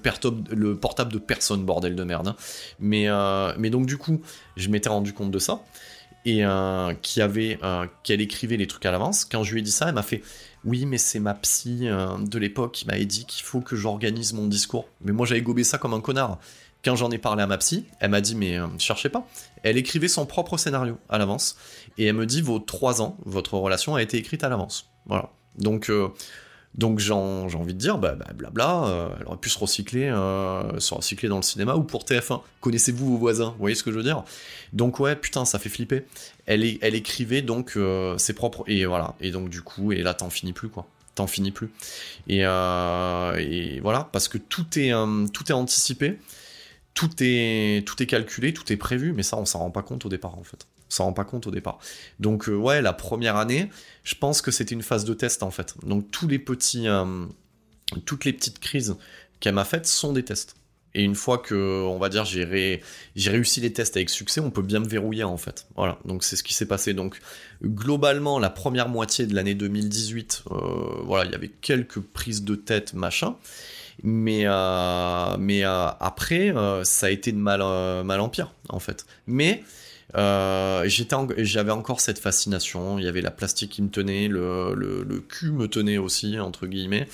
[0.50, 2.26] le, portable de personne, bordel de merde.
[2.26, 2.36] Hein.
[2.80, 3.06] Mais,
[3.58, 4.20] mais donc du coup,
[4.56, 5.62] je m'étais rendu compte de ça
[6.24, 6.42] et
[7.02, 7.60] qui avait
[8.02, 9.24] qu'elle écrivait les trucs à l'avance.
[9.24, 10.20] Quand je lui ai dit ça, elle m'a fait
[10.64, 14.48] oui, mais c'est ma psy de l'époque qui m'avait dit qu'il faut que j'organise mon
[14.48, 14.88] discours.
[15.00, 16.40] Mais moi j'avais gobé ça comme un connard.
[16.86, 19.26] Quand j'en ai parlé à ma psy, elle m'a dit mais cherchez pas.
[19.64, 21.56] Elle écrivait son propre scénario à l'avance.
[21.98, 24.88] Et elle me dit, vos trois ans, votre relation a été écrite à l'avance.
[25.06, 25.30] Voilà.
[25.58, 26.10] Donc, euh,
[26.74, 30.78] donc j'ai envie de dire, bah, bah blabla, euh, elle aurait pu se recycler, euh,
[30.78, 32.42] se recycler dans le cinéma ou pour TF1.
[32.60, 33.50] Connaissez-vous vos voisins?
[33.50, 34.22] Vous voyez ce que je veux dire?
[34.72, 36.04] Donc ouais, putain, ça fait flipper.
[36.46, 37.76] Elle, elle écrivait donc
[38.18, 38.62] ses propres...
[38.68, 39.16] Et voilà.
[39.20, 40.86] Et donc du coup, et là, t'en finis plus, quoi
[41.16, 41.70] t'en finis plus.
[42.28, 44.92] Et, et, voilà, parce que tout est,
[45.32, 46.18] tout est anticipé
[46.96, 50.36] tout est, calculé, tout est prévu, mais ça, on s'en rend pas compte au départ,
[50.38, 50.66] en fait.
[50.88, 51.78] On s'en rend pas compte au départ.
[52.20, 53.68] Donc, euh, ouais, la première année,
[54.02, 55.74] je pense que c'était une phase de test, en fait.
[55.84, 57.26] Donc, tous les petits, euh,
[58.06, 58.96] toutes les petites crises
[59.40, 60.56] qu'elle m'a faites sont des tests.
[60.94, 62.82] Et une fois que, on va dire, j'ai,
[63.14, 65.66] j'ai réussi les tests avec succès, on peut bien me verrouiller, en fait.
[65.76, 66.94] Voilà, donc c'est ce qui s'est passé.
[66.94, 67.20] Donc,
[67.62, 70.56] globalement, la première moitié de l'année 2018, euh,
[71.04, 73.36] voilà, il y avait quelques prises de tête, machin.
[74.02, 77.60] Mais, euh, euh, après, euh, ça a été de mal,
[78.04, 79.06] mal en pire, en fait.
[79.26, 79.62] Mais
[80.14, 82.98] j'avais encore cette fascination.
[82.98, 86.66] Il y avait la plastique qui me tenait, le, le, cul me tenait aussi, entre
[86.66, 87.08] guillemets.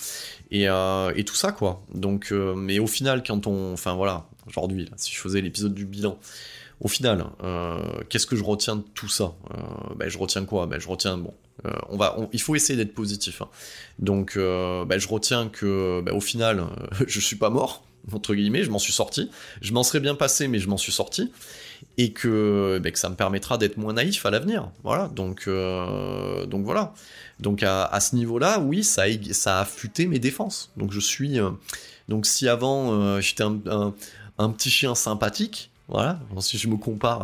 [0.51, 1.83] Et, et tout ça, quoi.
[1.95, 3.73] Donc, mais au final, quand on.
[3.73, 6.19] Enfin, voilà, aujourd'hui, si je faisais l'épisode du bilan
[6.81, 7.27] au final,
[8.09, 9.35] qu'est-ce que je retiens de tout ça?
[9.97, 10.67] Ben, Je retiens quoi?
[10.67, 11.33] Ben, Je retiens, bon,
[11.67, 13.43] euh, on va, il faut essayer d'être positif.
[13.43, 13.49] Hein.
[13.99, 18.35] Donc, euh, bah, je retiens que, bah, au final, euh, je suis pas mort entre
[18.35, 19.31] guillemets, je m'en suis sorti.
[19.61, 21.31] Je m'en serais bien passé, mais je m'en suis sorti.
[21.99, 24.73] Et que, bah, ça me permettra d'être moins naïf à l'avenir.
[24.83, 26.95] Voilà, donc, donc voilà.
[27.39, 30.73] Donc à, ce niveau-là, oui, ça a, ça a affûté mes défenses.
[30.77, 31.39] Donc je suis.
[32.09, 33.95] donc si avant j'étais un,
[34.51, 37.23] petit chien sympathique, voilà, si je me compare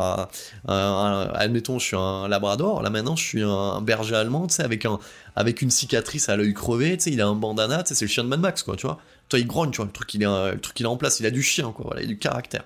[0.67, 4.63] à, admettons, je suis un labrador, là maintenant je suis un, berger allemand, tu sais,
[4.63, 4.99] avec, un,
[5.35, 8.05] avec une cicatrice à l'œil crevé, tu sais, il a un bandana, tu sais, c'est
[8.05, 8.99] le chien de Mad Max, quoi, tu vois.
[9.27, 11.19] Toi, il grogne, tu vois, le truc, il est, le truc, il est en place,
[11.19, 12.63] il a du chien, quoi, voilà, il a du caractère.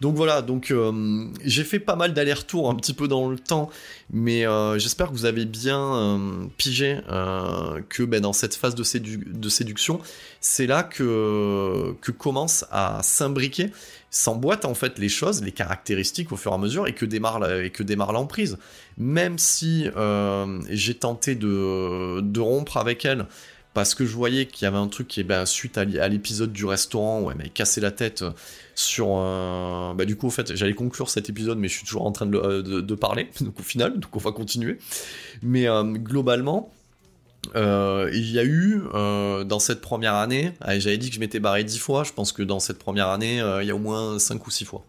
[0.00, 3.70] Donc voilà, donc euh, j'ai fait pas mal d'allers-retours un petit peu dans le temps,
[4.10, 7.00] mais euh, j'espère que vous avez bien euh, pigé
[7.88, 8.82] que ben, dans cette phase de,
[9.48, 10.00] séduction,
[10.40, 13.70] c'est là que, que commence à s'imbriquer,
[14.10, 17.50] s'emboîtent en fait les choses, les caractéristiques au fur et à mesure, et que démarre,
[17.50, 17.72] et
[18.12, 18.58] l'emprise.
[18.98, 19.88] Même si
[20.68, 23.26] j'ai tenté de, de rompre avec elle,
[23.76, 26.64] parce que je voyais qu'il y avait un truc qui ben, suite à l'épisode du
[26.64, 28.24] restaurant elle m'avait cassé la tête
[28.74, 29.94] sur un...
[29.94, 32.24] Bah du coup, en fait, j'allais conclure cet épisode, mais je suis toujours en train
[32.24, 34.78] de, euh, parler, donc au final, donc on va continuer.
[35.42, 36.72] Mais euh, globalement,
[37.54, 41.64] euh, il y a eu dans cette première année, j'avais dit que je m'étais barré
[41.64, 44.46] dix fois, je pense que dans cette première année, il y a au moins cinq
[44.46, 44.84] ou six fois.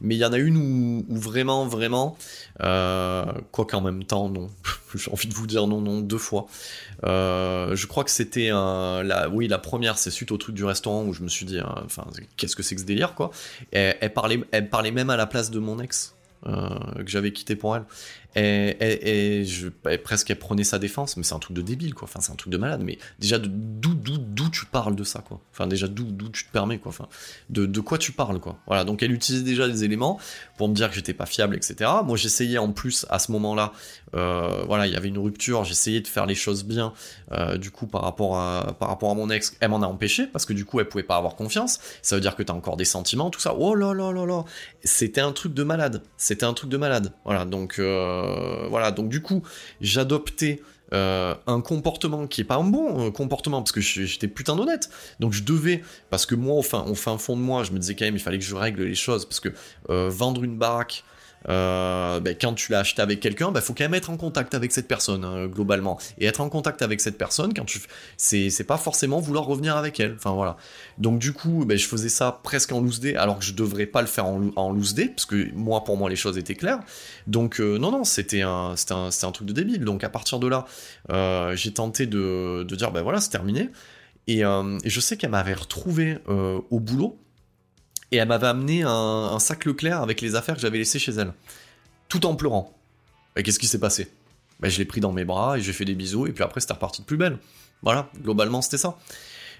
[0.00, 2.16] Mais il y en a une où, vraiment, vraiment,
[2.58, 4.50] quoi qu'en même temps, non,
[4.94, 6.46] j'ai envie de vous dire non, non, deux fois.
[7.04, 11.04] Euh, je crois que c'était la, oui, la première, c'est suite au truc du restaurant
[11.04, 12.06] où je me suis dit, enfin,
[12.36, 13.30] qu'est-ce que c'est que ce délire, quoi.
[13.72, 16.16] elle, parlait, elle parlait même à la place de mon ex.
[16.46, 16.68] Euh,
[17.02, 17.84] que j'avais quitté pour elle.
[18.36, 19.44] Et,
[20.04, 22.06] presque elle prenait sa défense, mais c'est un truc de débile, quoi.
[22.08, 22.82] Enfin, c'est un truc de malade.
[22.84, 25.40] Mais déjà, d'où, d'où, tu parles de ça, quoi?
[25.52, 26.90] Enfin, déjà, d'où, d'où tu te permets, quoi?
[26.90, 27.08] Enfin,
[27.50, 28.58] de, de quoi tu parles, quoi?
[28.66, 28.84] Voilà.
[28.84, 30.20] Donc, elle utilisait déjà des éléments
[30.58, 31.90] pour me dire que j'étais pas fiable, etc.
[32.04, 33.72] Moi, j'essayais en plus à ce moment-là.
[34.14, 35.64] Euh, voilà, il y avait une rupture.
[35.64, 36.92] J'essayais de faire les choses bien.
[37.32, 40.26] Euh, du coup, par rapport à par rapport à mon ex, elle m'en a empêché
[40.26, 41.80] parce que du coup, elle pouvait pas avoir confiance.
[42.02, 43.54] Ça veut dire que t'as encore des sentiments, tout ça.
[43.58, 44.44] Oh là là là là.
[44.84, 46.02] C'était un truc de malade.
[46.16, 47.12] C'était un truc de malade.
[47.24, 47.44] Voilà.
[47.44, 48.25] Donc euh,
[48.70, 49.42] voilà, donc du coup,
[49.80, 50.60] j'adoptais
[50.92, 54.88] euh, un comportement qui est pas un bon euh, comportement parce que j'étais putain d'honnête.
[55.18, 57.78] Donc je devais parce que moi au fin, au fin fond de moi je me
[57.78, 59.48] disais quand même il fallait que je règle les choses parce que
[59.88, 61.04] vendre une baraque
[61.48, 64.16] euh, ben, quand tu l'as acheté avec quelqu'un, il ben, faut quand même être en
[64.16, 65.98] contact avec cette personne, hein, globalement.
[66.18, 67.80] Et être en contact avec cette personne, quand tu,
[68.16, 70.14] c'est, pas forcément vouloir revenir avec elle.
[70.16, 70.56] Enfin voilà.
[70.98, 73.86] Donc du coup, ben, je faisais ça presque en loose day, alors que je devrais
[73.86, 76.80] pas le faire en, loose day, parce que moi, pour moi, les choses étaient claires.
[77.26, 78.74] Donc euh, non, non, c'était un,
[79.32, 79.84] truc de débile.
[79.84, 80.64] Donc à partir de là,
[81.10, 83.70] euh, j'ai tenté de, dire, ben voilà, c'est terminé.
[84.26, 87.18] Et, euh, et je sais qu'elle m'avait retrouvé au boulot
[88.12, 91.32] et elle m'avait amené un, sac Leclerc avec les affaires que j'avais laissées chez elle,
[92.08, 92.72] tout en pleurant.
[93.36, 94.10] Et qu'est-ce qui s'est passé?
[94.60, 96.60] Ben, Je l'ai pris dans mes bras et j'ai fait des bisous, et puis après
[96.60, 97.38] c'était reparti de plus belle.
[97.82, 98.96] Voilà, globalement c'était ça.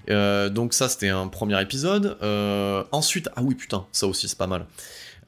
[0.09, 2.17] Euh, donc ça c'était un premier épisode.
[2.23, 4.67] Euh, ensuite, ah oui putain, ça aussi c'est pas mal.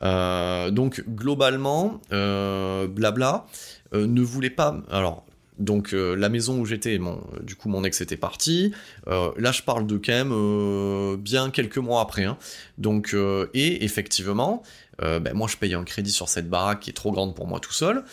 [0.03, 3.47] Euh, donc globalement, blabla,
[3.93, 4.77] ne voulait pas...
[4.91, 5.25] Alors
[5.59, 8.73] donc euh, la maison où j'étais, euh, du coup mon ex était parti.
[9.09, 12.25] Euh, là je parle de quand même bien quelques mois après.
[12.25, 12.39] Hein.
[12.79, 13.15] Donc
[13.55, 14.63] et effectivement,
[15.01, 17.61] ben, moi je paye un crédit sur cette baraque qui est trop grande pour moi
[17.61, 18.05] tout seul.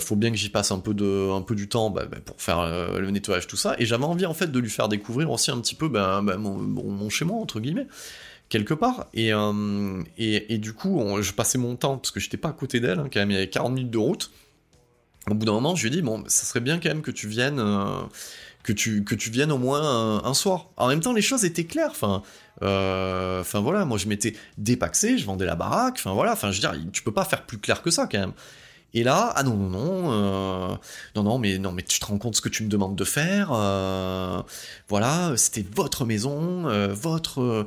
[0.00, 2.40] faut bien que j'y passe un peu de, un peu du temps ben, ben, pour
[2.40, 2.66] faire
[2.98, 3.76] le nettoyage tout ça.
[3.78, 7.08] Et j'avais envie en fait de lui faire découvrir aussi un petit peu mon, mon,
[7.08, 7.86] chez moi entre guillemets
[8.48, 9.06] quelque part.
[9.14, 9.30] Et,
[10.18, 12.98] et, et, du coup, je passais mon temps, parce que j'étais pas à côté d'elle,
[12.98, 14.32] hein, quand même, il y avait 40 minutes de route
[15.28, 17.10] au bout d'un moment, je lui ai dit, bon, ça serait bien quand même que
[17.10, 18.02] tu viennes, euh,
[18.62, 20.70] que, tu, que tu viennes au moins un, soir.
[20.76, 22.22] En même temps, les choses étaient claires, enfin,
[22.62, 26.60] euh, enfin voilà, moi je m'étais dépaxé, je vendais la baraque, enfin voilà, enfin je
[26.60, 28.32] veux dire, tu peux pas faire plus clair que ça quand même.
[28.92, 30.76] Et là, ah non, non, non, euh,
[31.14, 33.04] non, non, mais non, mais tu te rends compte ce que tu me demandes de
[33.04, 33.48] faire,
[34.88, 37.66] voilà, c'était votre maison, votre,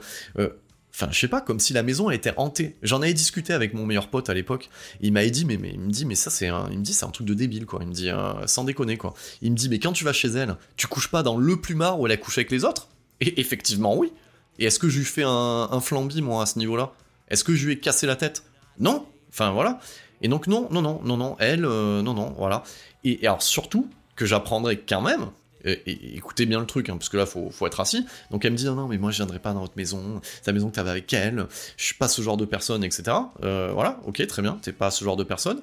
[0.95, 2.75] Enfin, je sais pas, comme si la maison était hantée.
[2.83, 4.69] J'en avais discuté avec mon meilleur pote à l'époque.
[5.01, 6.93] Il m'avait dit, mais, mais il me dit, mais ça c'est un, il me dit,
[6.93, 7.79] c'est un truc de débile quoi.
[7.81, 9.15] Il me dit, euh, sans déconner quoi.
[9.41, 11.99] Il me dit, mais quand tu vas chez elle, tu couches pas dans le plumard
[11.99, 12.89] où elle a couché avec les autres?
[13.21, 14.13] Et effectivement, oui.
[14.59, 16.91] Et est-ce que je lui fais un, un flambi moi à ce niveau-là?
[17.29, 18.43] Est-ce que je lui ai cassé la tête?
[18.79, 19.07] Non.
[19.29, 19.79] Enfin voilà.
[20.21, 22.63] Et donc non, non, non, non, non, elle, euh, non, non, voilà.
[23.03, 25.31] et alors surtout que j'apprendrai quand même
[25.65, 28.05] écoutez bien le truc, hein, parce que là, faut, faut être assis.
[28.31, 30.53] Donc elle me dit, non, non, mais moi, je viendrai pas dans votre maison, la
[30.53, 33.17] maison que t'avais avec elle, je suis pas ce genre de personne, etc.
[33.43, 35.61] Euh, voilà, ok, très bien, t'es pas ce genre de personne.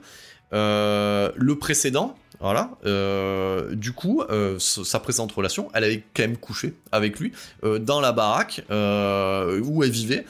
[0.52, 4.22] Euh, le précédent, voilà, euh, du coup,
[4.58, 7.32] sa présente relation, elle avait quand même couché avec lui
[7.62, 10.24] dans la baraque où elle vivait,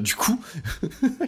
[0.00, 0.40] du coup,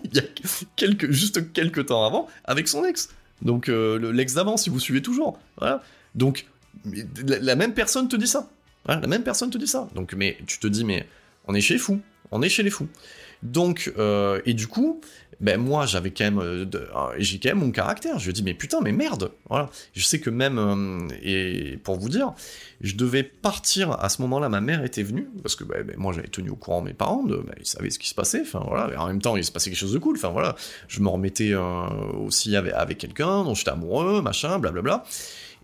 [0.05, 3.11] il y a juste quelques temps avant, avec son ex.
[3.43, 5.39] Donc l'ex d'avant, si vous suivez toujours.
[5.57, 5.83] Voilà.
[6.17, 6.47] Donc
[7.27, 8.49] la, même personne te dit ça.
[8.87, 9.89] la même personne te dit ça.
[9.95, 11.07] Donc, mais tu te dis, mais
[11.47, 12.01] on est chez les fous.
[12.31, 12.89] On est chez les fous.
[13.43, 15.01] Donc, euh, et du coup,
[15.41, 18.19] ben moi j'avais quand même, euh, euh, j'ai quand même mon caractère.
[18.19, 19.71] Je dis mais putain mais merde, voilà.
[19.95, 22.33] Je sais que même et pour vous dire,
[22.81, 24.49] je devais partir à ce moment-là.
[24.49, 27.23] Ma mère était venue parce que ben, ben, moi j'avais tenu au courant mes parents,
[27.23, 28.41] ben, ils savaient ce qui se passait.
[28.43, 28.93] Enfin voilà.
[28.93, 30.17] Et en même temps il se passait quelque chose de cool.
[30.17, 30.57] Enfin voilà,
[30.89, 35.05] je me remettais aussi avec, avec quelqu'un dont j'étais amoureux, machin, blablabla.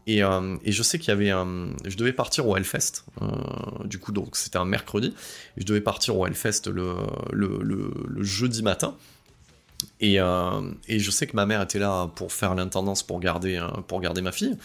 [0.08, 1.70] Euh, et, je sais qu'il y avait un.
[1.84, 3.26] Je devais partir au Hellfest, euh,
[3.84, 5.14] du coup, donc c'était un mercredi.
[5.56, 6.96] Je devais partir au Hellfest le,
[8.20, 8.96] jeudi matin.
[10.00, 14.00] Et, euh, je sais que ma mère était là pour faire l'intendance pour garder, pour
[14.00, 14.56] garder ma fille.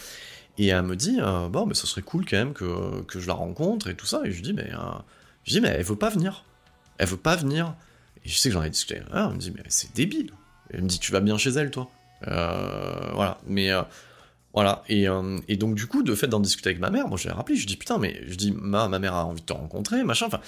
[0.57, 3.33] Et elle me dit Bon, mais ce serait cool quand même que, que, je la
[3.33, 4.21] rencontre et tout ça.
[4.25, 4.69] Et je dis Mais,
[5.45, 6.43] je dis, mais elle veut pas venir.
[6.97, 7.75] Elle veut pas venir.
[8.25, 9.01] Et je sais que j'en ai discuté.
[9.13, 10.31] Elle me dit Mais c'est débile.
[10.71, 11.89] Elle me dit Tu vas bien chez elle, toi?
[12.25, 13.37] Voilà.
[13.47, 13.71] Mais
[14.53, 17.27] voilà, euh, et, donc du coup, de fait d'en discuter avec ma mère, moi je
[17.27, 19.53] l'ai rappelé, je dis putain, mais je dis ma, ma mère a envie de te
[19.53, 20.39] rencontrer, machin, enfin,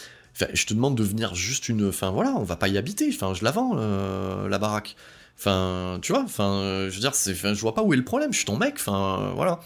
[0.53, 3.33] je te demande de venir juste une, enfin voilà, on va pas y habiter, enfin
[3.33, 4.95] je la vends, euh, la baraque.
[5.37, 8.37] Enfin, tu vois, enfin, je veux dire, je vois pas où est le problème, je
[8.37, 9.59] suis ton mec, enfin, voilà.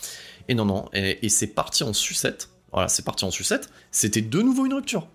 [0.48, 4.22] Et non, non, et, et c'est parti en sucette, voilà, c'est parti en sucette, c'était
[4.22, 5.08] de nouveau une rupture.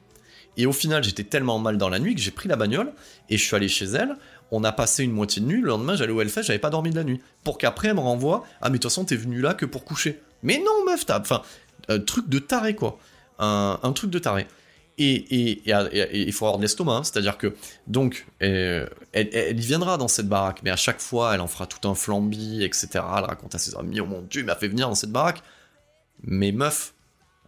[0.56, 2.92] Et au final, j'étais tellement mal dans la nuit que j'ai pris la bagnole
[3.28, 4.16] et je suis allé chez elle
[4.50, 6.90] on a passé une moitié de nuit, le lendemain j'allais au Hellfest, j'avais pas dormi
[6.90, 7.20] de la nuit.
[7.44, 9.84] Pour qu'après elle me renvoie, ah mais de toute façon t'es venu là que pour
[9.84, 10.20] coucher.
[10.42, 11.20] Mais non meuf, t'as...
[11.20, 11.42] Enfin,
[11.88, 12.98] un truc de taré quoi.
[13.38, 14.46] Un, truc de taré.
[14.98, 15.62] Et
[16.12, 17.04] il faut avoir de l'estomac, hein.
[17.04, 17.54] c'est-à-dire que,
[17.86, 21.66] donc, euh, elle, y viendra dans cette baraque, mais à chaque fois, elle en fera
[21.66, 22.88] tout un flambi, etc.
[22.94, 25.42] Elle raconte à ses amis, oh mon dieu, il m'a fait venir dans cette baraque.
[26.22, 26.92] Mais meuf,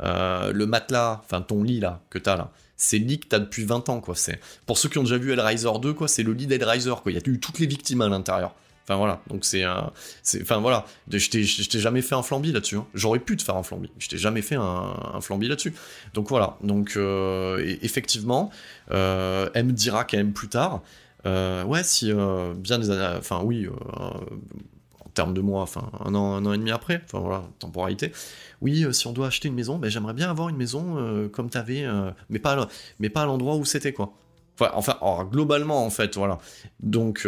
[0.01, 2.53] euh, le matelas, enfin ton lit là, que t'as là,
[2.83, 4.17] c'est le lit que t'as depuis 20 ans, quoi.
[4.17, 7.13] C'est pour ceux qui ont déjà vu Hellraiser 2, quoi, c'est le lit d'Hellraiser, quoi.
[7.13, 8.57] Il y a eu toutes les victimes à l'intérieur.
[8.85, 9.93] Enfin voilà, donc c'est un,
[10.41, 12.79] enfin voilà, je t'ai jamais fait un flambi là-dessus.
[12.79, 12.87] Hein.
[12.95, 15.73] J'aurais pu te faire un flambi, je t'ai jamais fait un, un flambi là-dessus.
[16.15, 18.51] Donc voilà, donc euh, effectivement,
[18.91, 20.83] euh, elle me dira quand même plus tard,
[21.27, 22.13] euh, ouais si
[22.57, 23.69] bien des années, enfin oui,
[25.15, 28.13] termes de mois, enfin un an, un an et demi après, enfin voilà, temporalité
[28.61, 31.29] oui, euh, si on doit acheter une maison, ben, j'aimerais bien avoir une maison euh,
[31.29, 32.69] comme tu avais, euh, mais, pas,
[33.01, 34.15] mais pas à l'endroit où c'était, quoi.
[34.61, 36.39] Enfin, enfin globalement, en fait, voilà.
[36.79, 37.27] Donc,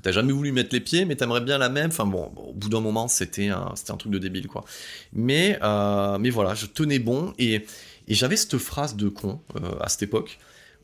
[0.00, 1.90] T'as jamais voulu mettre les pieds, mais t'aimerais bien la même.
[1.90, 4.64] Enfin bon, au bout d'un moment, c'était un, c'était un truc de débile, quoi.
[5.12, 7.66] Mais, euh, mais voilà, je tenais bon et,
[8.08, 10.38] et j'avais cette phrase de con euh, à cette époque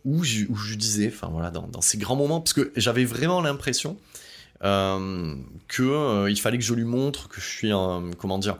[0.04, 3.98] où je, disais, enfin voilà, dans, ces grands moments, parce que j'avais vraiment l'impression
[4.64, 5.34] euh,
[5.68, 8.58] que euh, il fallait que je lui montre que je suis un, comment dire,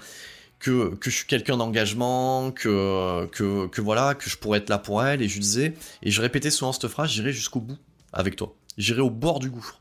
[0.59, 4.79] que, que je suis quelqu'un d'engagement, que, que, que voilà, que je pourrais être là
[4.79, 5.23] pour elle.
[5.23, 7.79] Et je disais, et je répétais souvent cette phrase, j'irai jusqu'au bout
[8.13, 8.55] avec toi.
[8.77, 9.81] J'irai au bord du gouffre.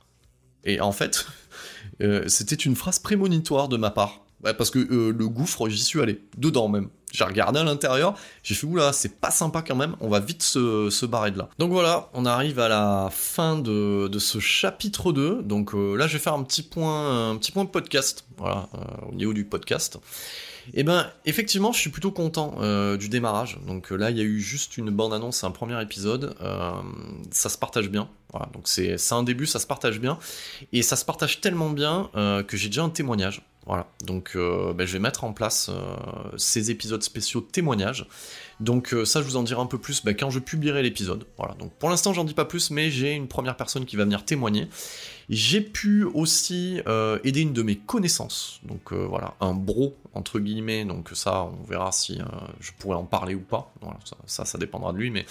[0.64, 1.27] Et en fait,
[2.02, 4.23] euh, c'était une phrase prémonitoire de ma part.
[4.44, 6.89] Parce que le gouffre, j'y suis allé, dedans même.
[7.18, 8.14] J'ai regardé à l'intérieur,
[8.44, 11.39] j'ai fait oula, c'est pas sympa quand même, on va vite se, se, barrer de
[11.39, 11.49] là.
[11.57, 15.41] Donc voilà, on arrive à la fin de, de ce chapitre 2.
[15.41, 19.10] Donc euh, là, je vais faire un petit point, un petit point podcast, voilà, euh,
[19.11, 19.98] au niveau du podcast.
[20.73, 23.57] Et eh ben, effectivement, je suis plutôt content euh, du démarrage.
[23.65, 26.35] Donc là, il y a eu juste une bande-annonce, un premier épisode.
[27.31, 28.10] Ça se partage bien.
[28.31, 30.19] Voilà, donc c'est un début, ça se partage bien.
[30.72, 33.41] Et ça se partage tellement bien que j'ai déjà un témoignage.
[33.68, 35.98] Voilà, donc euh, ben, je vais mettre en place euh,
[36.38, 38.07] ces épisodes spéciaux témoignages.
[38.61, 41.26] Donc euh, ça, je vous en dirai un peu plus ben, quand je publierai l'épisode.
[41.38, 44.06] Voilà, donc pour l'instant, j'en dis pas plus, mais j'ai une première personne qui va
[44.06, 44.69] venir témoigner.
[45.30, 46.80] J'ai pu aussi
[47.26, 51.91] aider une de mes connaissances, donc voilà, un bro entre guillemets, donc ça on verra
[51.91, 52.19] si
[52.61, 55.26] je pourrais en parler ou pas, voilà, ça, ça, ça, dépendra de lui, mais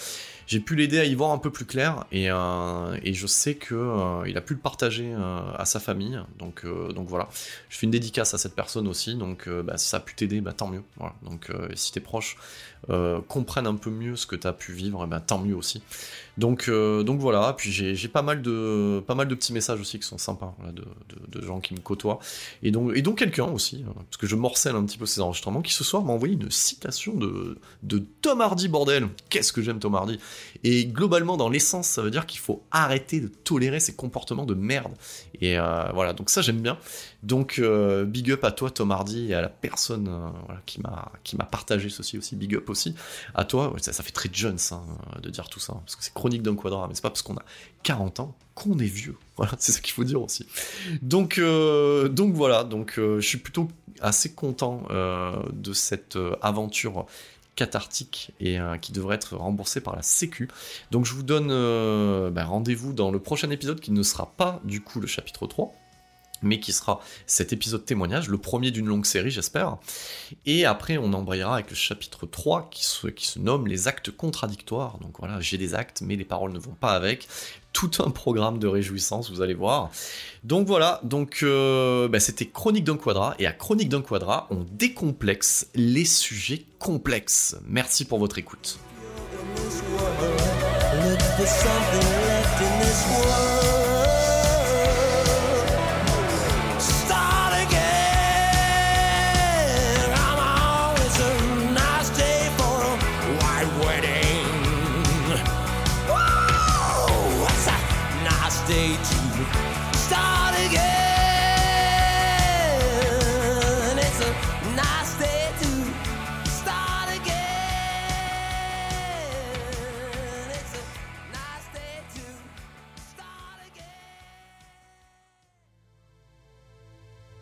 [0.47, 3.75] j'ai pu l'aider à y voir un peu plus clair, et, euh, je sais que
[3.75, 7.29] euh, il a pu le partager à sa famille, donc, voilà,
[7.69, 10.41] je fais une dédicace à cette personne aussi, donc bah, si ça a pu t'aider,
[10.41, 11.99] bah, tant mieux, voilà, donc si tes
[12.87, 15.81] proches comprennent un peu mieux ce que tu as pu vivre, bah, tant mieux aussi.
[16.37, 19.99] Donc, euh, donc voilà, puis j'ai pas mal de pas mal de petits messages aussi
[19.99, 20.85] qui sont sympas de,
[21.27, 22.19] de, gens qui me côtoient
[22.61, 25.21] et donc et donc quelqu'un aussi hein, parce que je morcelle un petit peu ces
[25.21, 29.07] enregistrements qui ce soir m'a envoyé une citation de de Tom Hardy bordel.
[29.29, 30.19] Qu'est-ce que j'aime Tom Hardy
[30.63, 34.53] et globalement dans l'essence ça veut dire qu'il faut arrêter de tolérer ces comportements de
[34.53, 34.93] merde
[35.41, 36.77] et euh, voilà donc ça j'aime bien
[37.23, 41.45] donc euh, big up à toi Tom Hardy et à la personne euh, qui m'a
[41.45, 42.35] partagé ceci aussi.
[42.35, 42.95] Big up aussi
[43.33, 43.73] à toi.
[43.79, 44.81] Ça, fait très jeune ça
[45.21, 47.35] de dire tout ça parce que c'est chronique d'un quadrat mais c'est pas parce qu'on
[47.35, 47.43] a
[47.83, 49.15] 40 ans qu'on est vieux.
[49.37, 50.47] Voilà c'est ce qu'il faut dire aussi.
[51.01, 52.63] Donc euh, donc voilà.
[52.63, 53.67] Donc je suis plutôt
[53.99, 57.07] assez content de cette aventure
[57.55, 60.49] cathartique et qui devrait être remboursé par la Sécu.
[60.91, 61.49] Donc je vous donne
[62.31, 65.73] bah, rendez-vous dans le prochain épisode qui ne sera pas du coup le chapitre 3
[66.41, 69.77] mais qui sera cet épisode témoignage, le premier d'une longue série j'espère.
[70.45, 74.97] Et après on embrayera avec le chapitre 3 qui se, nomme les actes contradictoires.
[74.99, 77.27] Donc voilà, j'ai des actes mais les paroles ne vont pas avec.
[77.73, 79.91] Tout un programme de réjouissance, vous allez voir.
[80.43, 84.65] Donc voilà, donc euh, bah, c'était Chronique d'un quadrat, et à Chronique d'un quadrat, on
[84.71, 87.55] décomplexe les sujets complexes.
[87.67, 88.79] Merci pour votre écoute.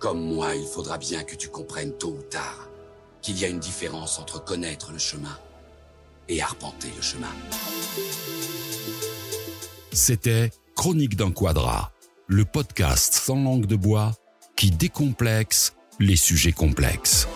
[0.05, 2.69] Comme moi, il faudra bien que tu comprennes tôt ou tard
[3.23, 5.35] qu'il y a une différence entre connaître le chemin
[6.29, 7.31] et arpenter le chemin.
[9.91, 11.91] C'était Chronique d'un quadrat,
[12.27, 14.11] le podcast sans langue de bois
[14.55, 17.27] qui décomplexe les sujets complexes.